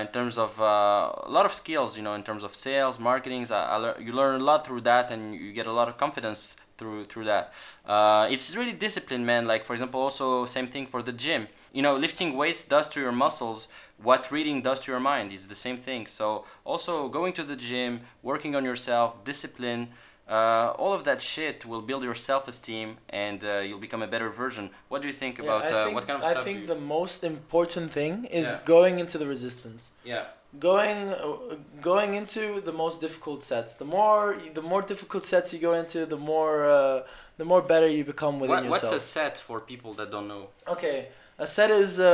in 0.00 0.08
terms 0.08 0.36
of 0.38 0.60
uh, 0.60 1.12
a 1.24 1.30
lot 1.30 1.46
of 1.46 1.54
skills 1.54 1.96
you 1.96 2.02
know 2.02 2.14
in 2.14 2.22
terms 2.22 2.42
of 2.42 2.54
sales 2.54 2.98
marketing 2.98 3.46
lear- 3.48 3.96
you 4.00 4.12
learn 4.12 4.40
a 4.40 4.44
lot 4.44 4.66
through 4.66 4.80
that 4.80 5.10
and 5.10 5.34
you 5.34 5.52
get 5.52 5.66
a 5.66 5.72
lot 5.72 5.88
of 5.88 5.96
confidence 5.96 6.56
through 6.80 7.04
through 7.04 7.26
that. 7.26 7.52
Uh, 7.86 8.26
it's 8.30 8.56
really 8.56 8.72
discipline, 8.72 9.24
man. 9.24 9.46
Like 9.46 9.64
for 9.64 9.74
example, 9.74 10.00
also 10.00 10.46
same 10.46 10.66
thing 10.66 10.86
for 10.86 11.02
the 11.02 11.12
gym. 11.12 11.46
You 11.72 11.82
know, 11.82 11.94
lifting 11.96 12.36
weights 12.36 12.64
does 12.64 12.88
to 12.88 13.00
your 13.00 13.12
muscles 13.12 13.68
what 14.02 14.32
reading 14.32 14.62
does 14.62 14.80
to 14.80 14.90
your 14.92 15.00
mind. 15.00 15.30
It's 15.30 15.46
the 15.46 15.54
same 15.66 15.76
thing. 15.76 16.06
So 16.06 16.44
also 16.64 17.08
going 17.08 17.34
to 17.34 17.44
the 17.44 17.54
gym, 17.54 18.00
working 18.22 18.56
on 18.56 18.64
yourself, 18.64 19.22
discipline. 19.24 19.88
Uh, 20.30 20.82
all 20.82 20.92
of 20.98 21.02
that 21.08 21.20
shit 21.32 21.56
will 21.70 21.82
build 21.90 22.02
your 22.08 22.14
self-esteem 22.30 22.88
and 23.24 23.38
uh, 23.42 23.50
you'll 23.66 23.84
become 23.88 24.02
a 24.08 24.10
better 24.14 24.30
version. 24.42 24.64
What 24.90 24.98
do 25.02 25.06
you 25.10 25.16
think 25.22 25.34
Yeah, 25.38 25.44
about 25.46 25.60
uh, 25.64 25.84
think, 25.84 25.94
what 25.96 26.04
kind 26.08 26.18
of 26.20 26.24
I 26.24 26.30
stuff? 26.30 26.42
I 26.42 26.44
think 26.48 26.58
the 26.74 26.80
most 26.98 27.18
important 27.34 27.86
thing 27.98 28.14
is 28.40 28.46
Yeah. 28.46 28.60
going 28.74 28.94
into 29.02 29.16
the 29.22 29.26
resistance. 29.36 29.82
Yeah. 30.12 30.24
going 30.70 31.00
uh, 31.10 31.56
going 31.90 32.10
into 32.20 32.42
the 32.68 32.74
most 32.84 32.96
difficult 33.06 33.40
sets 33.50 33.72
the 33.82 33.88
more 33.96 34.24
the 34.58 34.64
more 34.72 34.82
difficult 34.92 35.22
sets 35.32 35.46
you 35.54 35.60
go 35.68 35.72
into 35.82 35.98
the 36.14 36.20
more 36.32 36.54
uh, 36.78 36.98
the 37.40 37.46
more 37.52 37.62
better 37.72 37.88
you 37.98 38.02
become 38.14 38.34
within 38.42 38.62
What, 38.64 38.72
what's 38.72 38.92
a 39.00 39.04
set 39.16 39.34
for 39.46 39.56
people 39.72 39.90
that 39.98 40.08
don't 40.14 40.28
know? 40.34 40.44
okay 40.74 40.98
a 41.46 41.46
set 41.56 41.70
is 41.84 41.92
uh, 42.00 42.10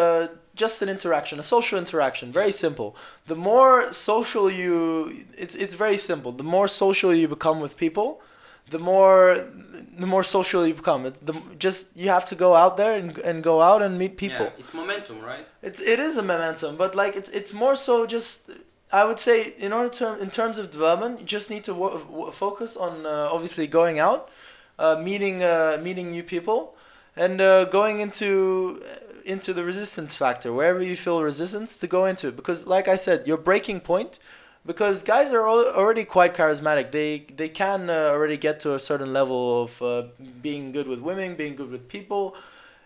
just 0.62 0.82
an 0.82 0.88
interaction 0.96 1.38
a 1.38 1.42
social 1.56 1.78
interaction 1.84 2.26
very 2.32 2.52
simple. 2.52 2.88
The 3.32 3.36
more 3.50 3.92
social 3.92 4.46
you 4.60 4.72
it's 5.42 5.54
it's 5.64 5.74
very 5.84 5.98
simple. 6.10 6.30
The 6.42 6.48
more 6.56 6.68
social 6.84 7.10
you 7.20 7.26
become 7.36 7.58
with 7.60 7.74
people 7.76 8.08
the 8.70 8.78
more 8.78 9.46
the 10.02 10.06
more 10.06 10.24
social 10.24 10.66
you 10.66 10.74
become. 10.74 11.06
It's 11.06 11.20
the 11.20 11.34
just 11.58 11.96
you 11.96 12.08
have 12.16 12.24
to 12.26 12.34
go 12.34 12.54
out 12.62 12.76
there 12.76 12.98
and, 12.98 13.16
and 13.18 13.42
go 13.42 13.62
out 13.62 13.80
and 13.82 13.98
meet 13.98 14.16
people. 14.16 14.46
Yeah, 14.46 14.60
it's 14.60 14.74
momentum, 14.74 15.20
right? 15.22 15.46
it's 15.62 15.80
it 15.80 15.98
is 15.98 16.16
a 16.16 16.22
momentum, 16.22 16.76
but 16.76 16.94
like 16.94 17.14
it's 17.16 17.30
it's 17.30 17.52
more 17.54 17.76
so 17.76 18.06
just 18.06 18.50
I 18.92 19.04
would 19.04 19.20
say 19.20 19.54
in 19.58 19.72
order 19.72 19.88
to 20.00 20.18
in 20.20 20.30
terms 20.30 20.58
of 20.58 20.70
development, 20.70 21.20
you 21.20 21.26
just 21.26 21.48
need 21.50 21.64
to 21.64 21.74
wo- 21.74 21.98
wo- 22.10 22.30
focus 22.30 22.76
on 22.76 23.06
uh, 23.06 23.28
obviously 23.36 23.66
going 23.68 23.98
out, 23.98 24.28
uh, 24.78 24.96
meeting 25.08 25.42
uh, 25.44 25.78
meeting 25.80 26.10
new 26.10 26.24
people, 26.24 26.74
and 27.16 27.40
uh, 27.40 27.64
going 27.78 28.00
into 28.00 28.82
into 29.26 29.52
the 29.52 29.64
resistance 29.64 30.16
factor 30.16 30.52
wherever 30.52 30.82
you 30.82 30.96
feel 30.96 31.22
resistance 31.22 31.78
to 31.78 31.86
go 31.86 32.04
into 32.04 32.28
it 32.28 32.36
because 32.36 32.66
like 32.66 32.88
I 32.88 32.96
said, 32.96 33.26
your 33.26 33.36
breaking 33.38 33.80
point. 33.80 34.18
Because 34.64 35.04
guys 35.04 35.32
are 35.32 35.46
al- 35.46 35.72
already 35.80 36.04
quite 36.04 36.34
charismatic, 36.34 36.90
they 36.90 37.24
they 37.36 37.48
can 37.48 37.88
uh, 37.88 38.10
already 38.10 38.36
get 38.36 38.58
to 38.60 38.74
a 38.74 38.80
certain 38.80 39.12
level 39.12 39.62
of 39.62 39.80
uh, 39.80 40.04
being 40.42 40.72
good 40.72 40.88
with 40.88 40.98
women, 40.98 41.36
being 41.36 41.54
good 41.54 41.70
with 41.70 41.88
people, 41.88 42.34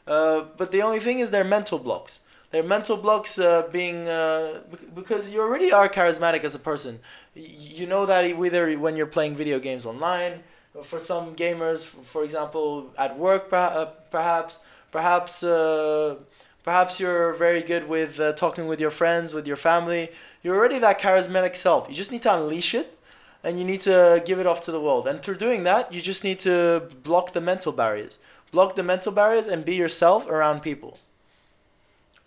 uh, 0.06 0.44
but 0.56 0.72
the 0.72 0.82
only 0.82 0.98
thing 0.98 1.18
is 1.20 1.30
their 1.30 1.44
mental 1.44 1.78
blocks. 1.78 2.20
Their 2.50 2.64
mental 2.64 2.96
blocks 2.96 3.38
uh, 3.38 3.68
being 3.70 4.08
uh, 4.08 4.60
because 4.94 5.30
you 5.30 5.40
already 5.40 5.72
are 5.72 5.88
charismatic 5.88 6.42
as 6.42 6.54
a 6.54 6.58
person. 6.58 6.98
You 7.34 7.86
know 7.86 8.06
that 8.06 8.36
whether 8.36 8.70
when 8.78 8.96
you're 8.96 9.06
playing 9.06 9.36
video 9.36 9.58
games 9.60 9.86
online, 9.86 10.42
for 10.82 10.98
some 10.98 11.34
gamers, 11.36 11.86
for 11.86 12.24
example, 12.24 12.92
at 12.98 13.16
work, 13.18 13.50
perha- 13.50 13.76
uh, 13.76 13.86
perhaps, 14.10 14.58
perhaps, 14.90 15.42
uh, 15.44 16.16
perhaps 16.64 17.00
you're 17.00 17.32
very 17.32 17.62
good 17.62 17.88
with 17.88 18.20
uh, 18.20 18.32
talking 18.32 18.66
with 18.66 18.80
your 18.80 18.90
friends, 18.90 19.34
with 19.34 19.46
your 19.46 19.56
family. 19.56 20.10
You're 20.42 20.56
already 20.56 20.78
that 20.78 21.00
charismatic 21.00 21.56
self. 21.56 21.88
You 21.88 21.94
just 21.94 22.12
need 22.12 22.22
to 22.22 22.34
unleash 22.34 22.74
it 22.74 22.98
and 23.42 23.58
you 23.58 23.64
need 23.64 23.80
to 23.82 24.22
give 24.24 24.38
it 24.38 24.46
off 24.46 24.60
to 24.62 24.72
the 24.72 24.80
world. 24.80 25.06
And 25.06 25.22
through 25.22 25.36
doing 25.36 25.64
that, 25.64 25.92
you 25.92 26.00
just 26.00 26.24
need 26.24 26.38
to 26.40 26.88
block 27.02 27.32
the 27.32 27.40
mental 27.40 27.72
barriers. 27.72 28.18
Block 28.52 28.76
the 28.76 28.82
mental 28.82 29.12
barriers 29.12 29.48
and 29.48 29.64
be 29.64 29.74
yourself 29.74 30.28
around 30.28 30.60
people. 30.60 30.98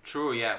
True. 0.03 0.34
Yeah. 0.34 0.57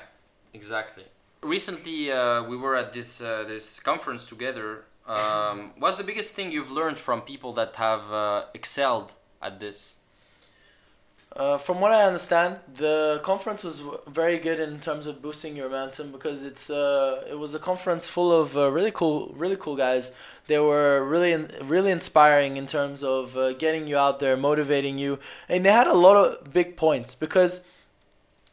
Exactly. 0.55 1.05
Recently, 1.43 2.11
uh, 2.11 2.45
we 2.45 2.57
were 2.57 2.77
at 2.77 2.93
this 2.93 3.21
uh, 3.21 3.45
this 3.47 3.81
conference 3.81 4.25
together. 4.25 4.85
Um, 5.07 5.73
what's 5.79 5.97
the 5.97 6.05
biggest 6.05 6.33
thing 6.35 6.51
you've 6.51 6.71
learned 6.71 6.99
from 6.99 7.21
people 7.21 7.53
that 7.55 7.77
have 7.77 8.11
uh, 8.11 8.45
excelled 8.55 9.13
at 9.43 9.61
this? 9.61 9.97
Uh, 11.37 11.59
from 11.59 11.81
what 11.81 11.91
I 11.91 12.05
understand, 12.05 12.59
the 12.73 13.21
conference 13.25 13.65
was 13.65 13.83
very 14.07 14.39
good 14.39 14.61
in 14.61 14.79
terms 14.79 15.09
of 15.09 15.21
boosting 15.21 15.57
your 15.57 15.69
momentum 15.69 16.13
because 16.13 16.45
it's 16.45 16.71
uh, 16.71 17.25
it 17.29 17.37
was 17.37 17.53
a 17.57 17.59
conference 17.59 18.07
full 18.07 18.33
of 18.33 18.57
uh, 18.57 18.71
really 18.71 18.93
cool 18.93 19.35
really 19.37 19.57
cool 19.57 19.75
guys. 19.75 20.13
They 20.47 20.61
were 20.61 21.05
really 21.05 21.33
in, 21.33 21.51
really 21.65 21.91
inspiring 21.91 22.57
in 22.57 22.69
terms 22.69 23.03
of 23.03 23.37
uh, 23.37 23.53
getting 23.55 23.89
you 23.89 23.97
out 23.97 24.21
there, 24.21 24.37
motivating 24.37 24.97
you, 24.97 25.19
and 25.49 25.65
they 25.65 25.73
had 25.73 25.89
a 25.89 25.95
lot 25.95 26.17
of 26.17 26.53
big 26.53 26.77
points 26.77 27.17
because 27.17 27.63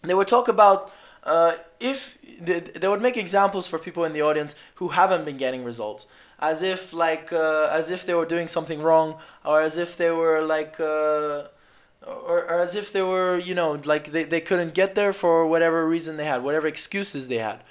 they 0.01 0.15
would 0.15 0.27
talk 0.27 0.47
about 0.47 0.91
uh, 1.23 1.53
if 1.79 2.17
they, 2.39 2.61
they 2.61 2.87
would 2.87 3.01
make 3.01 3.15
examples 3.15 3.67
for 3.67 3.77
people 3.77 4.05
in 4.05 4.13
the 4.13 4.23
audience 4.23 4.55
who 4.75 4.87
haven't 4.87 5.23
been 5.23 5.37
getting 5.37 5.63
results 5.63 6.07
as 6.39 6.63
if 6.63 6.93
like 6.93 7.31
uh, 7.31 7.69
as 7.71 7.91
if 7.91 8.07
they 8.07 8.15
were 8.15 8.25
doing 8.25 8.47
something 8.47 8.81
wrong 8.81 9.19
or 9.45 9.61
as 9.61 9.77
if 9.77 9.95
they 9.97 10.09
were 10.09 10.41
like 10.41 10.79
or, 12.05 12.43
or 12.45 12.59
as 12.59 12.75
if 12.75 12.91
they 12.91 13.01
were 13.01 13.37
you 13.37 13.55
know 13.55 13.79
like 13.85 14.11
they, 14.11 14.23
they 14.23 14.41
couldn't 14.41 14.73
get 14.73 14.95
there 14.95 15.13
for 15.13 15.45
whatever 15.45 15.87
reason 15.87 16.17
they 16.17 16.25
had 16.25 16.43
whatever 16.43 16.67
excuses 16.67 17.27
they 17.27 17.37
had. 17.37 17.61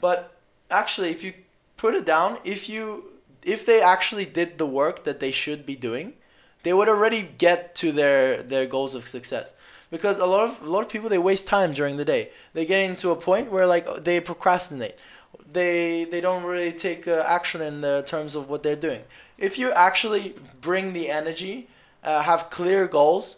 But 0.00 0.32
actually 0.70 1.10
if 1.10 1.24
you 1.24 1.34
put 1.76 1.94
it 1.94 2.04
down 2.04 2.38
if 2.44 2.68
you 2.68 3.12
if 3.42 3.64
they 3.64 3.80
actually 3.82 4.26
did 4.26 4.58
the 4.58 4.66
work 4.66 5.04
that 5.04 5.20
they 5.20 5.30
should 5.30 5.64
be 5.66 5.76
doing 5.76 6.14
they 6.62 6.72
would 6.72 6.88
already 6.88 7.22
get 7.22 7.74
to 7.76 7.92
their 7.92 8.42
their 8.42 8.66
goals 8.66 8.94
of 8.94 9.08
success. 9.08 9.54
Because 9.90 10.18
a 10.18 10.26
lot 10.26 10.48
of 10.48 10.62
a 10.62 10.70
lot 10.70 10.82
of 10.82 10.88
people 10.88 11.08
they 11.08 11.18
waste 11.18 11.46
time 11.46 11.72
during 11.72 11.96
the 11.96 12.04
day. 12.04 12.30
They 12.52 12.66
get 12.66 12.82
into 12.82 13.10
a 13.10 13.16
point 13.16 13.50
where 13.50 13.66
like 13.66 14.04
they 14.04 14.20
procrastinate. 14.20 14.96
They 15.50 16.04
they 16.04 16.20
don't 16.20 16.44
really 16.44 16.72
take 16.72 17.08
uh, 17.08 17.24
action 17.26 17.60
in 17.60 17.80
the 17.80 18.02
terms 18.06 18.34
of 18.34 18.48
what 18.48 18.62
they're 18.62 18.76
doing. 18.76 19.02
If 19.38 19.58
you 19.58 19.72
actually 19.72 20.34
bring 20.60 20.92
the 20.92 21.10
energy 21.10 21.68
uh, 22.02 22.22
have 22.22 22.50
clear 22.50 22.86
goals 22.86 23.36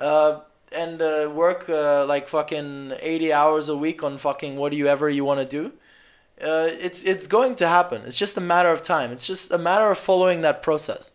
uh, 0.00 0.40
and 0.72 1.02
uh, 1.02 1.30
work 1.32 1.68
uh, 1.68 2.06
like 2.06 2.28
fucking 2.28 2.94
80 3.00 3.32
hours 3.32 3.68
a 3.68 3.76
week 3.76 4.02
on 4.02 4.18
fucking 4.18 4.56
what 4.56 4.72
do 4.72 4.78
you 4.78 4.86
ever 4.86 5.08
you 5.08 5.24
want 5.24 5.40
to 5.40 5.46
do. 5.46 5.72
Uh, 6.40 6.70
it's 6.80 7.04
it's 7.04 7.26
going 7.26 7.54
to 7.56 7.68
happen. 7.68 8.02
It's 8.06 8.18
just 8.18 8.36
a 8.36 8.40
matter 8.40 8.70
of 8.70 8.82
time. 8.82 9.12
It's 9.12 9.26
just 9.26 9.52
a 9.52 9.58
matter 9.58 9.90
of 9.90 9.98
following 9.98 10.40
that 10.40 10.62
process. 10.62 11.10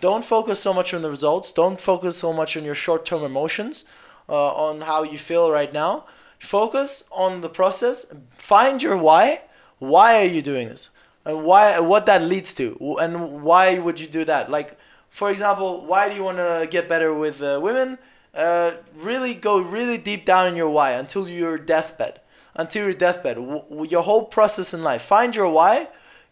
Don't 0.00 0.24
focus 0.24 0.60
so 0.60 0.74
much 0.74 0.92
on 0.92 1.02
the 1.02 1.10
results. 1.10 1.52
Don't 1.52 1.80
focus 1.80 2.18
so 2.18 2.32
much 2.32 2.56
on 2.56 2.64
your 2.64 2.74
short-term 2.74 3.24
emotions 3.24 3.84
uh, 4.28 4.52
on 4.52 4.82
how 4.82 5.02
you 5.02 5.18
feel 5.18 5.50
right 5.50 5.72
now. 5.72 6.04
Focus 6.38 7.02
on 7.10 7.40
the 7.40 7.48
process. 7.48 8.06
Find 8.36 8.82
your 8.82 8.96
why. 8.96 9.42
Why 9.78 10.20
are 10.20 10.30
you 10.36 10.42
doing 10.42 10.68
this? 10.68 10.90
And 11.24 11.44
why 11.44 11.80
what 11.80 12.04
that 12.06 12.22
leads 12.22 12.52
to. 12.54 12.76
And 13.00 13.42
why 13.42 13.78
would 13.78 13.98
you 14.00 14.06
do 14.06 14.24
that? 14.26 14.50
Like 14.50 14.76
for 15.08 15.30
example 15.30 15.84
why 15.86 16.08
do 16.08 16.16
you 16.16 16.22
want 16.22 16.38
to 16.38 16.68
get 16.70 16.88
better 16.88 17.12
with 17.12 17.42
uh, 17.42 17.58
women 17.62 17.98
uh, 18.38 18.72
really 18.96 19.34
go 19.34 19.60
really 19.60 19.98
deep 19.98 20.24
down 20.24 20.46
in 20.46 20.56
your 20.56 20.70
why 20.70 20.92
until 20.92 21.28
your 21.28 21.58
deathbed 21.58 22.20
until 22.54 22.84
your 22.84 22.94
deathbed 22.94 23.36
w- 23.36 23.84
your 23.84 24.02
whole 24.02 24.24
process 24.24 24.72
in 24.72 24.82
life 24.82 25.02
find 25.02 25.36
your 25.36 25.48
why 25.48 25.88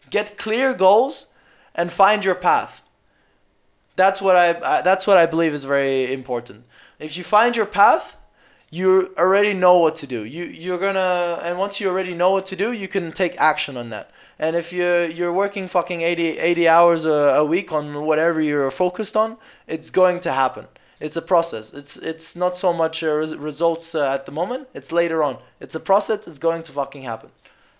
get 0.09 0.37
clear 0.37 0.73
goals 0.73 1.27
and 1.75 1.91
find 1.91 2.25
your 2.25 2.35
path 2.35 2.81
that's 3.97 4.21
what 4.21 4.35
I, 4.37 4.49
I 4.63 4.81
that's 4.81 5.05
what 5.05 5.17
I 5.17 5.25
believe 5.25 5.53
is 5.53 5.65
very 5.65 6.13
important. 6.13 6.63
If 6.99 7.17
you 7.17 7.23
find 7.23 7.55
your 7.55 7.65
path, 7.65 8.15
you 8.69 9.13
already 9.17 9.53
know 9.53 9.79
what 9.79 9.95
to 9.97 10.07
do. 10.07 10.23
You 10.23 10.45
you're 10.45 10.77
gonna 10.77 11.41
and 11.43 11.57
once 11.57 11.81
you 11.81 11.89
already 11.89 12.13
know 12.13 12.31
what 12.31 12.45
to 12.45 12.55
do, 12.55 12.71
you 12.71 12.87
can 12.87 13.11
take 13.11 13.35
action 13.41 13.75
on 13.75 13.89
that. 13.89 14.11
And 14.39 14.55
if 14.55 14.71
you 14.71 14.85
you're 14.85 15.33
working 15.33 15.67
fucking 15.67 16.01
80, 16.01 16.37
80 16.37 16.67
hours 16.69 17.05
a, 17.05 17.09
a 17.41 17.43
week 17.43 17.71
on 17.73 18.05
whatever 18.05 18.39
you're 18.39 18.71
focused 18.71 19.17
on, 19.17 19.37
it's 19.65 19.89
going 19.89 20.19
to 20.21 20.31
happen. 20.31 20.67
It's 20.99 21.15
a 21.15 21.21
process. 21.21 21.73
It's 21.73 21.95
it's 21.97 22.35
not 22.35 22.57
so 22.57 22.73
much 22.73 23.03
uh, 23.03 23.13
res- 23.13 23.35
results 23.35 23.93
uh, 23.93 24.11
at 24.13 24.25
the 24.25 24.31
moment. 24.31 24.67
It's 24.73 24.91
later 24.91 25.23
on. 25.23 25.37
It's 25.59 25.75
a 25.75 25.79
process. 25.79 26.27
It's 26.27 26.39
going 26.39 26.63
to 26.63 26.71
fucking 26.71 27.03
happen. 27.03 27.29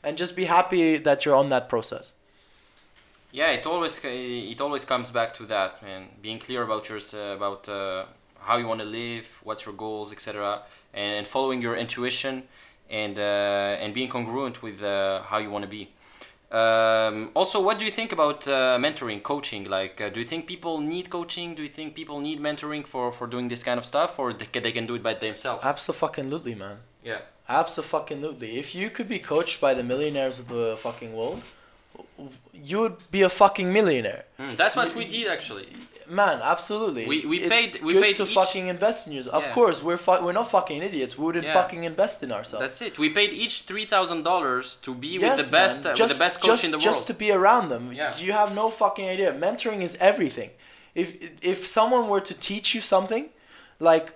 And 0.03 0.18
just 0.18 0.36
be 0.36 0.45
happy 0.45 0.97
that 0.97 1.26
you're 1.26 1.36
on 1.36 1.49
that 1.49 1.68
process. 1.68 2.13
Yeah, 3.32 3.51
it 3.51 3.65
always 3.65 3.99
it 4.03 4.61
always 4.61 4.86
comes 4.86 5.11
back 5.11 5.34
to 5.36 5.45
that, 5.45 5.82
man. 5.82 6.07
Being 6.22 6.39
clear 6.39 6.63
about 6.63 6.89
yours 6.89 7.13
about 7.13 7.68
uh, 7.68 8.05
how 8.39 8.57
you 8.57 8.68
want 8.68 8.82
to 8.82 8.86
live, 8.86 9.41
what's 9.43 9.65
your 9.65 9.76
goals, 9.76 10.11
etc., 10.11 10.61
and 10.93 11.28
following 11.28 11.61
your 11.61 11.76
intuition, 11.76 12.43
and 12.89 13.18
uh, 13.20 13.82
and 13.82 13.93
being 13.93 14.09
congruent 14.09 14.61
with 14.61 14.82
uh, 14.82 15.22
how 15.24 15.38
you 15.39 15.49
want 15.49 15.63
to 15.63 15.70
be. 15.70 15.89
Um, 16.50 17.32
also, 17.34 17.62
what 17.62 17.78
do 17.78 17.86
you 17.86 17.91
think 17.91 18.12
about 18.14 18.48
uh, 18.48 18.78
mentoring, 18.80 19.22
coaching? 19.22 19.70
Like, 19.70 20.00
uh, 20.00 20.10
do 20.10 20.20
you 20.20 20.26
think 20.26 20.48
people 20.48 20.80
need 20.80 21.10
coaching? 21.10 21.56
Do 21.56 21.64
you 21.64 21.70
think 21.70 21.93
people 21.93 22.22
need 22.22 22.39
mentoring 22.39 22.88
for, 22.88 23.12
for 23.12 23.28
doing 23.28 23.50
this 23.50 23.64
kind 23.64 23.78
of 23.78 23.86
stuff, 23.86 24.18
or 24.18 24.32
they 24.32 24.45
can, 24.45 24.64
they 24.64 24.72
can 24.72 24.88
do 24.88 24.95
it 24.95 25.04
by 25.04 25.14
themselves? 25.14 25.66
Absolutely, 25.66 26.56
man. 26.56 26.78
Yeah. 27.04 27.20
Absolutely. 27.50 28.60
If 28.60 28.76
you 28.76 28.89
could 28.89 29.08
be 29.08 29.20
coached 29.20 29.62
by 29.62 29.74
the 29.74 29.84
millionaires 29.84 30.39
of 30.39 30.50
the 30.50 30.76
fucking 30.78 31.16
world, 31.16 31.41
you 32.54 32.80
would 32.80 32.98
be 33.12 33.22
a 33.22 33.30
fucking 33.30 33.72
millionaire. 33.72 34.26
Mm, 34.39 34.58
that's 34.58 34.76
what 34.76 34.95
we 34.95 35.06
did 35.06 35.28
actually. 35.28 35.68
Man, 36.10 36.39
absolutely. 36.41 37.06
We- 37.06 37.26
we 37.26 37.38
it's 37.39 37.50
paid- 37.56 37.84
we 37.84 37.93
good 37.93 38.04
paid 38.04 38.16
to 38.16 38.24
each- 38.24 38.34
fucking 38.34 38.68
invest 38.68 39.08
in 39.08 39.14
yourself. 39.14 39.45
Of 39.45 39.52
course, 39.52 39.84
we're 39.84 39.98
fu- 39.98 40.22
we're 40.26 40.32
not 40.41 40.50
fucking 40.50 40.82
idiots. 40.82 41.18
We 41.18 41.26
wouldn't 41.26 41.45
Yeah. 41.45 41.54
fucking 41.60 41.84
invest 41.84 42.24
in 42.24 42.32
ourselves. 42.32 42.64
That's 42.64 42.82
it. 42.82 42.98
We 42.98 43.10
paid 43.10 43.32
each 43.34 43.64
three 43.64 43.86
thousand 43.86 44.24
dollars 44.24 44.78
to 44.84 44.93
be 44.95 45.10
yes, 45.10 45.38
with 45.38 45.45
the 45.48 45.52
best, 45.52 45.86
uh, 45.86 45.93
just, 45.93 46.02
with 46.10 46.18
the 46.18 46.24
best 46.26 46.38
coach 46.41 46.48
just, 46.52 46.64
in 46.64 46.72
the 46.72 46.78
world. 46.78 46.84
just 46.95 47.08
to 47.08 47.14
be 47.14 47.30
around 47.32 47.68
them. 47.70 47.91
Yeah. 47.91 48.18
You 48.18 48.32
have 48.32 48.56
no 48.56 48.70
fucking 48.70 49.08
idea. 49.16 49.34
Mentoring 49.34 49.82
is 49.82 49.98
everything. 50.00 50.52
If 50.95 51.08
if 51.41 51.68
someone 51.68 52.08
were 52.08 52.22
to 52.22 52.34
teach 52.50 52.74
you 52.74 52.82
something, 52.82 53.26
like 53.80 54.08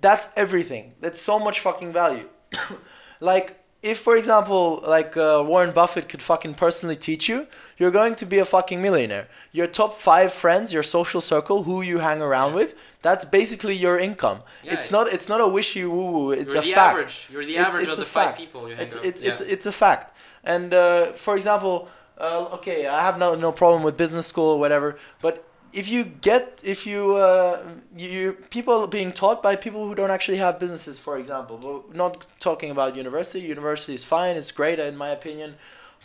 that's 0.00 0.28
everything. 0.36 0.84
That's 1.00 1.20
so 1.30 1.38
much 1.38 1.60
fucking 1.60 1.90
value. 1.92 2.28
like 3.20 3.59
if 3.82 3.98
for 3.98 4.14
example 4.16 4.82
like 4.86 5.16
uh, 5.16 5.42
Warren 5.46 5.72
Buffett 5.72 6.08
could 6.08 6.20
fucking 6.22 6.54
personally 6.54 6.96
teach 6.96 7.28
you, 7.28 7.46
you're 7.78 7.90
going 7.90 8.14
to 8.16 8.26
be 8.26 8.38
a 8.38 8.44
fucking 8.44 8.80
millionaire. 8.82 9.26
Your 9.52 9.66
top 9.66 9.96
5 9.98 10.32
friends, 10.32 10.72
your 10.72 10.82
social 10.82 11.20
circle, 11.20 11.62
who 11.62 11.80
you 11.82 11.98
hang 11.98 12.20
around 12.20 12.52
with, 12.54 12.74
that's 13.02 13.24
basically 13.24 13.74
your 13.74 13.98
income. 13.98 14.40
Yeah, 14.62 14.74
it's 14.74 14.88
it- 14.88 14.92
not 14.92 15.08
it's 15.12 15.28
not 15.28 15.40
a 15.40 15.48
wishy 15.48 15.84
woo 15.84 16.10
woo. 16.12 16.30
It's 16.32 16.52
You're 16.52 16.62
a 16.62 16.66
the 16.66 16.72
fact. 16.72 16.94
average. 16.94 17.28
You're 17.32 17.44
the 17.46 17.52
It's- 17.56 17.66
average 17.66 17.88
it's 17.88 17.92
of 17.92 17.98
a 17.98 18.00
the 18.02 18.06
five 18.06 18.24
fact. 18.26 18.38
people 18.38 18.68
you 18.68 18.74
hang 18.76 18.86
It's 18.86 18.96
around. 18.96 19.06
it's 19.06 19.22
it's 19.22 19.40
Yeah. 19.40 19.52
it's 19.54 19.66
a 19.66 19.72
fact. 19.72 20.16
And 20.44 20.74
uh, 20.74 21.06
for 21.24 21.34
example, 21.34 21.88
uh, 22.18 22.56
okay, 22.56 22.86
I 22.86 23.00
have 23.02 23.18
no 23.18 23.34
no 23.34 23.50
problem 23.52 23.82
with 23.82 23.96
business 23.96 24.26
school 24.26 24.48
or 24.54 24.58
whatever, 24.60 24.96
but 25.22 25.44
if 25.72 25.88
you 25.88 26.04
get 26.04 26.60
if 26.62 26.86
you 26.86 27.16
uh, 27.16 27.62
you 27.96 28.36
people 28.50 28.86
being 28.86 29.12
taught 29.12 29.42
by 29.42 29.56
people 29.56 29.86
who 29.86 29.94
don't 29.94 30.10
actually 30.10 30.38
have 30.38 30.58
businesses, 30.58 30.98
for 30.98 31.18
example, 31.18 31.58
but 31.58 31.94
not 31.94 32.26
talking 32.38 32.70
about 32.70 32.96
university. 32.96 33.40
University 33.40 33.94
is 33.94 34.04
fine; 34.04 34.36
it's 34.36 34.52
great 34.52 34.78
in 34.78 34.96
my 34.96 35.08
opinion. 35.08 35.54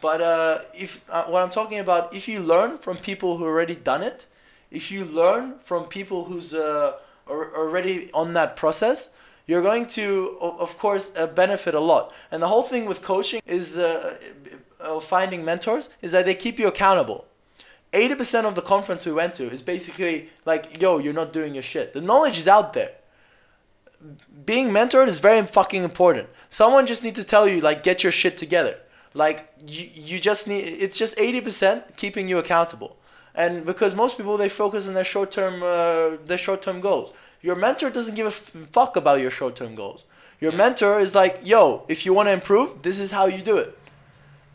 But 0.01 0.21
uh, 0.21 0.59
if 0.73 1.03
uh, 1.09 1.25
what 1.25 1.41
I'm 1.41 1.49
talking 1.49 1.79
about, 1.79 2.13
if 2.13 2.27
you 2.27 2.39
learn 2.41 2.77
from 2.77 2.97
people 2.97 3.37
who 3.37 3.45
already 3.45 3.75
done 3.75 4.03
it, 4.03 4.27
if 4.71 4.91
you 4.91 5.05
learn 5.05 5.55
from 5.63 5.85
people 5.85 6.25
who's 6.25 6.53
uh, 6.53 6.99
already 7.27 8.11
on 8.13 8.33
that 8.33 8.55
process, 8.55 9.09
you're 9.47 9.61
going 9.61 9.87
to, 9.87 10.37
of 10.41 10.77
course, 10.77 11.11
uh, 11.15 11.27
benefit 11.27 11.73
a 11.73 11.79
lot. 11.79 12.13
And 12.31 12.41
the 12.41 12.47
whole 12.47 12.63
thing 12.63 12.85
with 12.85 13.01
coaching 13.01 13.41
is 13.45 13.77
uh, 13.77 14.17
uh, 14.79 14.99
finding 14.99 15.45
mentors 15.45 15.89
is 16.01 16.11
that 16.11 16.25
they 16.25 16.35
keep 16.35 16.59
you 16.59 16.67
accountable. 16.67 17.25
80% 17.93 18.45
of 18.45 18.55
the 18.55 18.61
conference 18.61 19.05
we 19.05 19.11
went 19.11 19.35
to 19.35 19.49
is 19.49 19.61
basically 19.61 20.29
like, 20.45 20.81
yo, 20.81 20.97
you're 20.97 21.13
not 21.13 21.31
doing 21.31 21.53
your 21.53 21.63
shit. 21.63 21.93
The 21.93 22.01
knowledge 22.01 22.37
is 22.37 22.47
out 22.47 22.73
there. 22.73 22.91
Being 24.45 24.69
mentored 24.69 25.07
is 25.07 25.19
very 25.19 25.41
fucking 25.45 25.83
important. 25.83 26.29
Someone 26.49 26.85
just 26.85 27.03
needs 27.03 27.19
to 27.19 27.25
tell 27.25 27.47
you, 27.47 27.61
like, 27.61 27.83
get 27.83 28.03
your 28.03 28.11
shit 28.11 28.37
together. 28.37 28.77
Like, 29.13 29.49
you, 29.65 29.89
you 29.93 30.19
just 30.19 30.47
need, 30.47 30.61
it's 30.61 30.97
just 30.97 31.15
80% 31.17 31.95
keeping 31.95 32.27
you 32.27 32.37
accountable. 32.37 32.97
And 33.33 33.65
because 33.65 33.95
most 33.95 34.17
people, 34.17 34.37
they 34.37 34.49
focus 34.49 34.87
on 34.87 34.93
their 34.93 35.03
short 35.03 35.31
term, 35.31 35.63
uh, 35.63 36.17
their 36.25 36.37
short 36.37 36.61
term 36.61 36.81
goals. 36.81 37.13
Your 37.41 37.55
mentor 37.55 37.89
doesn't 37.89 38.15
give 38.15 38.27
a 38.27 38.31
fuck 38.31 38.95
about 38.95 39.19
your 39.19 39.31
short 39.31 39.55
term 39.55 39.75
goals. 39.75 40.03
Your 40.39 40.51
mentor 40.51 40.99
is 40.99 41.15
like, 41.15 41.39
yo, 41.43 41.85
if 41.87 42.05
you 42.05 42.13
want 42.13 42.27
to 42.27 42.33
improve, 42.33 42.83
this 42.83 42.99
is 42.99 43.11
how 43.11 43.25
you 43.25 43.41
do 43.41 43.57
it. 43.57 43.77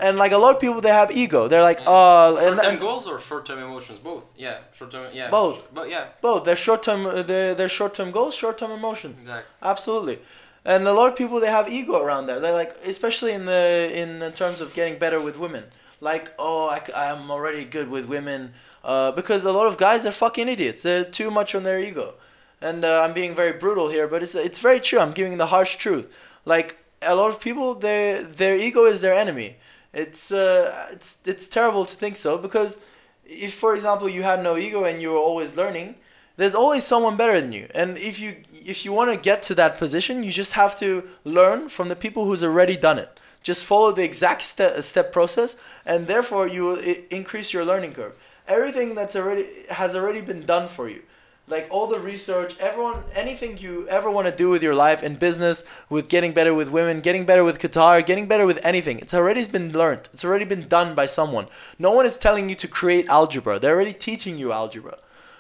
And 0.01 0.17
like 0.17 0.33
a 0.33 0.39
lot 0.39 0.55
of 0.55 0.61
people, 0.61 0.81
they 0.81 0.91
have 0.91 1.11
ego. 1.11 1.49
They're 1.49 1.63
like, 1.63 1.81
oh, 1.87 2.37
and, 2.37 2.57
Short-term 2.57 2.71
and 2.71 2.81
goals 2.81 3.07
or 3.07 3.21
short-term 3.21 3.59
emotions? 3.59 3.99
Both. 3.99 4.33
Yeah. 4.37 4.59
Short-term. 4.73 5.11
Yeah. 5.13 5.31
Both. 5.31 5.73
But 5.75 5.91
yeah. 5.91 6.07
both 6.21 6.45
their 6.45 6.57
short 6.57 6.83
term, 6.83 7.05
their 7.27 7.55
their 7.55 7.69
short 7.69 7.95
term 7.95 8.11
goals, 8.11 8.35
short 8.35 8.59
term 8.59 8.71
emotions. 8.71 9.17
Exactly. 9.21 9.53
Absolutely. 9.63 10.19
And 10.65 10.87
a 10.87 10.93
lot 10.93 11.11
of 11.11 11.17
people 11.17 11.41
they 11.41 11.51
have 11.51 11.69
ego 11.69 12.01
around 12.01 12.27
there. 12.27 12.41
They're 12.41 12.53
like, 12.53 12.77
especially 12.85 13.33
in 13.33 13.45
the 13.47 13.91
in 13.95 14.19
the 14.19 14.31
terms 14.31 14.61
of 14.61 14.73
getting 14.75 14.99
better 14.99 15.21
with 15.21 15.39
women. 15.39 15.65
Like, 16.01 16.33
oh, 16.39 16.69
I, 16.69 17.13
am 17.13 17.31
already 17.31 17.65
good 17.65 17.91
with 17.91 18.07
women, 18.07 18.55
uh, 18.83 19.13
because 19.13 19.45
a 19.45 19.53
lot 19.53 19.67
of 19.67 19.77
guys 19.77 20.07
are 20.07 20.13
fucking 20.13 20.49
idiots. 20.49 20.83
They're 20.83 21.05
too 21.05 21.31
much 21.31 21.55
on 21.55 21.63
their 21.63 21.79
ego, 21.79 22.15
and 22.63 22.85
uh, 22.85 23.03
I'm 23.03 23.13
being 23.13 23.35
very 23.35 23.53
brutal 23.53 23.91
here, 23.91 24.09
but 24.09 24.23
it's 24.23 24.35
it's 24.35 24.61
very 24.61 24.81
true. 24.81 24.99
I'm 24.99 25.13
giving 25.13 25.37
the 25.37 25.47
harsh 25.47 25.77
truth. 25.77 26.11
Like, 26.47 26.79
a 27.03 27.15
lot 27.15 27.29
of 27.29 27.39
people 27.41 27.75
their 27.75 28.23
their 28.23 28.57
ego 28.57 28.87
is 28.87 29.03
their 29.03 29.13
enemy. 29.13 29.57
It's 29.93 30.31
uh, 30.31 30.89
it's 30.93 31.19
it's 31.25 31.49
terrible 31.49 31.85
to 31.85 31.97
think 31.97 32.17
so 32.17 32.39
because 32.39 32.81
if 33.25 33.55
for 33.55 33.75
example 33.75 34.09
you 34.09 34.23
had 34.23 34.43
no 34.43 34.57
ego 34.57 34.85
and 34.85 35.03
you 35.03 35.11
were 35.11 35.19
always 35.19 35.57
learning, 35.57 35.97
there's 36.37 36.55
always 36.55 36.85
someone 36.85 37.17
better 37.17 37.41
than 37.41 37.53
you. 37.53 37.69
And 37.75 37.99
if 37.99 38.21
you 38.21 38.37
if 38.53 38.85
you 38.85 38.93
want 38.93 39.13
to 39.13 39.19
get 39.19 39.43
to 39.45 39.55
that 39.57 39.79
position, 39.79 40.23
you 40.23 40.31
just 40.31 40.53
have 40.53 40.79
to 40.79 41.09
learn 41.25 41.69
from 41.69 41.89
the 41.89 41.97
people 41.97 42.25
who's 42.25 42.45
already 42.45 42.77
done 42.77 42.99
it. 42.99 43.19
Just 43.43 43.65
follow 43.65 43.91
the 43.91 44.05
exact 44.05 44.43
step 44.43 44.81
step 44.83 45.13
process, 45.13 45.57
and 45.85 46.07
therefore 46.07 46.47
you 46.47 46.65
will 46.65 46.79
increase 47.11 47.53
your 47.53 47.65
learning 47.65 47.95
curve. 47.95 48.17
Everything 48.47 48.95
that's 48.95 49.17
already 49.17 49.47
has 49.71 49.97
already 49.97 50.21
been 50.21 50.47
done 50.47 50.69
for 50.69 50.89
you 50.89 51.03
like 51.51 51.67
all 51.71 51.87
the 51.87 51.99
research 51.99 52.59
everyone 52.61 53.03
anything 53.15 53.59
you 53.59 53.87
ever 53.89 54.11
want 54.11 54.27
to 54.27 54.35
do 54.35 54.49
with 54.49 54.63
your 54.63 54.75
life 54.75 55.03
in 55.03 55.17
business 55.17 55.65
with 55.89 56.09
getting 56.09 56.33
better 56.33 56.55
with 56.55 56.71
women 56.71 57.01
getting 57.01 57.27
better 57.27 57.45
with 57.45 57.59
guitar 57.59 58.01
getting 58.01 58.27
better 58.27 58.47
with 58.47 58.59
anything 58.65 58.99
it's 59.01 59.15
already 59.15 59.45
been 59.47 59.73
learned. 59.73 60.09
It's 60.13 60.25
already 60.25 60.45
been 60.45 60.69
done 60.69 60.95
by 60.95 61.07
someone. 61.07 61.47
No 61.79 61.91
one 61.91 62.07
is 62.07 62.19
telling 62.19 62.49
you 62.49 62.55
to 62.57 62.69
create 62.69 63.07
algebra. 63.09 63.59
They're 63.59 63.75
already 63.75 63.93
teaching 63.93 64.39
you 64.39 64.53
algebra. 64.53 64.99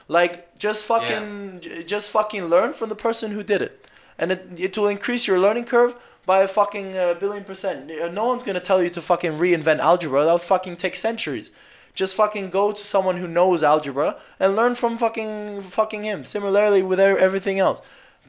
Like 0.09 0.59
just 0.59 0.85
fucking 0.87 1.61
j- 1.61 1.85
just 1.85 2.11
fucking 2.11 2.47
learn 2.47 2.73
from 2.73 2.89
the 2.89 2.97
person 2.97 3.31
who 3.31 3.43
did 3.43 3.63
it. 3.63 3.87
And 4.19 4.33
it, 4.33 4.49
it 4.59 4.79
will 4.79 4.89
increase 4.89 5.27
your 5.27 5.39
learning 5.39 5.65
curve 5.65 5.95
by 6.27 6.41
a 6.41 6.49
fucking 6.49 6.97
uh, 6.97 7.15
billion 7.15 7.45
percent. 7.45 7.87
No 8.13 8.25
one's 8.27 8.45
gonna 8.45 8.61
tell 8.61 8.83
you 8.83 8.91
to 8.91 9.01
fucking 9.01 9.33
reinvent 9.33 9.79
algebra. 9.79 10.25
That 10.25 10.33
would 10.33 10.43
fucking 10.43 10.77
take 10.77 10.97
centuries 10.97 11.51
just 11.95 12.15
fucking 12.15 12.51
go 12.51 12.73
to 12.73 12.85
someone 12.85 13.17
who 13.17 13.29
knows 13.29 13.63
algebra 13.63 14.19
and 14.39 14.57
learn 14.57 14.75
from 14.75 14.99
fucking 14.99 15.63
fucking 15.63 16.05
him. 16.05 16.25
Similarly 16.25 16.83
with 16.83 17.01
everything 17.01 17.59
else. 17.59 17.81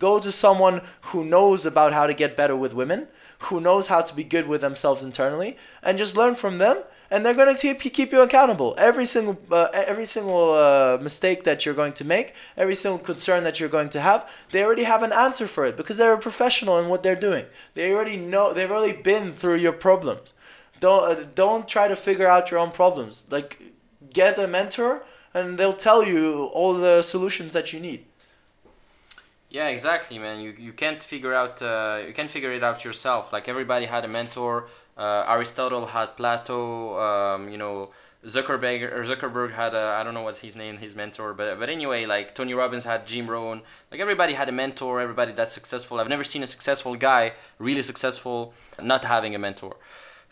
Go 0.02 0.20
to 0.20 0.32
someone 0.32 0.82
who 1.02 1.24
knows 1.24 1.64
about 1.64 1.94
how 1.94 2.08
to 2.08 2.14
get 2.16 2.36
better 2.36 2.56
with 2.56 2.74
women, 2.74 3.08
who 3.46 3.62
knows 3.62 3.86
how 3.86 4.02
to 4.02 4.16
be 4.16 4.24
good 4.24 4.48
with 4.48 4.62
themselves 4.62 5.04
internally, 5.04 5.58
and 5.84 5.96
just 5.96 6.18
learn 6.18 6.34
from 6.34 6.58
them. 6.58 6.82
And 7.12 7.24
they're 7.24 7.36
gonna 7.36 7.56
keep 7.56 7.80
keep 7.82 8.12
you 8.12 8.22
accountable. 8.22 8.74
Every 8.80 9.06
single 9.06 9.38
uh, 9.52 9.68
every 9.74 10.06
single 10.06 10.54
uh, 10.54 10.98
mistake 11.00 11.44
that 11.44 11.66
you're 11.66 11.76
going 11.76 11.94
to 11.94 12.04
make, 12.04 12.34
every 12.58 12.74
single 12.74 12.98
concern 12.98 13.44
that 13.44 13.60
you're 13.60 13.70
going 13.70 13.90
to 13.90 14.02
have, 14.02 14.28
they 14.52 14.64
already 14.64 14.86
have 14.86 15.04
an 15.04 15.14
answer 15.14 15.46
for 15.46 15.66
it 15.66 15.78
because 15.78 15.98
they're 15.98 16.14
a 16.14 16.18
professional 16.18 16.80
in 16.80 16.90
what 16.90 17.04
they're 17.04 17.16
doing. 17.16 17.46
They 17.76 17.94
already 17.94 18.18
know. 18.18 18.54
They've 18.54 18.72
already 18.72 19.00
been 19.00 19.34
through 19.34 19.58
your 19.58 19.74
problems 19.74 20.34
don't 20.82 21.04
uh, 21.12 21.26
don't 21.36 21.66
try 21.76 21.88
to 21.88 21.96
figure 21.96 22.28
out 22.28 22.52
your 22.52 22.60
own 22.60 22.72
problems 22.72 23.24
like 23.30 23.50
get 24.14 24.38
a 24.38 24.48
mentor 24.48 24.92
and 25.34 25.58
they'll 25.58 25.82
tell 25.90 26.04
you 26.04 26.50
all 26.58 26.74
the 26.74 27.02
solutions 27.02 27.54
that 27.54 27.72
you 27.72 27.80
need 27.80 28.02
Yeah, 29.52 29.68
exactly, 29.68 30.18
man. 30.18 30.40
You 30.40 30.52
you 30.68 30.72
can't 30.72 31.04
figure 31.04 31.34
out 31.34 31.62
uh, 31.62 32.00
you 32.08 32.14
can't 32.14 32.32
figure 32.32 32.54
it 32.54 32.64
out 32.64 32.86
yourself. 32.86 33.34
Like 33.36 33.50
everybody 33.50 33.86
had 33.86 34.06
a 34.06 34.08
mentor. 34.08 34.70
Uh, 34.98 35.26
Aristotle 35.28 35.88
had 35.88 36.16
Plato. 36.16 36.98
Um, 37.08 37.50
you 37.50 37.58
know, 37.58 37.90
Zuckerberg 38.26 38.82
or 38.84 39.04
Zuckerberg 39.04 39.52
had 39.52 39.76
I 39.76 40.04
don't 40.04 40.14
know 40.14 40.22
what's 40.22 40.40
his 40.40 40.56
name, 40.56 40.78
his 40.78 40.96
mentor. 40.96 41.34
But 41.34 41.60
but 41.60 41.70
anyway, 41.70 42.06
like 42.06 42.34
Tony 42.34 42.54
Robbins 42.54 42.86
had 42.86 43.06
Jim 43.06 43.28
Rohn. 43.30 43.62
Like 43.92 44.00
everybody 44.00 44.34
had 44.36 44.48
a 44.48 44.54
mentor. 44.54 45.02
Everybody 45.02 45.34
that's 45.34 45.54
successful. 45.54 46.00
I've 46.00 46.08
never 46.16 46.24
seen 46.24 46.44
a 46.44 46.48
successful 46.48 46.96
guy 46.96 47.34
really 47.60 47.84
successful 47.84 48.54
not 48.82 49.04
having 49.04 49.36
a 49.36 49.40
mentor. 49.40 49.76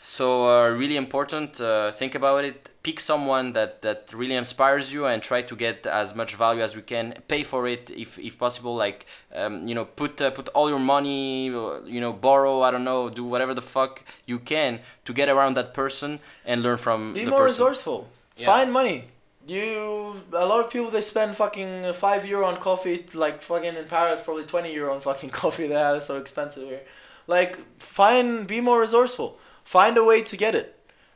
So 0.02 0.48
uh, 0.50 0.70
really 0.70 0.96
important. 0.96 1.60
Uh, 1.60 1.92
think 1.92 2.16
about 2.16 2.46
it. 2.46 2.70
Pick 2.84 3.02
someone 3.02 3.52
that, 3.52 3.82
that 3.82 4.10
really 4.14 4.36
inspires 4.36 4.94
you 4.94 5.06
and 5.06 5.22
try 5.22 5.42
to 5.42 5.56
get 5.58 5.86
as 5.86 6.16
much 6.16 6.36
value 6.36 6.62
as 6.62 6.74
you 6.74 6.82
can. 6.82 7.16
Pay 7.28 7.44
for 7.44 7.68
it 7.68 7.92
if, 7.92 8.18
if 8.18 8.40
possible. 8.40 8.74
Like 8.78 9.06
um, 9.36 9.68
you 9.68 9.76
know, 9.76 9.84
put 9.84 10.22
uh, 10.22 10.32
put 10.32 10.48
all 10.50 10.70
your 10.70 10.80
money. 10.80 11.50
uh, 11.50 11.82
You 11.84 12.00
know, 12.00 12.14
borrow. 12.14 12.62
I 12.62 12.72
don't 12.72 12.86
know. 12.86 13.10
Do 13.10 13.26
whatever 13.26 13.54
the 13.54 13.62
fuck 13.62 14.06
you 14.26 14.40
can 14.40 14.80
to 15.04 15.12
get 15.12 15.28
around 15.28 15.56
that 15.58 15.74
person 15.74 16.20
and 16.46 16.62
learn 16.62 16.78
from 16.78 17.14
be 17.14 17.26
more 17.26 17.42
person. 17.42 17.46
resourceful 17.66 18.08
Yeah. 18.38 18.46
find 18.46 18.72
money 18.72 19.10
you 19.48 20.16
a 20.32 20.46
lot 20.46 20.60
of 20.64 20.70
people 20.72 20.90
they 20.92 21.02
spend 21.02 21.36
fucking 21.36 21.92
five 21.94 22.26
euro 22.26 22.46
on 22.46 22.58
coffee 22.62 23.06
like 23.14 23.42
fucking 23.42 23.76
in 23.76 23.86
paris 23.86 24.22
probably 24.22 24.44
20 24.44 24.72
euro 24.74 24.94
on 24.94 25.02
fucking 25.02 25.30
coffee 25.42 25.68
they 25.68 25.74
have 25.76 26.04
so 26.04 26.18
expensive 26.18 26.64
here 26.70 26.82
like 27.28 27.58
find 27.82 28.48
be 28.48 28.62
more 28.62 28.80
resourceful 28.80 29.40
find 29.70 30.00
a 30.00 30.04
way 30.04 30.20
to 30.24 30.36
get 30.36 30.56
it. 30.56 30.68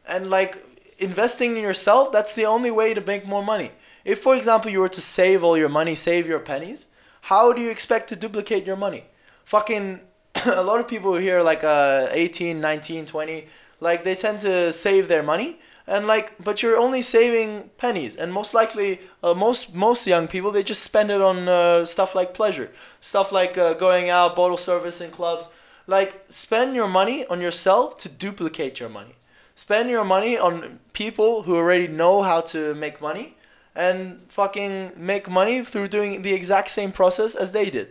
And 0.05 0.29
like 0.29 0.63
investing 0.99 1.57
in 1.57 1.63
yourself 1.63 2.11
that's 2.11 2.35
the 2.35 2.45
only 2.45 2.69
way 2.69 2.93
to 2.93 3.01
make 3.01 3.25
more 3.25 3.43
money. 3.43 3.71
If 4.05 4.19
for 4.19 4.35
example 4.35 4.69
you 4.69 4.79
were 4.79 4.95
to 4.99 5.01
save 5.01 5.43
all 5.43 5.57
your 5.57 5.73
money 5.79 5.95
save 5.95 6.27
your 6.27 6.39
pennies 6.39 6.85
how 7.31 7.51
do 7.53 7.61
you 7.61 7.71
expect 7.71 8.09
to 8.09 8.15
duplicate 8.15 8.63
your 8.65 8.75
money? 8.75 9.05
Fucking 9.43 10.01
a 10.45 10.63
lot 10.69 10.79
of 10.79 10.87
people 10.87 11.15
here 11.15 11.41
like 11.41 11.63
uh 11.63 12.07
18 12.11 12.61
19 12.61 13.07
20 13.07 13.47
like 13.79 14.03
they 14.03 14.13
tend 14.13 14.39
to 14.41 14.71
save 14.71 15.07
their 15.07 15.23
money 15.23 15.57
and 15.87 16.05
like 16.05 16.27
but 16.37 16.61
you're 16.61 16.77
only 16.77 17.01
saving 17.01 17.71
pennies. 17.79 18.15
And 18.15 18.31
most 18.31 18.53
likely 18.53 18.99
uh, 19.23 19.33
most 19.33 19.73
most 19.73 20.05
young 20.05 20.27
people 20.27 20.51
they 20.51 20.61
just 20.61 20.83
spend 20.83 21.09
it 21.09 21.21
on 21.21 21.49
uh, 21.49 21.85
stuff 21.85 22.13
like 22.13 22.35
pleasure. 22.35 22.69
Stuff 23.01 23.31
like 23.31 23.57
uh, 23.57 23.73
going 23.73 24.11
out 24.11 24.35
bottle 24.35 24.61
service 24.69 25.01
in 25.01 25.09
clubs 25.09 25.47
like 25.87 26.23
spend 26.29 26.75
your 26.75 26.87
money 26.87 27.25
on 27.27 27.41
yourself 27.41 27.97
to 27.97 28.09
duplicate 28.09 28.79
your 28.79 28.89
money 28.89 29.15
spend 29.55 29.89
your 29.89 30.03
money 30.03 30.37
on 30.37 30.79
people 30.93 31.43
who 31.43 31.55
already 31.55 31.87
know 31.87 32.21
how 32.21 32.41
to 32.41 32.73
make 32.75 33.01
money 33.01 33.35
and 33.75 34.19
fucking 34.29 34.91
make 34.95 35.29
money 35.29 35.63
through 35.63 35.87
doing 35.87 36.21
the 36.21 36.33
exact 36.33 36.69
same 36.69 36.91
process 36.91 37.35
as 37.35 37.51
they 37.51 37.69
did 37.69 37.89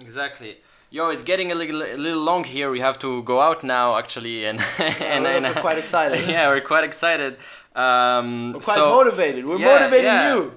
Exactly. 0.00 0.58
Yo, 0.90 1.08
it's 1.10 1.22
getting 1.22 1.50
a 1.50 1.54
little, 1.54 1.82
a 1.82 1.96
little 1.96 2.22
long 2.22 2.44
here. 2.44 2.70
We 2.70 2.80
have 2.80 2.98
to 3.00 3.22
go 3.24 3.40
out 3.40 3.64
now, 3.64 3.96
actually, 3.96 4.44
and 4.44 4.60
and, 4.78 5.24
we're- 5.24 5.36
and 5.36 5.46
we're 5.46 5.60
quite 5.60 5.78
excited. 5.78 6.28
yeah, 6.28 6.48
we're 6.48 6.60
quite 6.60 6.84
excited. 6.84 7.36
Um, 7.74 8.52
We're 8.54 8.60
quite 8.60 8.74
so, 8.74 8.88
motivated. 8.90 9.44
We're 9.44 9.58
Yeah, 9.58 9.72
motivating 9.72 10.04
yeah. 10.06 10.34
you. 10.34 10.54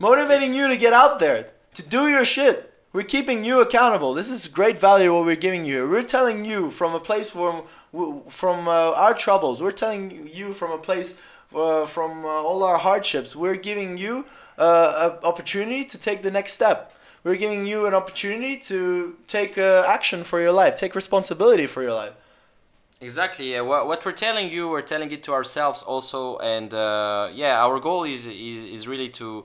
Motivating 0.00 0.54
you 0.54 0.68
to 0.68 0.76
get 0.76 0.92
out 0.92 1.18
there, 1.20 1.50
to 1.74 1.82
do 1.82 2.08
your 2.08 2.24
shit. 2.24 2.67
We're 2.98 3.04
keeping 3.04 3.44
you 3.44 3.60
accountable. 3.60 4.12
This 4.12 4.28
is 4.28 4.48
great 4.48 4.76
value 4.76 5.14
what 5.14 5.24
we're 5.24 5.36
giving 5.36 5.64
you. 5.64 5.88
We're 5.88 6.02
telling 6.02 6.44
you 6.44 6.68
from 6.72 6.96
a 6.96 6.98
place 6.98 7.30
from 7.30 7.62
from 8.28 8.66
uh, 8.66 9.04
our 9.04 9.14
troubles. 9.14 9.62
We're 9.62 9.78
telling 9.84 10.28
you 10.32 10.52
from 10.52 10.72
a 10.72 10.78
place 10.78 11.14
uh, 11.54 11.86
from 11.86 12.24
uh, 12.24 12.28
all 12.28 12.64
our 12.64 12.78
hardships. 12.78 13.36
We're 13.36 13.60
giving 13.70 13.98
you 13.98 14.26
uh, 14.58 15.12
an 15.12 15.24
opportunity 15.24 15.84
to 15.84 15.96
take 15.96 16.22
the 16.22 16.32
next 16.32 16.54
step. 16.54 16.92
We're 17.22 17.36
giving 17.36 17.66
you 17.66 17.86
an 17.86 17.94
opportunity 17.94 18.56
to 18.70 19.16
take 19.28 19.56
uh, 19.56 19.84
action 19.86 20.24
for 20.24 20.40
your 20.40 20.50
life, 20.50 20.74
take 20.74 20.96
responsibility 20.96 21.68
for 21.68 21.82
your 21.84 21.94
life. 21.94 22.14
Exactly. 23.00 23.52
Yeah. 23.52 23.60
What, 23.60 23.86
what 23.86 24.04
we're 24.04 24.10
telling 24.26 24.50
you, 24.50 24.66
we're 24.68 24.82
telling 24.82 25.12
it 25.12 25.22
to 25.22 25.32
ourselves 25.32 25.84
also, 25.84 26.38
and 26.38 26.74
uh, 26.74 27.28
yeah, 27.32 27.64
our 27.64 27.78
goal 27.78 28.02
is, 28.02 28.26
is 28.26 28.64
is 28.64 28.88
really 28.88 29.10
to 29.20 29.44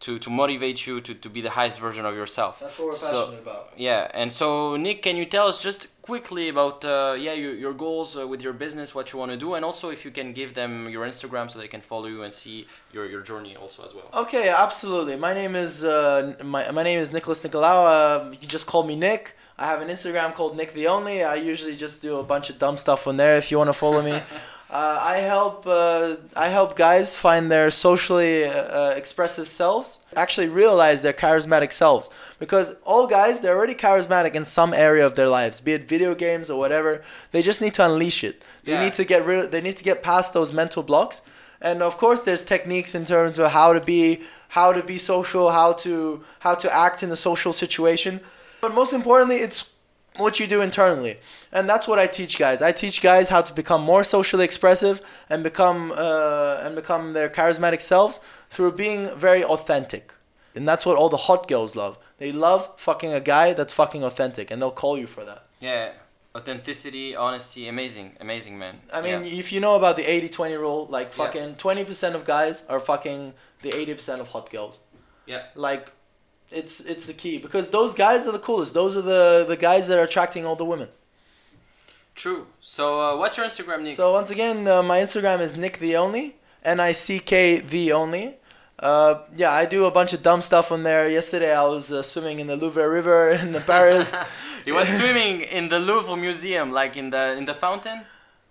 to 0.00 0.18
to 0.18 0.30
motivate 0.30 0.86
you 0.86 1.00
to, 1.02 1.12
to 1.14 1.28
be 1.28 1.40
the 1.42 1.50
highest 1.50 1.78
version 1.78 2.04
of 2.06 2.14
yourself. 2.14 2.60
That's 2.60 2.78
what 2.78 2.88
we're 2.88 2.94
So- 2.94 3.12
passionate 3.26 3.42
about. 3.42 3.72
Yeah, 3.76 4.10
and 4.20 4.32
so 4.32 4.76
Nick, 4.76 5.02
can 5.02 5.16
you 5.16 5.26
tell 5.26 5.46
us 5.46 5.58
just 5.62 5.88
quickly 6.02 6.48
about 6.48 6.84
uh, 6.84 7.14
yeah 7.18 7.34
your, 7.34 7.54
your 7.54 7.72
goals 7.74 8.16
uh, 8.16 8.26
with 8.26 8.40
your 8.42 8.52
business, 8.64 8.94
what 8.94 9.12
you 9.12 9.18
want 9.18 9.30
to 9.30 9.36
do, 9.36 9.54
and 9.54 9.64
also 9.64 9.90
if 9.90 10.04
you 10.04 10.10
can 10.10 10.32
give 10.32 10.54
them 10.54 10.88
your 10.88 11.04
Instagram 11.06 11.50
so 11.50 11.58
they 11.58 11.68
can 11.68 11.80
follow 11.82 12.06
you 12.06 12.22
and 12.22 12.32
see 12.32 12.66
your, 12.94 13.04
your 13.06 13.20
journey 13.20 13.54
also 13.56 13.84
as 13.84 13.94
well. 13.94 14.08
Okay, 14.24 14.48
absolutely. 14.48 15.16
My 15.16 15.34
name 15.34 15.54
is 15.54 15.84
uh, 15.84 16.34
my, 16.42 16.70
my 16.70 16.82
name 16.82 16.98
is 16.98 17.12
Nicholas 17.12 17.42
Nicolau. 17.44 17.78
Uh, 17.94 18.30
you 18.32 18.38
can 18.38 18.48
just 18.48 18.66
call 18.66 18.82
me 18.84 18.96
Nick. 18.96 19.36
I 19.58 19.66
have 19.66 19.82
an 19.82 19.88
Instagram 19.88 20.32
called 20.34 20.56
Nick 20.56 20.72
the 20.72 20.86
Only. 20.86 21.22
I 21.22 21.34
usually 21.34 21.76
just 21.76 22.00
do 22.00 22.16
a 22.16 22.22
bunch 22.22 22.48
of 22.48 22.58
dumb 22.58 22.78
stuff 22.78 23.06
on 23.06 23.18
there. 23.18 23.36
If 23.36 23.50
you 23.50 23.58
want 23.58 23.68
to 23.68 23.74
follow 23.84 24.00
me, 24.00 24.22
uh, 24.70 25.00
I 25.02 25.16
help 25.18 25.66
uh, 25.66 26.16
I 26.36 26.48
help 26.48 26.76
guys 26.76 27.18
find 27.18 27.50
their 27.50 27.70
socially 27.70 28.44
uh, 28.44 28.90
expressive 28.90 29.48
selves. 29.48 29.98
Actually, 30.14 30.48
realize 30.48 31.02
their 31.02 31.12
charismatic 31.12 31.72
selves 31.72 32.08
because 32.38 32.74
all 32.84 33.06
guys 33.06 33.40
they're 33.40 33.56
already 33.56 33.74
charismatic 33.74 34.34
in 34.34 34.44
some 34.44 34.72
area 34.72 35.04
of 35.04 35.14
their 35.16 35.28
lives, 35.28 35.60
be 35.60 35.72
it 35.72 35.88
video 35.88 36.14
games 36.14 36.48
or 36.50 36.58
whatever. 36.58 37.02
They 37.32 37.42
just 37.42 37.60
need 37.60 37.74
to 37.74 37.84
unleash 37.84 38.22
it. 38.22 38.42
They 38.64 38.72
Yeah. 38.72 38.84
need 38.84 38.94
to 38.94 39.04
get 39.04 39.24
rid. 39.26 39.50
They 39.50 39.60
need 39.60 39.76
to 39.78 39.84
get 39.84 40.02
past 40.02 40.32
those 40.34 40.52
mental 40.52 40.82
blocks 40.82 41.22
and 41.62 41.82
of 41.82 41.98
course 41.98 42.22
there's 42.22 42.42
techniques 42.44 42.94
in 42.94 43.04
terms 43.04 43.38
of 43.38 43.50
how 43.50 43.72
to 43.74 43.80
be 43.80 44.20
how 44.48 44.72
to 44.72 44.82
be 44.82 44.96
social 44.96 45.50
how 45.50 45.72
to 45.74 46.22
how 46.38 46.54
to 46.54 46.68
act 46.74 47.02
in 47.02 47.10
a 47.10 47.16
social 47.16 47.52
situation 47.52 48.18
but 48.62 48.72
most 48.74 48.92
importantly 48.94 49.36
it's 49.36 49.70
what 50.16 50.40
you 50.40 50.46
do 50.46 50.60
internally 50.60 51.18
and 51.52 51.68
that's 51.70 51.86
what 51.88 51.98
i 51.98 52.06
teach 52.06 52.36
guys 52.38 52.60
i 52.62 52.72
teach 52.72 53.00
guys 53.00 53.28
how 53.28 53.40
to 53.40 53.52
become 53.54 53.80
more 53.82 54.02
socially 54.04 54.44
expressive 54.44 55.00
and 55.30 55.42
become 55.42 55.92
uh, 55.96 56.60
and 56.64 56.74
become 56.74 57.12
their 57.12 57.28
charismatic 57.28 57.80
selves 57.80 58.20
through 58.50 58.72
being 58.72 59.08
very 59.16 59.42
authentic 59.44 60.12
and 60.54 60.68
that's 60.68 60.84
what 60.84 60.96
all 60.96 61.08
the 61.08 61.16
hot 61.28 61.46
girls 61.48 61.76
love 61.76 61.96
they 62.18 62.32
love 62.32 62.68
fucking 62.76 63.12
a 63.12 63.20
guy 63.20 63.52
that's 63.52 63.72
fucking 63.72 64.02
authentic 64.04 64.50
and 64.50 64.60
they'll 64.60 64.70
call 64.84 64.98
you 64.98 65.06
for 65.06 65.24
that 65.24 65.42
Yeah, 65.60 65.92
authenticity, 66.36 67.14
honesty, 67.16 67.68
amazing, 67.68 68.16
amazing 68.20 68.58
man. 68.58 68.80
I 68.92 69.00
mean, 69.00 69.24
Yeah. 69.24 69.38
if 69.42 69.52
you 69.52 69.60
know 69.60 69.74
about 69.74 69.96
the 69.96 70.04
80-20 70.04 70.56
rule, 70.58 70.86
like 70.96 71.08
Yeah. 71.08 71.24
fucking 71.24 71.54
20% 71.56 72.14
of 72.14 72.24
guys 72.24 72.64
are 72.68 72.80
fucking 72.80 73.34
the 73.62 73.70
80% 73.72 74.20
of 74.20 74.28
hot 74.28 74.50
girls. 74.50 74.80
yeah, 75.26 75.42
Like 75.54 75.92
it's 76.50 76.80
it's 76.80 77.06
the 77.06 77.12
key 77.12 77.38
because 77.38 77.70
those 77.70 77.94
guys 77.94 78.26
are 78.26 78.32
the 78.32 78.38
coolest. 78.38 78.74
Those 78.74 78.96
are 78.96 79.02
the 79.02 79.44
the 79.46 79.56
guys 79.56 79.88
that 79.88 79.98
are 79.98 80.04
attracting 80.04 80.44
all 80.44 80.56
the 80.56 80.64
women. 80.64 80.88
True. 82.14 82.46
So 82.60 83.00
uh, 83.00 83.16
what's 83.16 83.36
your 83.36 83.46
Instagram, 83.46 83.82
Nick? 83.82 83.94
So 83.94 84.12
once 84.12 84.30
again, 84.30 84.66
uh, 84.66 84.82
my 84.82 85.00
Instagram 85.00 85.40
is 85.40 85.56
Nick 85.56 85.78
the 85.78 85.96
Only, 85.96 86.36
N 86.64 86.80
I 86.80 86.92
C 86.92 87.18
K 87.18 87.60
the 87.60 87.92
Only. 87.92 88.36
Uh, 88.78 89.22
yeah, 89.36 89.52
I 89.52 89.66
do 89.66 89.84
a 89.84 89.90
bunch 89.90 90.12
of 90.12 90.22
dumb 90.22 90.40
stuff 90.40 90.72
on 90.72 90.82
there. 90.82 91.08
Yesterday, 91.08 91.54
I 91.54 91.64
was 91.64 91.92
uh, 91.92 92.02
swimming 92.02 92.40
in 92.40 92.46
the 92.46 92.56
Louvre 92.56 92.88
River 92.88 93.30
in 93.42 93.52
the 93.52 93.60
Paris. 93.60 94.14
he 94.64 94.72
was 94.72 94.88
swimming 94.98 95.42
in 95.42 95.68
the 95.68 95.78
Louvre 95.78 96.16
Museum, 96.16 96.72
like 96.72 96.96
in 96.96 97.10
the 97.10 97.36
in 97.36 97.44
the 97.44 97.54
fountain. 97.54 98.02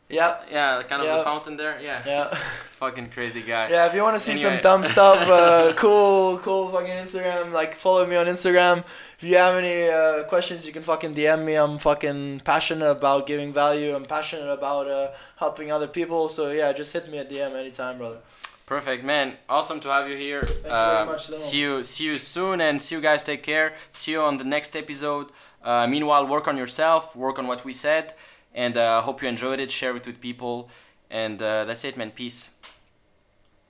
Yeah, 0.09 0.37
Yeah, 0.51 0.81
kind 0.89 1.01
of 1.01 1.07
Yeah. 1.07 1.17
the 1.17 1.23
fountain 1.23 1.55
there. 1.57 1.79
Yeah. 1.81 2.01
yeah, 2.05 2.35
Fucking 2.81 3.09
crazy 3.11 3.41
guy. 3.41 3.69
yeah. 3.69 3.85
If 3.87 3.93
you 3.93 4.01
want 4.03 4.15
to 4.15 4.19
see 4.19 4.35
some 4.35 4.57
dumb 4.61 4.83
stuff, 4.85 5.19
uh, 5.27 5.73
cool, 5.83 6.37
cool 6.39 6.69
fucking 6.69 6.97
Instagram. 7.05 7.51
Like 7.51 7.75
follow 7.75 8.05
me 8.05 8.15
on 8.15 8.25
Instagram. 8.27 8.79
If 9.17 9.23
you 9.23 9.35
have 9.37 9.55
any 9.55 9.89
uh, 9.89 10.23
questions, 10.23 10.65
you 10.65 10.71
can 10.73 10.81
fucking 10.83 11.13
DM 11.13 11.43
me. 11.45 11.55
I'm 11.55 11.77
fucking 11.77 12.41
passionate 12.45 12.89
about 12.89 13.27
giving 13.27 13.51
value. 13.53 13.93
I'm 13.95 14.05
passionate 14.05 14.49
about 14.51 14.87
uh, 14.87 15.11
helping 15.37 15.71
other 15.71 15.87
people. 15.87 16.29
So 16.29 16.51
yeah, 16.51 16.71
just 16.73 16.93
hit 16.93 17.09
me 17.11 17.17
a 17.19 17.25
DM 17.25 17.53
anytime, 17.55 17.97
brother. 17.97 18.19
Perfect, 18.65 19.03
man. 19.03 19.33
Awesome 19.49 19.79
to 19.81 19.89
have 19.89 20.07
you 20.07 20.15
here. 20.15 20.41
Thank 20.43 20.63
you 20.63 20.69
very 20.69 20.97
Uh, 20.97 21.05
much, 21.05 21.27
see 21.27 21.57
you, 21.59 21.83
see 21.83 22.03
you 22.05 22.15
soon, 22.15 22.61
and 22.61 22.79
see 22.81 22.95
you 22.95 23.01
guys. 23.01 23.23
Take 23.23 23.41
care. 23.43 23.73
See 23.91 24.11
you 24.13 24.21
on 24.21 24.37
the 24.37 24.43
next 24.43 24.75
episode. 24.75 25.27
Uh, 25.63 25.85
meanwhile, 25.87 26.25
work 26.27 26.47
on 26.47 26.55
yourself. 26.55 27.15
Work 27.15 27.39
on 27.39 27.47
what 27.47 27.65
we 27.65 27.73
said, 27.73 28.13
and 28.53 28.77
uh, 28.77 29.01
hope 29.01 29.21
you 29.21 29.27
enjoyed 29.27 29.59
it. 29.59 29.71
Share 29.71 29.95
it 29.95 30.05
with 30.05 30.19
people, 30.19 30.69
and 31.09 31.41
uh, 31.41 31.65
that's 31.65 31.83
it, 31.85 31.97
man. 31.97 32.11
Peace. 32.11 32.51